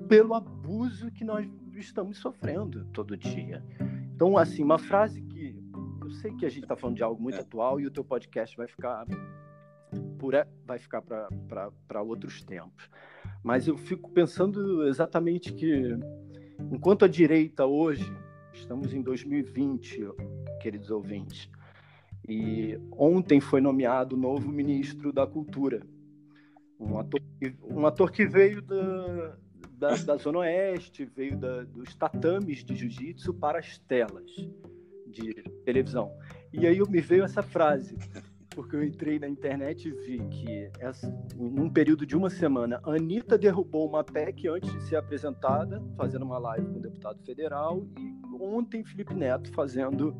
pelo 0.09 0.35
abuso 0.35 1.11
que 1.11 1.25
nós 1.25 1.49
estamos 1.75 2.19
sofrendo 2.19 2.85
todo 2.93 3.17
dia. 3.17 3.63
Então, 4.15 4.39
assim, 4.39 4.63
uma 4.63 4.79
frase 4.79 5.21
que 5.23 5.57
eu 6.01 6.11
sei 6.11 6.33
que 6.35 6.47
a 6.47 6.49
gente 6.49 6.63
está 6.63 6.77
falando 6.77 6.97
de 6.97 7.03
algo 7.03 7.21
muito 7.21 7.41
atual 7.41 7.81
e 7.81 7.87
o 7.87 7.91
teu 7.91 8.05
podcast 8.05 8.57
vai 8.57 8.69
ficar 8.69 9.05
por 10.19 10.35
vai 10.65 10.79
ficar 10.79 11.03
para 11.03 12.03
outros 12.03 12.43
tempos. 12.43 12.89
Mas 13.43 13.67
eu 13.67 13.77
fico 13.77 14.11
pensando 14.11 14.87
exatamente 14.87 15.53
que 15.53 15.99
enquanto 16.71 17.05
a 17.05 17.09
direita 17.09 17.67
hoje 17.67 18.11
Estamos 18.57 18.95
em 18.95 19.03
2020, 19.03 20.09
queridos 20.61 20.91
ouvintes. 20.91 21.49
E 22.29 22.79
ontem 22.93 23.41
foi 23.41 23.61
nomeado 23.61 24.17
o 24.17 24.19
novo 24.19 24.51
ministro 24.51 25.13
da 25.13 25.27
Cultura. 25.27 25.83
Um 26.79 26.99
ator, 26.99 27.21
um 27.71 27.87
ator 27.87 28.11
que 28.11 28.27
veio 28.27 28.61
da, 28.61 29.37
da, 29.79 29.97
da 29.97 30.17
Zona 30.17 30.41
Oeste, 30.41 31.05
veio 31.05 31.37
da, 31.37 31.63
dos 31.65 31.95
tatames 31.95 32.65
de 32.65 32.75
jiu-jitsu 32.75 33.33
para 33.35 33.59
as 33.59 33.79
telas 33.79 34.31
de 35.07 35.35
televisão. 35.65 36.13
E 36.53 36.67
aí 36.67 36.79
me 36.89 37.01
veio 37.01 37.25
essa 37.25 37.43
frase: 37.43 37.97
porque 38.57 38.75
eu 38.75 38.83
entrei 38.83 39.19
na 39.19 39.29
internet 39.29 39.87
e 39.87 39.93
vi 39.93 40.19
que, 40.29 40.71
essa, 40.81 41.09
num 41.37 41.69
período 41.69 42.07
de 42.07 42.17
uma 42.17 42.31
semana, 42.31 42.81
a 42.83 42.93
Anitta 42.93 43.37
derrubou 43.37 43.87
uma 43.87 44.03
PEC 44.03 44.49
antes 44.49 44.73
de 44.73 44.83
ser 44.85 44.97
apresentada, 44.97 45.83
fazendo 45.95 46.25
uma 46.25 46.39
live 46.39 46.67
com 46.67 46.79
o 46.79 46.83
deputado 46.83 47.23
federal, 47.23 47.87
e 47.99 48.17
ontem 48.43 48.83
Felipe 48.83 49.15
Neto 49.15 49.53
fazendo, 49.53 50.17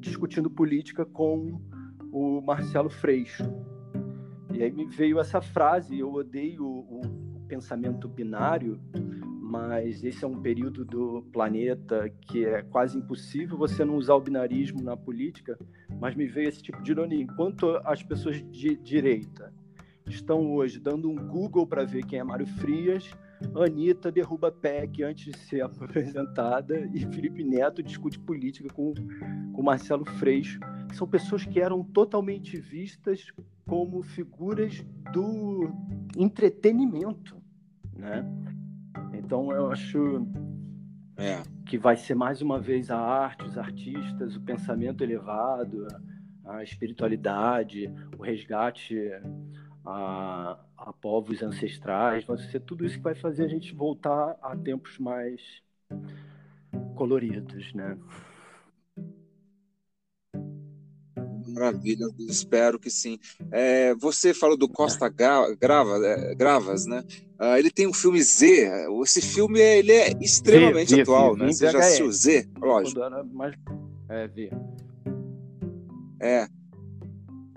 discutindo 0.00 0.50
política 0.50 1.04
com 1.04 1.60
o 2.10 2.40
Marcelo 2.40 2.90
Freixo. 2.90 3.44
E 4.52 4.62
aí 4.62 4.72
me 4.72 4.86
veio 4.86 5.20
essa 5.20 5.40
frase, 5.40 5.98
eu 5.98 6.12
odeio 6.12 6.64
o, 6.64 7.00
o 7.00 7.40
pensamento 7.46 8.08
binário, 8.08 8.80
mas 9.40 10.02
esse 10.04 10.24
é 10.24 10.28
um 10.28 10.40
período 10.40 10.84
do 10.84 11.22
planeta 11.32 12.08
que 12.22 12.44
é 12.44 12.62
quase 12.62 12.96
impossível 12.98 13.56
você 13.56 13.84
não 13.84 13.96
usar 13.96 14.14
o 14.14 14.20
binarismo 14.20 14.82
na 14.82 14.96
política, 14.96 15.58
mas 16.00 16.14
me 16.14 16.26
veio 16.26 16.48
esse 16.48 16.62
tipo 16.62 16.82
de 16.82 16.92
ironia. 16.92 17.22
Enquanto 17.22 17.80
as 17.84 18.02
pessoas 18.02 18.36
de 18.50 18.76
direita 18.76 19.52
estão 20.06 20.52
hoje 20.52 20.78
dando 20.80 21.10
um 21.10 21.16
Google 21.16 21.66
para 21.66 21.84
ver 21.84 22.04
quem 22.04 22.18
é 22.18 22.24
Mário 22.24 22.46
Frias, 22.46 23.10
Anitta 23.54 24.12
derruba 24.12 24.52
PEC 24.52 25.02
antes 25.02 25.32
de 25.32 25.38
ser 25.38 25.62
apresentada 25.64 26.88
e 26.94 27.00
Felipe 27.06 27.42
Neto 27.42 27.82
discute 27.82 28.18
política 28.18 28.68
com, 28.72 28.94
com 29.52 29.62
Marcelo 29.62 30.04
Freixo, 30.04 30.60
que 30.88 30.96
são 30.96 31.06
pessoas 31.06 31.44
que 31.44 31.60
eram 31.60 31.82
totalmente 31.82 32.58
vistas 32.58 33.32
como 33.66 34.02
figuras 34.02 34.84
do 35.12 35.70
entretenimento, 36.16 37.40
né? 37.96 38.24
Então 39.14 39.52
eu 39.52 39.70
acho 39.70 40.26
é. 41.16 41.42
que 41.66 41.78
vai 41.78 41.96
ser 41.96 42.14
mais 42.14 42.42
uma 42.42 42.58
vez 42.58 42.90
a 42.90 42.98
arte, 42.98 43.44
os 43.44 43.56
artistas, 43.56 44.36
o 44.36 44.40
pensamento 44.40 45.04
elevado, 45.04 45.86
a 46.44 46.62
espiritualidade, 46.62 47.92
o 48.18 48.22
resgate 48.22 48.98
a, 49.84 50.58
a 50.80 50.92
povos 50.92 51.42
ancestrais, 51.42 52.24
vai 52.24 52.38
ser 52.38 52.60
tudo 52.60 52.86
isso 52.86 52.96
que 52.96 53.02
vai 53.02 53.14
fazer 53.14 53.44
a 53.44 53.48
gente 53.48 53.74
voltar 53.74 54.36
a 54.40 54.56
tempos 54.56 54.98
mais 54.98 55.40
coloridos, 56.96 57.72
né? 57.74 57.98
Maravilha, 61.48 62.06
espero 62.20 62.78
que 62.78 62.90
sim. 62.90 63.18
É, 63.50 63.94
você 63.96 64.32
falou 64.32 64.56
do 64.56 64.68
Costa 64.68 65.08
Grava, 65.08 65.98
é, 66.06 66.34
Gravas, 66.34 66.86
né? 66.86 67.04
Uh, 67.38 67.56
ele 67.58 67.70
tem 67.70 67.86
um 67.86 67.92
filme 67.92 68.22
Z. 68.22 68.70
Esse 69.02 69.20
filme 69.20 69.58
ele 69.58 69.92
é 69.92 70.12
extremamente 70.20 70.98
atual, 71.00 71.36
né? 71.36 71.48
Você 71.48 71.70
já 71.70 71.78
assistiu 71.78 72.10
Z? 72.12 72.48
Lógico. 72.58 73.00
É, 74.08 74.28
vi. 74.28 74.50
É. 76.20 76.46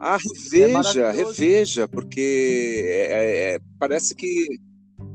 Ah, 0.06 0.18
reveja, 0.18 1.01
é 1.04 1.12
reveja, 1.12 1.88
porque 1.88 2.84
é, 2.86 2.99
é, 2.99 3.54
é, 3.54 3.60
parece 3.80 4.14
que. 4.14 4.60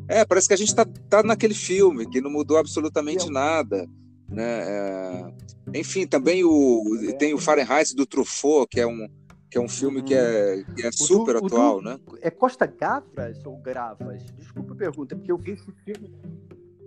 É, 0.09 0.25
parece 0.25 0.49
que 0.49 0.55
a 0.55 0.57
gente 0.57 0.69
está 0.69 0.87
tá 0.87 1.23
naquele 1.23 1.53
filme, 1.53 2.09
que 2.09 2.23
não 2.23 2.31
mudou 2.31 2.57
absolutamente 2.57 3.31
nada. 3.31 3.87
Né? 4.27 4.45
É, 4.45 5.33
enfim, 5.75 6.07
também 6.07 6.43
o, 6.43 6.83
tem 7.19 7.35
o 7.35 7.39
Fahrenheit 7.39 7.95
do 7.95 8.07
Truffaut, 8.07 8.67
que 8.71 8.81
é 8.81 8.87
um, 8.87 9.07
que 9.51 9.59
é 9.59 9.61
um 9.61 9.69
filme 9.69 10.03
que 10.03 10.15
é, 10.15 10.65
que 10.75 10.87
é 10.87 10.91
super 10.91 11.39
do, 11.39 11.45
atual, 11.45 11.83
do, 11.83 11.83
né? 11.83 12.01
É 12.23 12.31
Costa 12.31 12.65
Gavras 12.65 13.45
ou 13.45 13.59
Gravas? 13.59 14.23
Desculpa 14.39 14.73
a 14.73 14.77
pergunta, 14.77 15.15
porque 15.15 15.31
eu 15.31 15.37
vi 15.37 15.51
esse 15.51 15.71
filme. 15.85 16.11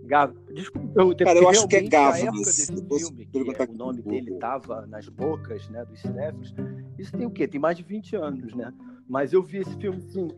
Gav... 0.04 0.34
Desculpa 0.54 0.88
pergunta. 0.94 1.24
Cara, 1.24 1.40
eu 1.40 1.50
acho 1.50 1.68
que 1.68 1.76
é 1.76 1.82
Gavras. 1.82 2.34
desse 2.34 2.68
filme, 2.68 3.26
que 3.26 3.38
é, 3.38 3.66
o 3.66 3.74
nome 3.74 4.02
dele 4.02 4.34
estava 4.34 4.86
nas 4.88 5.08
bocas 5.08 5.68
né, 5.70 5.86
dos 5.86 6.00
cinéfilos, 6.02 6.54
isso 6.98 7.12
tem 7.18 7.26
o 7.26 7.32
quê? 7.32 7.48
Tem 7.48 7.60
mais 7.60 7.78
de 7.78 7.84
20 7.84 8.16
anos, 8.16 8.54
né? 8.54 8.74
Mas 9.08 9.34
eu 9.34 9.42
vi 9.42 9.60
esse 9.60 9.76
filme, 9.78 10.02
sim. 10.02 10.30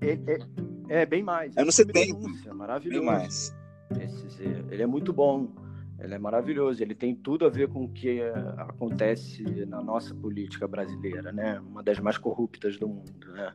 É, 0.00 0.12
é, 0.12 1.00
é 1.00 1.06
bem 1.06 1.22
mais. 1.22 1.56
É 1.56 1.64
no 1.64 1.72
70. 1.72 2.18
Denúncia, 2.18 2.54
maravilhoso. 2.54 3.00
Bem 3.00 3.06
mais. 3.06 3.54
Esse, 4.00 4.42
ele 4.70 4.82
é 4.82 4.86
muito 4.86 5.12
bom. 5.12 5.48
Ele 5.98 6.14
é 6.14 6.18
maravilhoso. 6.18 6.82
Ele 6.82 6.94
tem 6.94 7.14
tudo 7.14 7.44
a 7.44 7.48
ver 7.48 7.68
com 7.68 7.84
o 7.84 7.88
que 7.88 8.20
eh, 8.20 8.54
acontece 8.56 9.42
na 9.66 9.82
nossa 9.82 10.14
política 10.14 10.66
brasileira, 10.66 11.30
né? 11.30 11.60
Uma 11.60 11.82
das 11.82 11.98
mais 12.00 12.16
corruptas 12.16 12.78
do 12.78 12.88
mundo, 12.88 13.32
né? 13.32 13.52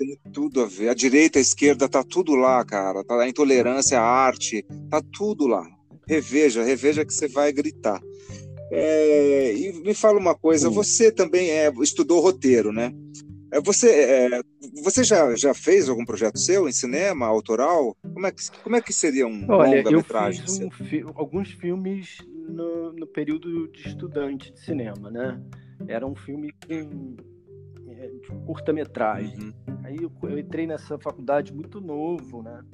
Tem 0.00 0.18
tudo 0.32 0.62
a 0.62 0.66
ver. 0.66 0.88
A 0.88 0.94
direita, 0.94 1.38
a 1.38 1.42
esquerda, 1.42 1.86
tá 1.86 2.02
tudo 2.02 2.34
lá, 2.34 2.64
cara. 2.64 3.04
Tá 3.04 3.20
a 3.20 3.28
intolerância, 3.28 4.00
a 4.00 4.02
arte, 4.02 4.64
tá 4.88 5.02
tudo 5.12 5.46
lá. 5.46 5.68
Reveja, 6.08 6.62
reveja 6.62 7.04
que 7.04 7.12
você 7.12 7.28
vai 7.28 7.52
gritar. 7.52 8.00
É, 8.72 9.52
e 9.54 9.74
me 9.82 9.92
fala 9.92 10.18
uma 10.18 10.34
coisa, 10.34 10.68
Sim. 10.68 10.74
você 10.74 11.12
também 11.12 11.50
é, 11.50 11.70
estudou 11.82 12.22
roteiro, 12.22 12.72
né? 12.72 12.94
É, 13.52 13.60
você, 13.60 13.90
é, 13.90 14.40
você 14.82 15.04
já, 15.04 15.36
já 15.36 15.52
fez 15.52 15.86
algum 15.86 16.06
projeto 16.06 16.38
seu 16.38 16.66
em 16.66 16.72
cinema, 16.72 17.26
autoral? 17.26 17.94
Como 18.00 18.26
é 18.26 18.32
que, 18.32 18.50
como 18.62 18.76
é 18.76 18.80
que 18.80 18.94
seria 18.94 19.26
um 19.26 19.46
longa-metragem? 19.46 20.64
Um 20.64 20.70
fi 20.70 21.04
alguns 21.14 21.50
filmes 21.50 22.18
no, 22.48 22.94
no, 22.94 23.06
período 23.06 23.68
de 23.68 23.88
estudante 23.88 24.50
de 24.50 24.60
cinema, 24.60 25.10
né? 25.10 25.38
Era 25.88 26.06
um 26.06 26.14
filme 26.14 26.54
com 26.66 27.16
é, 28.00 28.10
curta-metragem. 28.46 29.38
Uhum. 29.38 29.52
Aí 29.84 29.96
eu, 29.96 30.10
eu, 30.22 30.38
entrei 30.38 30.66
nessa 30.66 30.98
faculdade 30.98 31.52
muito 31.52 31.80
novo, 31.80 32.42
né? 32.42 32.64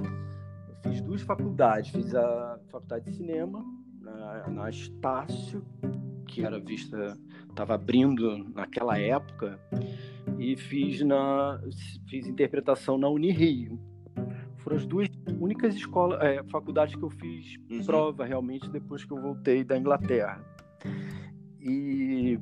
Eu 0.68 0.91
fiz 0.91 1.01
duas 1.01 1.22
faculdades. 1.22 1.91
Fiz 1.91 2.14
a 2.14 2.61
faculdade 2.70 3.11
de 3.11 3.16
cinema 3.16 3.64
na, 4.01 4.49
na 4.49 4.70
Estácio, 4.70 5.64
que 6.27 6.45
era 6.45 6.61
vista, 6.61 7.18
estava 7.49 7.74
abrindo 7.74 8.39
naquela 8.55 8.99
época, 8.99 9.59
e 10.39 10.57
fiz 10.57 11.03
na 11.03 11.61
fiz 12.09 12.27
interpretação 12.27 12.97
na 12.97 13.09
Unirio. 13.09 13.79
Foram 14.59 14.77
as 14.77 14.87
duas 14.87 15.09
únicas 15.41 15.74
escolas, 15.74 16.20
é, 16.22 16.43
faculdades 16.45 16.95
que 16.95 17.03
eu 17.03 17.11
fiz 17.11 17.57
uhum. 17.70 17.85
prova 17.85 18.24
realmente 18.24 18.68
depois 18.70 19.05
que 19.05 19.12
eu 19.12 19.20
voltei 19.20 19.64
da 19.64 19.77
Inglaterra. 19.77 20.41
E 21.61 22.39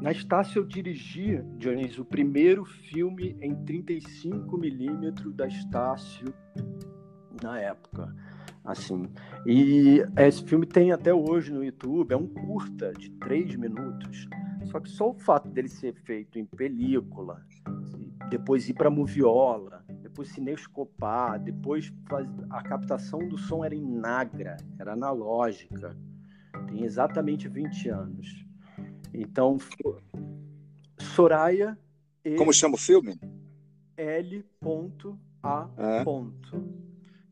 na 0.00 0.12
Estácio 0.12 0.60
eu 0.60 0.64
dirigi, 0.64 1.42
Dionísio, 1.56 2.02
o 2.02 2.06
primeiro 2.06 2.64
filme 2.64 3.36
em 3.40 3.54
35 3.64 4.56
milímetros 4.56 5.34
da 5.34 5.46
Estácio 5.46 6.32
na 7.42 7.60
época 7.60 8.14
assim. 8.68 9.08
E 9.46 10.02
esse 10.16 10.44
filme 10.44 10.66
tem 10.66 10.92
até 10.92 11.12
hoje 11.12 11.52
no 11.52 11.64
YouTube, 11.64 12.12
é 12.12 12.16
um 12.16 12.26
curta 12.26 12.92
de 12.92 13.10
três 13.12 13.56
minutos. 13.56 14.28
Só 14.64 14.78
que 14.78 14.90
só 14.90 15.10
o 15.10 15.14
fato 15.14 15.48
dele 15.48 15.68
ser 15.68 15.94
feito 15.94 16.38
em 16.38 16.44
película, 16.44 17.42
depois 18.28 18.68
ir 18.68 18.74
para 18.74 18.90
moviola, 18.90 19.82
depois 20.02 20.28
cinescopar, 20.28 21.40
depois 21.40 21.92
a 22.50 22.62
captação 22.62 23.26
do 23.26 23.38
som 23.38 23.64
era 23.64 23.74
em 23.74 23.84
Nagra, 23.84 24.58
era 24.78 24.92
analógica. 24.92 25.96
Tem 26.66 26.84
exatamente 26.84 27.48
20 27.48 27.88
anos. 27.88 28.47
Então, 29.12 29.58
Soraya 30.98 31.78
e 32.24 32.36
Como 32.36 32.52
chama 32.52 32.74
o 32.74 32.78
filme? 32.78 33.18
L.A. 33.96 35.70
É 35.76 36.04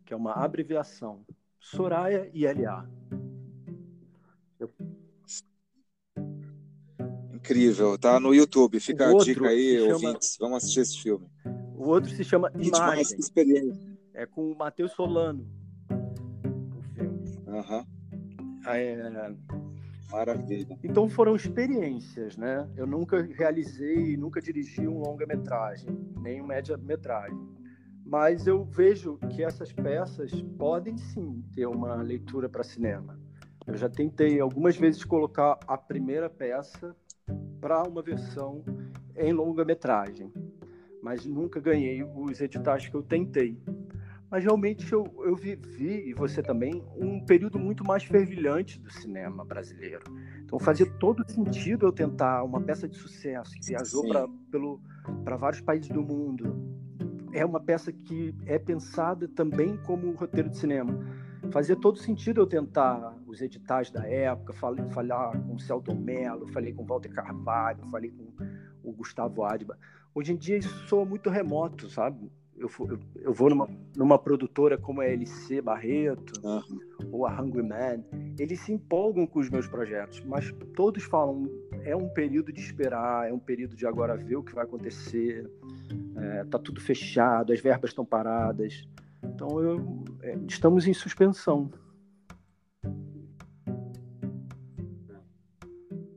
que 0.04 0.14
é 0.14 0.16
uma 0.16 0.32
abreviação. 0.32 1.24
Soraya 1.60 2.30
e 2.32 2.46
LA. 2.46 2.88
Eu... 4.58 4.70
Incrível, 7.32 7.98
tá 7.98 8.18
no 8.20 8.34
YouTube. 8.34 8.80
Fica 8.80 9.10
a 9.10 9.18
dica 9.18 9.48
aí, 9.48 9.80
ouvintes. 9.80 10.34
Chama... 10.34 10.48
Vamos 10.48 10.64
assistir 10.64 10.80
esse 10.80 11.02
filme. 11.02 11.26
O 11.76 11.88
outro 11.88 12.10
se 12.10 12.24
chama 12.24 12.50
Imagem. 12.58 13.18
É 14.14 14.24
com 14.24 14.50
o 14.50 14.56
Matheus 14.56 14.92
Solano. 14.92 15.46
O 15.90 16.82
filme. 16.94 17.20
Aham. 17.48 17.78
Uhum. 17.78 18.72
É... 18.72 19.65
Maravilha. 20.10 20.78
Então 20.84 21.08
foram 21.08 21.34
experiências, 21.34 22.36
né? 22.36 22.68
Eu 22.76 22.86
nunca 22.86 23.22
realizei, 23.22 24.16
nunca 24.16 24.40
dirigi 24.40 24.86
um 24.86 24.98
longa-metragem, 24.98 25.88
nem 26.20 26.40
um 26.40 26.46
média-metragem 26.46 27.56
mas 28.06 28.46
eu 28.46 28.64
vejo 28.64 29.18
que 29.30 29.42
essas 29.42 29.72
peças 29.72 30.30
podem 30.56 30.96
sim 30.96 31.42
ter 31.52 31.66
uma 31.66 31.96
leitura 31.96 32.48
para 32.48 32.62
cinema. 32.62 33.18
Eu 33.66 33.76
já 33.76 33.88
tentei 33.88 34.38
algumas 34.38 34.76
vezes 34.76 35.04
colocar 35.04 35.58
a 35.66 35.76
primeira 35.76 36.30
peça 36.30 36.94
para 37.60 37.82
uma 37.82 38.00
versão 38.00 38.64
em 39.16 39.32
longa-metragem, 39.32 40.32
mas 41.02 41.26
nunca 41.26 41.58
ganhei 41.58 42.04
os 42.04 42.40
editais 42.40 42.88
que 42.88 42.94
eu 42.94 43.02
tentei. 43.02 43.60
Mas 44.36 44.44
realmente 44.44 44.92
eu, 44.92 45.06
eu 45.24 45.34
vivi, 45.34 46.10
e 46.10 46.12
você 46.12 46.42
também, 46.42 46.84
um 46.94 47.24
período 47.24 47.58
muito 47.58 47.82
mais 47.82 48.04
fervilhante 48.04 48.78
do 48.78 48.92
cinema 48.92 49.42
brasileiro. 49.46 50.04
Então 50.44 50.58
fazia 50.58 50.84
todo 50.84 51.24
sentido 51.26 51.86
eu 51.86 51.90
tentar 51.90 52.42
uma 52.42 52.60
peça 52.60 52.86
de 52.86 52.98
sucesso 52.98 53.52
que 53.52 53.68
viajou 53.68 54.02
para 55.24 55.36
vários 55.36 55.62
países 55.62 55.88
do 55.88 56.02
mundo, 56.02 56.54
é 57.32 57.46
uma 57.46 57.58
peça 57.58 57.90
que 57.90 58.34
é 58.44 58.58
pensada 58.58 59.26
também 59.26 59.78
como 59.78 60.12
roteiro 60.12 60.50
de 60.50 60.58
cinema. 60.58 60.92
Fazia 61.50 61.74
todo 61.74 61.98
sentido 61.98 62.42
eu 62.42 62.46
tentar 62.46 63.16
os 63.26 63.40
editais 63.40 63.90
da 63.90 64.06
época, 64.06 64.52
falei, 64.52 64.84
falar 64.90 65.30
com 65.30 65.54
o 65.54 65.58
Celton 65.58 65.94
Mello, 65.94 66.46
falei 66.48 66.74
com 66.74 66.82
o 66.82 66.86
Walter 66.86 67.08
Carvalho, 67.08 67.86
falei 67.86 68.10
com 68.10 68.26
o 68.84 68.92
Gustavo 68.92 69.44
Adba. 69.44 69.78
Hoje 70.14 70.34
em 70.34 70.36
dia 70.36 70.58
isso 70.58 70.86
soa 70.88 71.06
muito 71.06 71.30
remoto, 71.30 71.88
sabe? 71.88 72.30
Eu, 72.58 72.70
eu, 72.80 72.98
eu 73.16 73.32
vou 73.32 73.50
numa, 73.50 73.68
numa 73.96 74.18
produtora 74.18 74.78
como 74.78 75.00
a 75.00 75.06
LC 75.06 75.60
Barreto 75.60 76.32
uhum. 76.42 76.62
ou 77.12 77.26
a 77.26 77.40
Hungry 77.40 77.62
Man, 77.62 78.02
eles 78.38 78.60
se 78.60 78.72
empolgam 78.72 79.26
com 79.26 79.40
os 79.40 79.50
meus 79.50 79.66
projetos, 79.66 80.22
mas 80.24 80.52
todos 80.74 81.04
falam 81.04 81.50
é 81.84 81.94
um 81.94 82.08
período 82.08 82.52
de 82.52 82.60
esperar, 82.60 83.28
é 83.28 83.32
um 83.32 83.38
período 83.38 83.76
de 83.76 83.86
agora 83.86 84.16
ver 84.16 84.36
o 84.36 84.42
que 84.42 84.54
vai 84.54 84.64
acontecer 84.64 85.48
é, 86.16 86.44
tá 86.44 86.58
tudo 86.58 86.80
fechado, 86.80 87.52
as 87.52 87.60
verbas 87.60 87.90
estão 87.90 88.04
paradas. 88.04 88.86
Então, 89.22 89.60
eu, 89.60 90.04
é, 90.22 90.38
estamos 90.48 90.86
em 90.86 90.94
suspensão. 90.94 91.70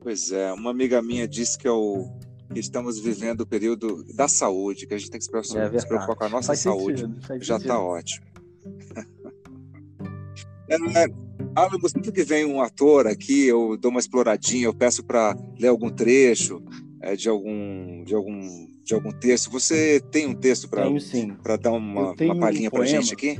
Pois 0.00 0.32
é, 0.32 0.52
uma 0.52 0.70
amiga 0.70 1.02
minha 1.02 1.28
disse 1.28 1.58
que, 1.58 1.68
eu, 1.68 2.10
que 2.19 2.19
estamos 2.54 2.98
vivendo 2.98 3.42
o 3.42 3.46
período 3.46 4.02
da 4.14 4.26
saúde, 4.26 4.86
que 4.86 4.94
a 4.94 4.98
gente 4.98 5.10
tem 5.10 5.18
que 5.18 5.24
se 5.24 5.30
preocupar, 5.30 5.74
é 5.74 5.78
se 5.78 5.86
preocupar 5.86 6.16
com 6.16 6.24
a 6.24 6.28
nossa 6.28 6.48
faz 6.48 6.60
saúde. 6.60 7.02
Sentido, 7.02 7.44
Já 7.44 7.56
está 7.56 7.78
ótimo. 7.78 8.26
é, 10.68 11.06
Alan, 11.54 11.78
sempre 11.88 12.12
que 12.12 12.22
vem 12.22 12.44
um 12.44 12.60
ator 12.60 13.06
aqui, 13.06 13.46
eu 13.46 13.76
dou 13.76 13.90
uma 13.90 14.00
exploradinha, 14.00 14.64
eu 14.64 14.74
peço 14.74 15.04
para 15.04 15.36
ler 15.58 15.68
algum 15.68 15.90
trecho 15.90 16.62
é, 17.00 17.16
de 17.16 17.28
algum 17.28 18.04
de 18.04 18.14
algum 18.14 18.68
de 18.84 18.94
algum 18.94 19.10
texto. 19.10 19.50
Você 19.50 20.00
tem 20.10 20.26
um 20.26 20.34
texto 20.34 20.68
para 20.68 21.56
dar 21.56 21.72
uma, 21.72 22.12
uma 22.12 22.38
palhinha 22.38 22.68
um 22.68 22.70
para 22.70 22.84
gente 22.84 23.12
aqui? 23.12 23.38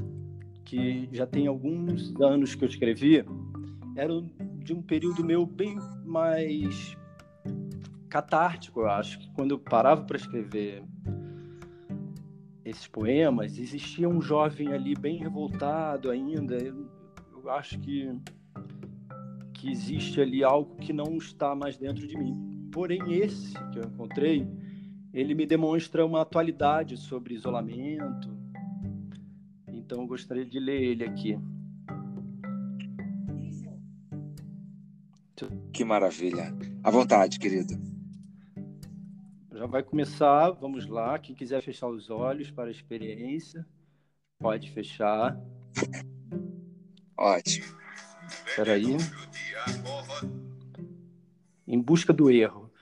Que 0.65 1.09
já 1.13 1.27
tem 1.27 1.47
alguns 1.47 2.15
anos 2.21 2.55
que 2.55 2.65
eu 2.65 2.69
escrevi. 2.69 3.25
Era 3.97 4.13
de 4.59 4.73
um 4.73 4.81
período 4.81 5.25
meu 5.25 5.45
bem 5.45 5.77
mais 6.05 6.97
catártico, 8.11 8.81
eu 8.81 8.89
acho. 8.89 9.19
Que 9.19 9.31
quando 9.31 9.53
eu 9.53 9.59
parava 9.59 10.05
para 10.05 10.17
escrever 10.17 10.83
esses 12.65 12.87
poemas, 12.87 13.57
existia 13.59 14.09
um 14.09 14.21
jovem 14.21 14.73
ali 14.73 14.95
bem 14.95 15.17
revoltado 15.17 16.11
ainda. 16.11 16.57
Eu, 16.57 16.87
eu 17.33 17.51
acho 17.51 17.79
que 17.79 18.11
que 19.55 19.71
existe 19.71 20.19
ali 20.19 20.43
algo 20.43 20.77
que 20.77 20.91
não 20.91 21.19
está 21.19 21.55
mais 21.55 21.77
dentro 21.77 22.07
de 22.07 22.17
mim. 22.17 22.69
Porém, 22.73 23.13
esse 23.13 23.53
que 23.71 23.79
eu 23.79 23.85
encontrei 23.85 24.49
ele 25.13 25.35
me 25.35 25.45
demonstra 25.45 26.07
uma 26.07 26.23
atualidade 26.23 26.97
sobre 26.97 27.35
isolamento. 27.35 28.31
Então, 29.69 30.03
eu 30.03 30.07
gostaria 30.07 30.47
de 30.47 30.59
ler 30.59 30.83
ele 30.83 31.05
aqui. 31.05 31.39
Que 35.73 35.85
maravilha. 35.85 36.55
À 36.83 36.91
vontade, 36.91 37.39
querido. 37.39 37.90
Já 39.61 39.67
vai 39.67 39.83
começar, 39.83 40.53
vamos 40.53 40.87
lá. 40.87 41.19
Quem 41.19 41.35
quiser 41.35 41.61
fechar 41.61 41.87
os 41.87 42.09
olhos 42.09 42.51
para 42.51 42.69
a 42.69 42.71
experiência, 42.71 43.67
pode 44.39 44.71
fechar. 44.71 45.39
Ótimo. 47.15 47.67
Espera 48.47 48.73
aí. 48.73 48.97
Em 51.69 51.79
busca 51.79 52.11
do 52.11 52.31
erro. 52.31 52.73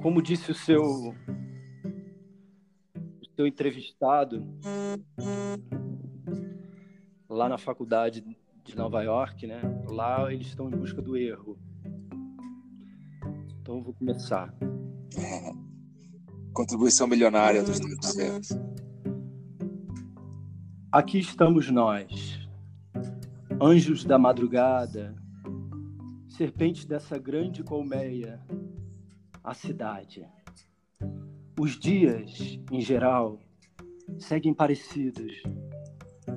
Como 0.00 0.22
disse 0.22 0.52
o 0.52 0.54
seu, 0.54 0.80
o 0.80 1.14
seu 3.34 3.44
entrevistado 3.44 4.46
lá 7.28 7.48
na 7.48 7.58
faculdade 7.58 8.24
de 8.62 8.76
Nova 8.76 9.02
York, 9.02 9.44
né? 9.48 9.60
Lá 9.88 10.32
eles 10.32 10.46
estão 10.46 10.68
em 10.68 10.76
busca 10.76 11.02
do 11.02 11.16
erro. 11.16 11.58
Então 13.60 13.78
eu 13.78 13.82
vou 13.82 13.92
começar. 13.92 14.54
Contribuição 16.52 17.06
milionária 17.06 17.62
dos 17.62 17.80
negros. 17.80 18.48
Aqui 20.90 21.18
estamos 21.18 21.70
nós, 21.70 22.46
anjos 23.58 24.04
da 24.04 24.18
madrugada, 24.18 25.14
serpentes 26.28 26.84
dessa 26.84 27.18
grande 27.18 27.62
colmeia, 27.62 28.38
a 29.42 29.54
cidade. 29.54 30.26
Os 31.58 31.78
dias, 31.78 32.58
em 32.70 32.80
geral, 32.82 33.40
seguem 34.18 34.52
parecidos, 34.52 35.42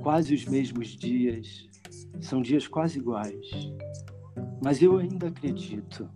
quase 0.01 0.33
os 0.33 0.45
mesmos 0.45 0.95
dias, 0.95 1.67
são 2.21 2.41
dias 2.41 2.69
quase 2.69 2.99
iguais. 2.99 3.49
Mas 4.63 4.81
eu 4.81 4.97
ainda 4.97 5.27
acredito 5.27 6.09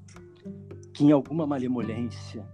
que 0.94 1.04
em 1.04 1.12
alguma 1.12 1.46
malemolência, 1.46 2.48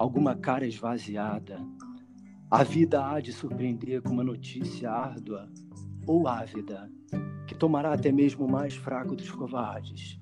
alguma 0.00 0.34
cara 0.34 0.66
esvaziada, 0.66 1.60
a 2.50 2.64
vida 2.64 3.06
há 3.06 3.20
de 3.20 3.34
surpreender 3.34 4.00
com 4.00 4.08
uma 4.08 4.24
notícia 4.24 4.90
árdua 4.90 5.46
ou 6.06 6.26
ávida, 6.26 6.90
que 7.46 7.54
tomará 7.54 7.92
até 7.92 8.10
mesmo 8.10 8.46
o 8.46 8.50
mais 8.50 8.74
fraco 8.74 9.14
dos 9.14 9.30
covardes. 9.30 10.18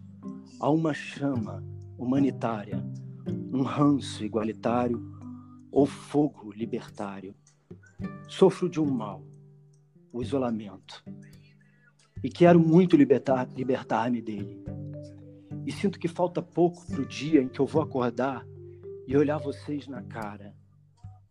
Há 0.58 0.68
uma 0.68 0.92
chama 0.92 1.64
humanitária, 1.96 2.84
um 3.52 3.62
ranço 3.62 4.24
igualitário 4.24 5.00
ou 5.70 5.86
fogo 5.86 6.50
libertário. 6.50 7.32
Sofro 8.26 8.68
de 8.68 8.80
um 8.80 8.90
mal, 8.90 9.24
o 10.12 10.20
isolamento, 10.20 11.04
e 12.20 12.28
quero 12.28 12.58
muito 12.58 12.96
libertar, 12.96 13.48
libertar-me 13.54 14.20
dele. 14.20 14.60
E 15.64 15.70
sinto 15.70 16.00
que 16.00 16.08
falta 16.08 16.42
pouco 16.42 16.84
para 16.84 17.00
o 17.00 17.06
dia 17.06 17.40
em 17.40 17.48
que 17.48 17.60
eu 17.60 17.66
vou 17.66 17.80
acordar 17.80 18.44
e 19.08 19.16
olhar 19.16 19.38
vocês 19.38 19.88
na 19.88 20.02
cara. 20.02 20.54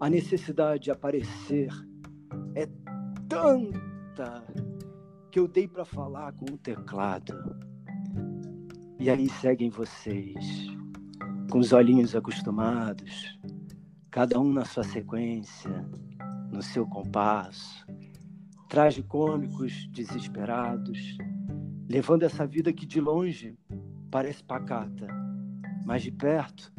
A 0.00 0.08
necessidade 0.08 0.84
de 0.84 0.90
aparecer 0.90 1.68
é 2.54 2.66
tanta 3.28 4.42
que 5.30 5.38
eu 5.38 5.46
dei 5.48 5.68
para 5.68 5.84
falar 5.84 6.32
com 6.32 6.46
o 6.46 6.58
teclado. 6.58 7.34
E 9.04 9.10
aí 9.10 9.28
seguem 9.28 9.68
vocês, 9.68 10.66
com 11.50 11.58
os 11.58 11.74
olhinhos 11.74 12.16
acostumados, 12.16 13.38
cada 14.10 14.40
um 14.40 14.50
na 14.50 14.64
sua 14.64 14.82
sequência, 14.82 15.86
no 16.50 16.62
seu 16.62 16.86
compasso, 16.86 17.86
tragicômicos, 18.66 19.86
desesperados, 19.90 21.18
levando 21.86 22.22
essa 22.22 22.46
vida 22.46 22.72
que 22.72 22.86
de 22.86 22.98
longe 22.98 23.58
parece 24.10 24.42
pacata, 24.42 25.06
mas 25.84 26.02
de 26.02 26.10
perto 26.10 26.72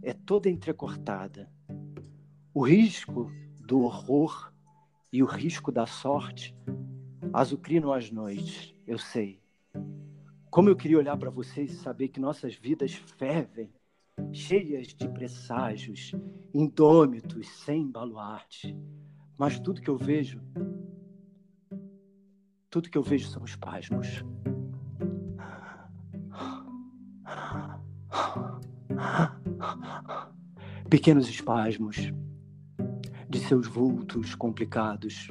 é 0.00 0.12
toda 0.12 0.48
entrecortada. 0.48 1.50
O 2.54 2.64
risco 2.64 3.32
do 3.66 3.80
horror 3.80 4.52
e 5.12 5.24
o 5.24 5.26
risco 5.26 5.72
da 5.72 5.86
sorte 5.86 6.56
azucrinam 7.32 7.92
as 7.92 8.12
noites, 8.12 8.72
eu 8.86 8.96
sei. 8.96 9.42
Como 10.54 10.68
eu 10.68 10.76
queria 10.76 10.98
olhar 10.98 11.16
para 11.16 11.30
vocês 11.30 11.72
e 11.72 11.76
saber 11.78 12.06
que 12.06 12.20
nossas 12.20 12.54
vidas 12.54 12.94
fervem, 12.94 13.74
cheias 14.32 14.94
de 14.94 15.08
presságios, 15.08 16.12
indômitos, 16.54 17.48
sem 17.64 17.90
baluarte. 17.90 18.78
Mas 19.36 19.58
tudo 19.58 19.80
que 19.80 19.90
eu 19.90 19.96
vejo, 19.96 20.40
tudo 22.70 22.88
que 22.88 22.96
eu 22.96 23.02
vejo 23.02 23.26
são 23.26 23.44
espasmos. 23.44 24.24
Pequenos 30.88 31.28
espasmos 31.28 31.96
de 33.28 33.40
seus 33.40 33.66
vultos 33.66 34.36
complicados. 34.36 35.26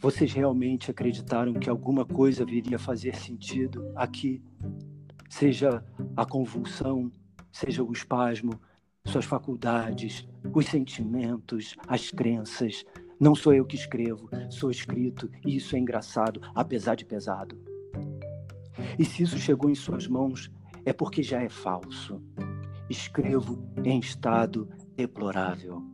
Vocês 0.00 0.32
realmente 0.32 0.90
acreditaram 0.90 1.52
que 1.52 1.68
alguma 1.68 2.06
coisa 2.06 2.42
viria 2.42 2.76
a 2.76 2.78
fazer 2.78 3.14
sentido 3.14 3.92
aqui? 3.94 4.42
Seja 5.28 5.84
a 6.16 6.24
convulsão, 6.24 7.12
seja 7.52 7.84
o 7.84 7.92
espasmo, 7.92 8.58
suas 9.04 9.26
faculdades, 9.26 10.26
os 10.54 10.64
sentimentos, 10.64 11.76
as 11.86 12.10
crenças. 12.10 12.82
Não 13.20 13.34
sou 13.34 13.52
eu 13.52 13.66
que 13.66 13.76
escrevo, 13.76 14.30
sou 14.48 14.70
escrito, 14.70 15.30
e 15.44 15.56
isso 15.56 15.76
é 15.76 15.78
engraçado, 15.78 16.40
apesar 16.54 16.94
de 16.94 17.04
pesado. 17.04 17.60
E 18.98 19.04
se 19.04 19.22
isso 19.22 19.36
chegou 19.36 19.68
em 19.68 19.74
suas 19.74 20.06
mãos, 20.06 20.50
é 20.82 20.94
porque 20.94 21.22
já 21.22 21.42
é 21.42 21.50
falso. 21.50 22.22
Escrevo 22.88 23.62
em 23.84 24.00
estado 24.00 24.66
deplorável. 24.96 25.84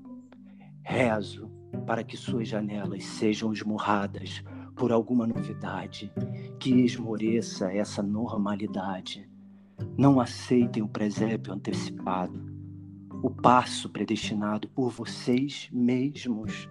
Rezo 0.85 1.56
para 1.87 2.03
que 2.03 2.17
suas 2.17 2.49
janelas 2.49 3.05
sejam 3.05 3.53
esmurradas 3.53 4.43
por 4.75 4.93
alguma 4.93 5.27
novidade 5.27 6.13
que 6.59 6.71
esmoreça 6.85 7.73
essa 7.73 8.03
normalidade. 8.03 9.29
Não 9.97 10.21
aceitem 10.21 10.83
o 10.83 10.89
presépio 10.89 11.53
antecipado, 11.53 12.39
o 13.23 13.31
passo 13.31 13.89
predestinado 13.89 14.69
por 14.69 14.91
vocês 14.91 15.69
mesmos. 15.73 16.69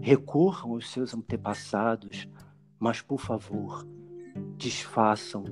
Recorram 0.00 0.72
aos 0.72 0.90
seus 0.90 1.14
antepassados, 1.14 2.28
mas, 2.78 3.00
por 3.00 3.20
favor, 3.20 3.86
desfaçam 4.56 5.44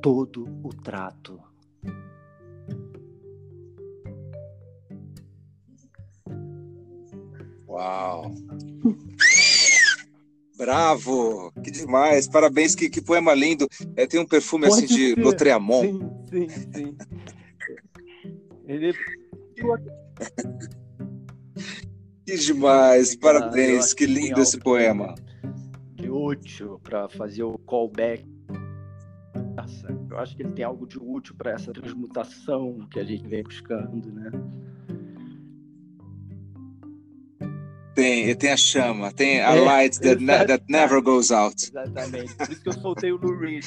todo 0.00 0.48
o 0.62 0.68
trato. 0.70 1.40
Uau! 7.76 8.32
Bravo! 10.56 11.52
Que 11.62 11.70
demais! 11.70 12.26
Parabéns, 12.26 12.74
que, 12.74 12.88
que 12.88 13.02
poema 13.02 13.34
lindo. 13.34 13.68
É, 13.94 14.06
tem 14.06 14.18
um 14.18 14.24
perfume 14.24 14.66
Pode 14.66 14.84
assim 14.86 14.94
de 14.94 15.14
ser. 15.14 15.18
Lotreamont. 15.18 16.00
Sim, 16.30 16.48
sim, 16.48 16.70
sim. 16.74 16.96
Ele 18.66 18.94
Que 22.24 22.36
demais! 22.38 23.12
Eu 23.12 23.20
Parabéns! 23.20 23.84
acho 23.84 23.96
Que 23.96 24.06
que 24.06 24.14
tem 24.14 24.24
lindo 24.24 24.40
esse 24.40 24.56
algo 24.56 24.64
poema. 24.64 25.14
de 25.96 26.08
útil 26.10 26.80
para 26.82 27.08
fazer 27.10 27.42
o 27.42 27.58
callback. 27.58 28.24
Nossa, 29.54 29.88
Eu 30.10 30.18
acho 30.18 30.34
que 30.34 30.42
ele 30.42 30.52
tem 30.52 30.64
algo 30.64 30.86
de 30.86 30.98
útil 30.98 31.34
para 31.36 31.52
essa 31.52 31.72
transmutação 31.72 32.86
que 32.90 32.98
a 32.98 33.04
gente 33.04 33.26
vem 33.28 33.42
buscando, 33.42 34.10
né? 34.12 34.30
Tem, 37.96 38.34
tem 38.36 38.52
a 38.52 38.56
chama, 38.58 39.10
tem 39.10 39.40
a 39.40 39.56
É, 39.56 39.60
light 39.60 39.98
that, 40.00 40.22
ne- 40.22 40.44
that 40.44 40.62
never 40.68 41.00
goes 41.02 41.30
out. 41.32 41.56
Exatamente. 41.66 42.34
Por 42.34 42.50
isso 42.52 42.62
que 42.62 42.68
eu 42.68 42.72
soltei 42.74 43.10
o 43.10 43.16
Lou 43.16 43.36
Reed. 43.38 43.64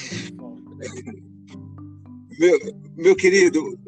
Meu, 2.38 2.58
meu 2.96 3.16
querido, 3.16 3.78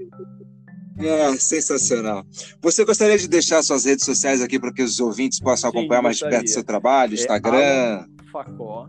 é, 0.99 1.33
sensacional. 1.37 2.25
Você 2.61 2.85
gostaria 2.85 3.17
de 3.17 3.29
deixar 3.29 3.63
suas 3.63 3.85
redes 3.85 4.05
sociais 4.05 4.43
aqui 4.43 4.59
para 4.59 4.73
que 4.73 4.83
os 4.83 5.01
ouvintes 5.01 5.39
possam 5.41 5.71
Sim, 5.71 5.79
acompanhar 5.79 6.03
mais 6.03 6.19
de 6.19 6.29
perto 6.29 6.51
seu 6.51 6.65
trabalho, 6.65 7.15
Instagram? 7.15 7.57
É 7.59 8.05
Facó, 8.33 8.89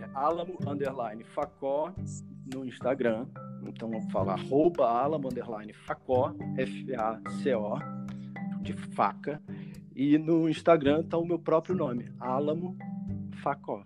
é 0.00 0.08
Alamo 0.14 0.56
underline 0.66 1.24
Facó 1.34 1.92
no 2.52 2.64
Instagram. 2.66 3.26
Então 3.66 3.90
vamos 3.90 4.10
falar 4.10 4.34
arroba 4.40 4.88
Alamo 4.88 5.28
underline 5.28 5.72
Facó, 5.86 6.34
F-A-C-O, 6.56 7.78
de 8.62 8.72
faca. 8.94 9.40
E 9.94 10.16
no 10.18 10.48
Instagram 10.48 11.00
está 11.00 11.18
o 11.18 11.26
meu 11.26 11.38
próprio 11.38 11.74
nome, 11.74 12.10
Alamo 12.18 12.76
Facó. 13.42 13.84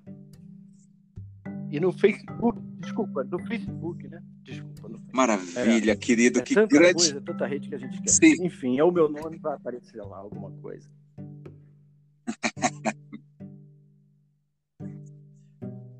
E 1.70 1.80
no 1.80 1.92
Facebook, 1.92 2.60
desculpa, 2.78 3.24
no 3.24 3.38
Facebook, 3.46 4.06
né? 4.08 4.22
Desculpa. 4.42 4.88
No 4.88 5.02
Maravilha, 5.12 5.92
é, 5.92 5.96
querido, 5.96 6.38
é 6.38 6.42
que 6.42 6.54
tanta 6.54 6.68
grande. 6.68 6.94
Coisa, 6.94 7.20
tanta 7.20 7.46
rede 7.46 7.68
que 7.68 7.74
a 7.74 7.78
gente 7.78 8.00
quer. 8.00 8.08
Sim. 8.08 8.44
Enfim, 8.44 8.78
é 8.78 8.84
o 8.84 8.92
meu 8.92 9.08
nome, 9.08 9.38
vai 9.38 9.54
aparecer 9.54 10.00
lá 10.02 10.18
alguma 10.18 10.52
coisa. 10.52 10.88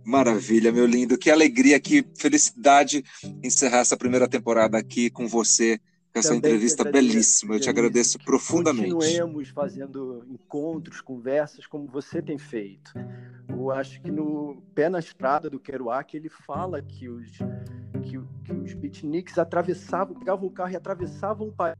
Maravilha, 0.04 0.70
meu 0.70 0.86
lindo. 0.86 1.18
Que 1.18 1.32
alegria, 1.32 1.80
que 1.80 2.07
felicidade 2.16 3.02
encerrar 3.42 3.78
essa 3.78 3.96
primeira 3.96 4.28
temporada 4.28 4.78
aqui 4.78 5.11
com 5.11 5.26
você, 5.26 5.80
essa 6.18 6.28
Também 6.28 6.38
entrevista 6.38 6.84
belíssima. 6.84 7.54
Eu 7.54 7.60
te 7.60 7.70
agradeço 7.70 8.18
profundamente. 8.18 8.92
Continuemos 8.92 9.48
fazendo 9.48 10.24
encontros, 10.28 11.00
conversas 11.00 11.66
como 11.66 11.86
você 11.86 12.20
tem 12.20 12.38
feito. 12.38 12.92
Eu 13.48 13.70
acho 13.70 14.00
que 14.00 14.10
no 14.10 14.62
Pé 14.74 14.88
na 14.88 14.98
Estrada 14.98 15.48
do 15.48 15.58
Kerouac 15.58 16.16
ele 16.16 16.28
fala 16.28 16.82
que 16.82 17.08
os, 17.08 17.30
que, 18.02 18.20
que 18.44 18.52
os 18.52 18.74
beatniks 18.74 19.38
atravessavam, 19.38 20.14
pegavam 20.14 20.46
o 20.46 20.50
carro 20.50 20.72
e 20.72 20.76
atravessavam 20.76 21.48
o 21.48 21.52
país 21.52 21.76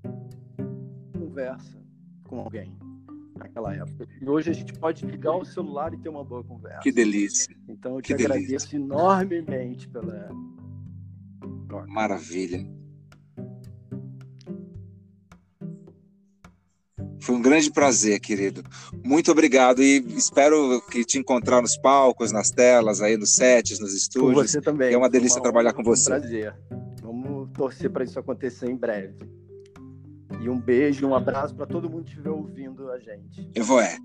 conversa 1.37 1.78
com 2.24 2.41
alguém 2.41 2.74
naquela 3.37 3.74
época. 3.74 4.09
E 4.20 4.28
hoje 4.28 4.51
a 4.51 4.55
gente 4.55 4.72
pode 4.72 5.05
ligar 5.05 5.37
o 5.37 5.45
celular 5.45 5.93
e 5.93 5.99
ter 5.99 6.09
uma 6.09 6.24
boa 6.24 6.43
conversa. 6.43 6.80
Que 6.80 6.91
delícia. 6.91 7.55
Então 7.68 7.97
eu 7.97 8.03
te 8.03 8.07
que 8.07 8.14
agradeço 8.14 8.70
delícia. 8.70 8.76
enormemente 8.76 9.87
pela. 9.89 10.30
Maravilha. 11.89 12.66
Foi 17.27 17.35
um 17.35 17.43
grande 17.43 17.72
prazer, 17.72 18.20
querido. 18.20 18.62
Muito 19.05 19.33
obrigado 19.33 19.83
e 19.83 19.97
espero 20.16 20.81
que 20.89 21.05
te 21.05 21.18
encontrar 21.18 21.61
nos 21.61 21.77
palcos, 21.77 22.31
nas 22.31 22.53
telas, 22.53 23.03
aí 23.03 23.16
nos 23.16 23.35
sets, 23.35 23.81
nos 23.81 23.93
estúdios. 23.95 24.33
Com 24.33 24.47
você 24.47 24.61
também. 24.61 24.95
É 24.95 24.97
uma 24.97 25.11
delícia 25.11 25.39
uma 25.39 25.43
trabalhar 25.43 25.72
com 25.72 25.83
você. 25.83 26.09
Um 26.09 26.20
prazer. 26.20 26.55
Vamos 27.03 27.51
torcer 27.51 27.91
para 27.91 28.05
isso 28.05 28.16
acontecer 28.16 28.70
em 28.70 28.77
breve. 28.77 29.16
E 30.41 30.49
um 30.49 30.61
beijo, 30.61 31.05
um 31.05 31.16
abraço 31.16 31.53
para 31.57 31.66
todo 31.66 31.91
mundo 31.91 32.05
que 32.05 32.11
estiver 32.11 32.31
ouvindo 32.31 32.93
a 32.93 32.99
gente. 33.01 33.51
Eu 33.53 33.64
vou 33.64 33.81
é. 33.81 33.97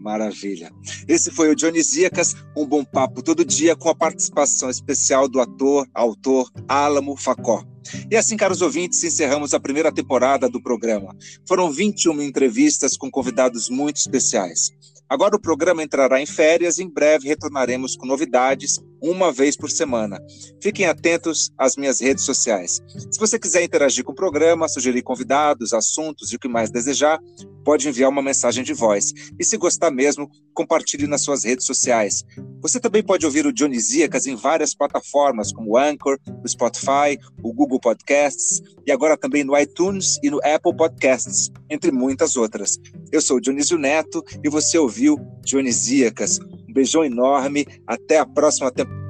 Maravilha. 0.00 0.70
Esse 1.06 1.30
foi 1.30 1.50
o 1.50 1.54
Dionisíacas, 1.54 2.34
um 2.56 2.64
bom 2.64 2.82
papo 2.82 3.22
todo 3.22 3.44
dia 3.44 3.76
com 3.76 3.90
a 3.90 3.94
participação 3.94 4.70
especial 4.70 5.28
do 5.28 5.42
ator, 5.42 5.86
autor 5.92 6.50
Álamo 6.66 7.18
Facó. 7.18 7.62
E 8.10 8.16
assim, 8.16 8.36
caros 8.36 8.62
ouvintes, 8.62 9.02
encerramos 9.02 9.54
a 9.54 9.60
primeira 9.60 9.92
temporada 9.92 10.48
do 10.48 10.62
programa. 10.62 11.16
Foram 11.46 11.70
21 11.70 12.22
entrevistas 12.22 12.96
com 12.96 13.10
convidados 13.10 13.68
muito 13.68 13.96
especiais. 13.96 14.70
Agora 15.08 15.36
o 15.36 15.40
programa 15.40 15.84
entrará 15.84 16.20
em 16.20 16.26
férias 16.26 16.78
e 16.78 16.82
em 16.82 16.88
breve 16.88 17.28
retornaremos 17.28 17.94
com 17.94 18.06
novidades 18.06 18.80
uma 19.00 19.30
vez 19.30 19.56
por 19.56 19.70
semana. 19.70 20.20
Fiquem 20.60 20.86
atentos 20.86 21.52
às 21.56 21.76
minhas 21.76 22.00
redes 22.00 22.24
sociais. 22.24 22.82
Se 22.88 23.18
você 23.18 23.38
quiser 23.38 23.62
interagir 23.62 24.02
com 24.02 24.10
o 24.10 24.14
programa, 24.16 24.68
sugerir 24.68 25.02
convidados, 25.02 25.72
assuntos 25.72 26.32
e 26.32 26.36
o 26.36 26.38
que 26.40 26.48
mais 26.48 26.70
desejar, 26.70 27.20
pode 27.66 27.88
enviar 27.88 28.08
uma 28.08 28.22
mensagem 28.22 28.62
de 28.62 28.72
voz. 28.72 29.12
E 29.36 29.44
se 29.44 29.56
gostar 29.56 29.90
mesmo, 29.90 30.30
compartilhe 30.54 31.08
nas 31.08 31.22
suas 31.22 31.42
redes 31.42 31.66
sociais. 31.66 32.24
Você 32.62 32.78
também 32.78 33.02
pode 33.02 33.26
ouvir 33.26 33.44
o 33.44 33.52
Dionisíacas 33.52 34.24
em 34.28 34.36
várias 34.36 34.72
plataformas, 34.72 35.52
como 35.52 35.72
o 35.72 35.76
Anchor, 35.76 36.16
o 36.44 36.48
Spotify, 36.48 37.18
o 37.42 37.52
Google 37.52 37.80
Podcasts 37.80 38.62
e 38.86 38.92
agora 38.92 39.16
também 39.16 39.42
no 39.42 39.58
iTunes 39.58 40.16
e 40.22 40.30
no 40.30 40.38
Apple 40.44 40.76
Podcasts, 40.76 41.50
entre 41.68 41.90
muitas 41.90 42.36
outras. 42.36 42.78
Eu 43.10 43.20
sou 43.20 43.40
Dionísio 43.40 43.76
Neto 43.76 44.22
e 44.44 44.48
você 44.48 44.78
ouviu 44.78 45.18
Dionisíacas. 45.44 46.38
Um 46.68 46.72
beijão 46.72 47.04
enorme, 47.04 47.66
até 47.84 48.18
a 48.18 48.26
próxima 48.26 48.70
temporada. 48.70 49.05